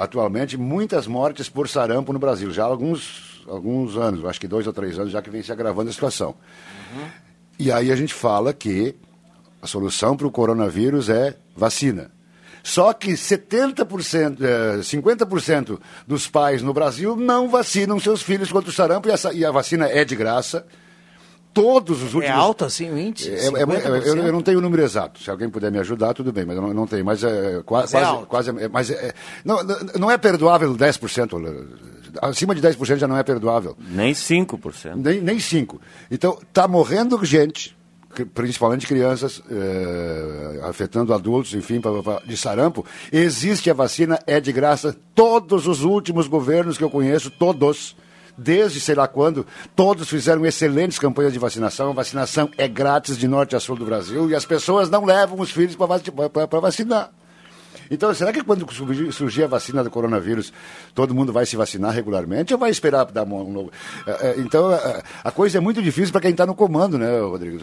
atualmente, 0.00 0.56
muitas 0.56 1.06
mortes 1.06 1.50
por 1.50 1.68
sarampo 1.68 2.10
no 2.14 2.18
Brasil, 2.18 2.50
já 2.50 2.62
há 2.62 2.66
alguns, 2.68 3.44
alguns 3.46 3.98
anos, 3.98 4.24
acho 4.24 4.40
que 4.40 4.48
dois 4.48 4.66
ou 4.66 4.72
três 4.72 4.98
anos 4.98 5.12
já 5.12 5.20
que 5.20 5.28
vem 5.28 5.42
se 5.42 5.52
agravando 5.52 5.90
a 5.90 5.92
situação. 5.92 6.34
E 7.58 7.70
aí 7.70 7.92
a 7.92 7.96
gente 7.96 8.14
fala 8.14 8.54
que 8.54 8.94
a 9.60 9.66
solução 9.66 10.16
para 10.16 10.26
o 10.26 10.30
coronavírus 10.30 11.08
é 11.08 11.36
vacina. 11.56 12.10
Só 12.62 12.92
que 12.92 13.12
70%, 13.16 14.38
eh, 14.42 14.78
50% 14.82 15.78
dos 16.06 16.26
pais 16.28 16.62
no 16.62 16.74
Brasil 16.74 17.14
não 17.14 17.48
vacinam 17.48 18.00
seus 18.00 18.22
filhos 18.22 18.50
contra 18.50 18.70
o 18.70 18.72
sarampo 18.72 19.08
e, 19.08 19.12
essa- 19.12 19.32
e 19.32 19.44
a 19.44 19.50
vacina 19.52 19.86
é 19.88 20.04
de 20.04 20.16
graça. 20.16 20.66
Todos 21.54 21.98
os 22.02 22.12
últimos. 22.12 22.24
É 22.26 22.30
alto 22.38 22.66
assim 22.66 22.90
o 22.90 22.98
índice? 22.98 23.30
É, 23.30 23.46
é, 23.46 23.50
50%? 23.50 24.06
eu, 24.06 24.16
eu 24.26 24.32
não 24.32 24.42
tenho 24.42 24.58
o 24.58 24.60
número 24.60 24.82
exato. 24.82 25.22
Se 25.22 25.30
alguém 25.30 25.48
puder 25.48 25.72
me 25.72 25.78
ajudar, 25.78 26.12
tudo 26.12 26.30
bem, 26.30 26.44
mas 26.44 26.54
eu 26.56 26.60
não, 26.62 26.74
não 26.74 26.86
tenho. 26.86 27.02
Mas 27.04 27.24
é, 27.24 27.62
qua- 27.64 27.80
Mas 27.82 27.94
é 27.94 27.98
quase. 27.98 28.10
alto. 28.10 28.26
quase 28.26 28.50
é- 28.50 28.68
mas 28.68 28.90
é- 28.90 29.14
não, 29.42 29.60
não- 29.98 30.10
é 30.10 30.18
perdoável 30.18 30.74
10%. 30.76 31.40
Acima 32.20 32.54
de 32.54 32.60
10% 32.60 32.98
já 32.98 33.08
não 33.08 33.16
é 33.16 33.22
perdoável. 33.22 33.74
Nem 33.88 34.12
5%. 34.12 34.96
Nem, 34.96 35.20
nem 35.22 35.38
5%. 35.38 35.80
Então, 36.10 36.36
está 36.46 36.68
morrendo 36.68 37.24
gente, 37.24 37.74
principalmente 38.24 38.86
crianças, 38.86 39.42
eh, 39.50 40.60
afetando 40.64 41.12
adultos, 41.12 41.54
enfim, 41.54 41.80
pá, 41.80 41.90
pá, 42.02 42.22
de 42.24 42.36
sarampo. 42.36 42.84
Existe 43.12 43.70
a 43.70 43.74
vacina, 43.74 44.18
é 44.26 44.40
de 44.40 44.52
graça. 44.52 44.96
Todos 45.14 45.66
os 45.66 45.82
últimos 45.82 46.26
governos 46.26 46.78
que 46.78 46.84
eu 46.84 46.90
conheço, 46.90 47.30
todos 47.30 47.96
desde 48.38 48.80
sei 48.80 48.94
lá 48.94 49.08
quando, 49.08 49.46
todos 49.74 50.08
fizeram 50.08 50.44
excelentes 50.44 50.98
campanhas 50.98 51.32
de 51.32 51.38
vacinação. 51.38 51.90
A 51.90 51.94
vacinação 51.94 52.50
é 52.58 52.68
grátis 52.68 53.16
de 53.16 53.26
norte 53.26 53.56
a 53.56 53.60
sul 53.60 53.76
do 53.76 53.84
Brasil 53.84 54.28
e 54.28 54.34
as 54.34 54.44
pessoas 54.44 54.90
não 54.90 55.04
levam 55.04 55.40
os 55.40 55.50
filhos 55.50 55.76
para 55.76 56.60
vacinar. 56.60 57.10
Então, 57.90 58.12
será 58.14 58.32
que 58.32 58.42
quando 58.42 58.66
surgir, 59.12 59.44
a 59.44 59.46
vacina 59.46 59.82
do 59.82 59.90
coronavírus, 59.90 60.52
todo 60.94 61.14
mundo 61.14 61.32
vai 61.32 61.46
se 61.46 61.56
vacinar 61.56 61.92
regularmente 61.92 62.52
ou 62.52 62.58
vai 62.58 62.70
esperar 62.70 63.04
dar 63.06 63.24
um 63.24 63.52
novo? 63.52 63.70
É, 64.06 64.10
é, 64.10 64.34
Então, 64.38 64.72
é, 64.72 65.02
a 65.22 65.30
coisa 65.30 65.58
é 65.58 65.60
muito 65.60 65.82
difícil 65.82 66.12
para 66.12 66.20
quem 66.20 66.30
está 66.30 66.46
no 66.46 66.54
comando, 66.54 66.98
né, 66.98 67.20
Rodrigo? 67.20 67.58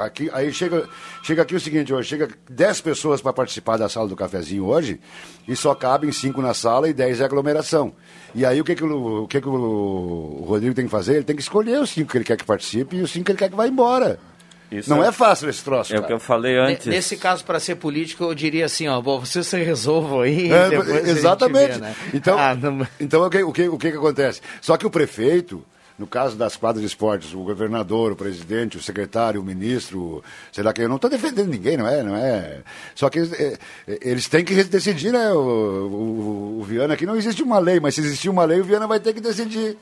Aqui, 0.00 0.30
aí 0.32 0.52
chega, 0.52 0.88
chega 1.22 1.42
aqui 1.42 1.54
o 1.54 1.60
seguinte, 1.60 1.92
hoje 1.92 2.08
chega 2.08 2.28
10 2.48 2.80
pessoas 2.80 3.20
para 3.20 3.32
participar 3.32 3.76
da 3.76 3.88
sala 3.88 4.08
do 4.08 4.16
cafezinho 4.16 4.64
hoje 4.64 5.00
e 5.46 5.56
só 5.56 5.74
cabem 5.74 6.12
5 6.12 6.40
na 6.42 6.54
sala 6.54 6.88
e 6.88 6.92
10 6.92 7.20
é 7.20 7.24
aglomeração. 7.24 7.92
E 8.34 8.44
aí 8.44 8.60
o 8.60 8.64
que, 8.64 8.74
que, 8.74 8.84
o, 8.84 9.24
o 9.24 9.28
que, 9.28 9.40
que 9.40 9.48
o 9.48 10.44
Rodrigo 10.46 10.74
tem 10.74 10.84
que 10.84 10.90
fazer? 10.90 11.16
Ele 11.16 11.24
tem 11.24 11.36
que 11.36 11.42
escolher 11.42 11.80
os 11.80 11.90
5 11.90 12.10
que 12.10 12.18
ele 12.18 12.24
quer 12.24 12.36
que 12.36 12.44
participe 12.44 12.96
e 12.96 13.02
os 13.02 13.10
5 13.10 13.24
que 13.24 13.32
ele 13.32 13.38
quer 13.38 13.48
que 13.48 13.56
vá 13.56 13.66
embora. 13.66 14.18
Isso 14.70 14.90
Não 14.90 15.02
é- 15.02 15.08
é 15.08 15.12
fácil 15.12 15.48
esse 15.48 15.62
troço. 15.64 15.92
É 15.92 15.96
o 15.96 16.00
cara. 16.00 16.06
que 16.08 16.12
eu 16.12 16.20
falei 16.20 16.56
antes. 16.58 16.86
Nesse 16.86 17.16
caso, 17.16 17.44
para 17.44 17.58
ser 17.58 17.76
político, 17.76 18.24
eu 18.24 18.34
diria 18.34 18.66
assim, 18.66 18.86
ó, 18.88 19.00
bom, 19.00 19.18
vocês 19.20 19.46
se 19.46 19.56
resolvam 19.62 20.20
aí, 20.20 20.50
É, 20.52 20.68
depois 20.70 20.90
a 20.90 20.92
gente 20.98 21.08
exatamente. 21.10 21.72
vê, 21.72 21.78
né? 21.78 21.96
Então, 22.12 22.38
Ah, 22.38 22.54
não- 22.54 22.86
então 23.00 23.22
o, 23.22 23.30
que, 23.30 23.42
o, 23.42 23.52
que, 23.52 23.68
o 23.68 23.78
que 23.78 23.90
que 23.90 23.96
acontece? 23.96 24.40
Só 24.60 24.76
que 24.76 24.86
o 24.86 24.90
prefeito, 24.90 25.64
no 25.98 26.06
caso 26.06 26.36
das 26.36 26.54
quadras 26.54 26.82
de 26.82 26.86
esportes, 26.86 27.32
o 27.34 27.38
governador, 27.42 28.12
o 28.12 28.16
presidente, 28.16 28.76
o 28.76 28.82
secretário, 28.82 29.40
o 29.40 29.44
ministro, 29.44 30.22
sei 30.52 30.62
lá 30.62 30.72
quem, 30.72 30.82
eu 30.84 30.88
não 30.88 30.96
estou 30.96 31.10
defendendo 31.10 31.48
ninguém, 31.48 31.76
não 31.76 31.88
é? 31.88 32.02
Não 32.02 32.14
é. 32.14 32.58
Só 32.94 33.08
que 33.08 33.18
é, 33.20 33.58
é, 33.88 33.98
eles 34.02 34.28
têm 34.28 34.44
que 34.44 34.62
decidir, 34.64 35.12
né? 35.12 35.32
O, 35.32 35.38
o, 35.38 36.58
o 36.60 36.64
Viana 36.64 36.94
aqui 36.94 37.06
não 37.06 37.16
existe 37.16 37.42
uma 37.42 37.58
lei, 37.58 37.80
mas 37.80 37.94
se 37.94 38.00
existir 38.02 38.28
uma 38.28 38.44
lei, 38.44 38.60
o 38.60 38.64
Viana 38.64 38.86
vai 38.86 39.00
ter 39.00 39.12
que 39.14 39.20
decidir. 39.20 39.76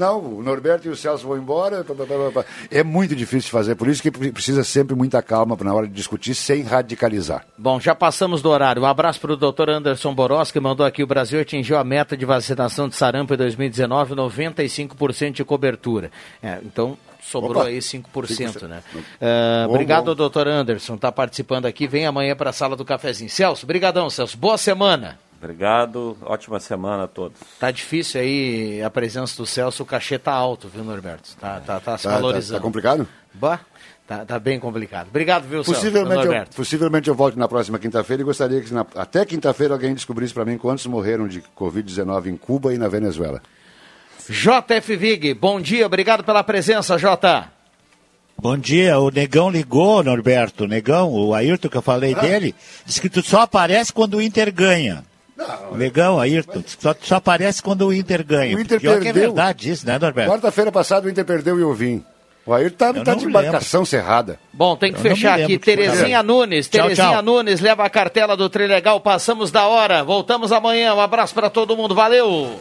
Não, 0.00 0.18
o 0.18 0.42
Norberto 0.42 0.88
e 0.88 0.90
o 0.90 0.96
Celso 0.96 1.28
vão 1.28 1.36
embora. 1.36 1.84
pá, 1.84 1.94
pá, 1.94 2.04
pá. 2.32 2.44
É 2.70 2.82
muito 2.82 3.14
difícil 3.14 3.48
de 3.48 3.50
fazer, 3.50 3.74
por 3.74 3.86
isso 3.86 4.00
que 4.00 4.10
precisa 4.10 4.64
sempre 4.64 4.96
muita 4.96 5.20
calma 5.20 5.54
na 5.60 5.74
hora 5.74 5.86
de 5.86 5.92
discutir 5.92 6.34
sem 6.34 6.62
radicalizar. 6.62 7.44
Bom, 7.58 7.78
já 7.78 7.94
passamos 7.94 8.40
do 8.40 8.48
horário. 8.48 8.80
Um 8.80 8.86
abraço 8.86 9.20
para 9.20 9.32
o 9.32 9.36
doutor 9.36 9.68
Anderson 9.68 10.14
Boros, 10.14 10.50
que 10.50 10.58
mandou 10.58 10.86
aqui: 10.86 11.02
o 11.02 11.06
Brasil 11.06 11.38
atingiu 11.38 11.76
a 11.76 11.84
meta 11.84 12.16
de 12.16 12.24
vacinação 12.24 12.88
de 12.88 12.96
sarampo 12.96 13.34
em 13.34 13.36
2019, 13.36 14.14
95% 14.14 15.32
de 15.32 15.44
cobertura. 15.44 16.10
É, 16.42 16.58
então, 16.64 16.96
sobrou 17.22 17.60
Opa, 17.60 17.68
aí 17.68 17.78
5%, 17.80 18.04
5%, 18.10 18.62
né? 18.68 18.82
Ah, 19.20 19.64
Bom, 19.66 19.74
obrigado, 19.74 20.06
bom. 20.06 20.14
doutor 20.14 20.48
Anderson, 20.48 20.94
está 20.94 21.12
participando 21.12 21.66
aqui. 21.66 21.86
Vem 21.86 22.06
amanhã 22.06 22.34
para 22.34 22.48
a 22.48 22.54
sala 22.54 22.74
do 22.74 22.86
cafezinho. 22.86 23.28
Celso, 23.28 23.66
brigadão, 23.66 24.08
Celso. 24.08 24.38
Boa 24.38 24.56
semana. 24.56 25.18
Obrigado, 25.42 26.18
ótima 26.22 26.60
semana 26.60 27.04
a 27.04 27.08
todos. 27.08 27.38
Tá 27.58 27.70
difícil 27.70 28.20
aí 28.20 28.82
a 28.82 28.90
presença 28.90 29.34
do 29.38 29.46
Celso, 29.46 29.82
o 29.82 29.86
cachê 29.86 30.18
tá 30.18 30.32
alto, 30.32 30.68
viu, 30.68 30.84
Norberto? 30.84 31.30
Tá, 31.40 31.60
tá, 31.60 31.80
tá 31.80 31.96
se 31.96 32.04
Tá- 32.04 32.10
tá- 32.10 32.16
valorizando. 32.16 32.58
tá 32.58 32.62
complicado? 32.62 33.08
Bah, 33.32 33.60
tá, 34.06 34.24
tá 34.26 34.38
bem 34.38 34.60
complicado. 34.60 35.08
Obrigado, 35.08 35.44
viu, 35.48 35.64
Celso? 35.64 35.80
Possivelmente 35.80 36.10
eu, 36.18 36.24
Norberto. 36.24 36.56
possivelmente 36.56 37.08
eu 37.08 37.14
volte 37.14 37.38
na 37.38 37.48
próxima 37.48 37.78
quinta-feira 37.78 38.20
e 38.20 38.24
gostaria 38.24 38.60
que 38.60 38.72
na- 38.74 38.84
até 38.94 39.24
quinta-feira 39.24 39.72
alguém 39.72 39.94
descobrisse 39.94 40.34
para 40.34 40.44
mim 40.44 40.58
quantos 40.58 40.84
morreram 40.84 41.26
de 41.26 41.42
Covid-19 41.56 42.26
em 42.28 42.36
Cuba 42.36 42.74
e 42.74 42.78
na 42.78 42.88
Venezuela. 42.88 43.40
JF 44.28 44.94
Vig, 44.96 45.32
bom 45.34 45.58
dia, 45.58 45.86
obrigado 45.86 46.22
pela 46.22 46.44
presença, 46.44 46.98
Jota. 46.98 47.50
Bom 48.38 48.56
dia, 48.56 48.98
o 48.98 49.10
Negão 49.10 49.50
ligou, 49.50 50.02
Norberto, 50.02 50.64
o 50.64 50.66
Negão, 50.68 51.10
o 51.12 51.34
Ayrton 51.34 51.68
que 51.68 51.76
eu 51.76 51.82
falei 51.82 52.14
Ah. 52.14 52.20
dele, 52.20 52.54
disse 52.86 53.00
que 53.00 53.08
tu 53.08 53.22
só 53.22 53.40
aparece 53.40 53.92
quando 53.92 54.14
o 54.18 54.22
Inter 54.22 54.52
ganha. 54.52 55.02
Negão, 55.72 56.18
Ayrton, 56.20 56.62
só, 56.78 56.94
só 57.00 57.16
aparece 57.16 57.62
quando 57.62 57.86
o 57.86 57.92
Inter 57.92 58.24
ganha. 58.24 58.56
O 58.56 58.60
Inter 58.60 58.80
Pior 58.80 59.00
que 59.00 59.08
é 59.08 59.12
perdeu. 59.12 59.22
verdade 59.28 59.70
isso, 59.70 59.86
né, 59.86 59.98
Norberto? 59.98 60.30
Quarta-feira 60.30 60.72
passada 60.72 61.06
o 61.06 61.10
Inter 61.10 61.24
perdeu 61.24 61.58
e 61.58 61.62
eu 61.62 61.72
vim. 61.72 62.04
O 62.46 62.54
Ayrton 62.54 62.76
tá, 62.94 63.04
tá 63.04 63.12
não 63.12 63.18
de 63.18 63.26
embarcação 63.26 63.84
cerrada. 63.84 64.38
Bom, 64.52 64.74
tem 64.74 64.92
que 64.92 64.98
Eu 64.98 65.04
não 65.04 65.10
fechar 65.10 65.38
aqui. 65.40 65.58
Terezinha 65.58 66.22
Nunes, 66.22 66.68
Tchau, 66.68 66.82
Terezinha 66.82 67.08
tchau. 67.12 67.22
Nunes 67.22 67.60
leva 67.60 67.84
a 67.84 67.90
cartela 67.90 68.36
do 68.36 68.48
Trilegal. 68.48 69.00
Passamos 69.00 69.50
da 69.50 69.66
hora. 69.66 70.02
Voltamos 70.02 70.50
amanhã. 70.50 70.94
Um 70.94 71.00
abraço 71.00 71.34
para 71.34 71.50
todo 71.50 71.76
mundo. 71.76 71.94
Valeu! 71.94 72.58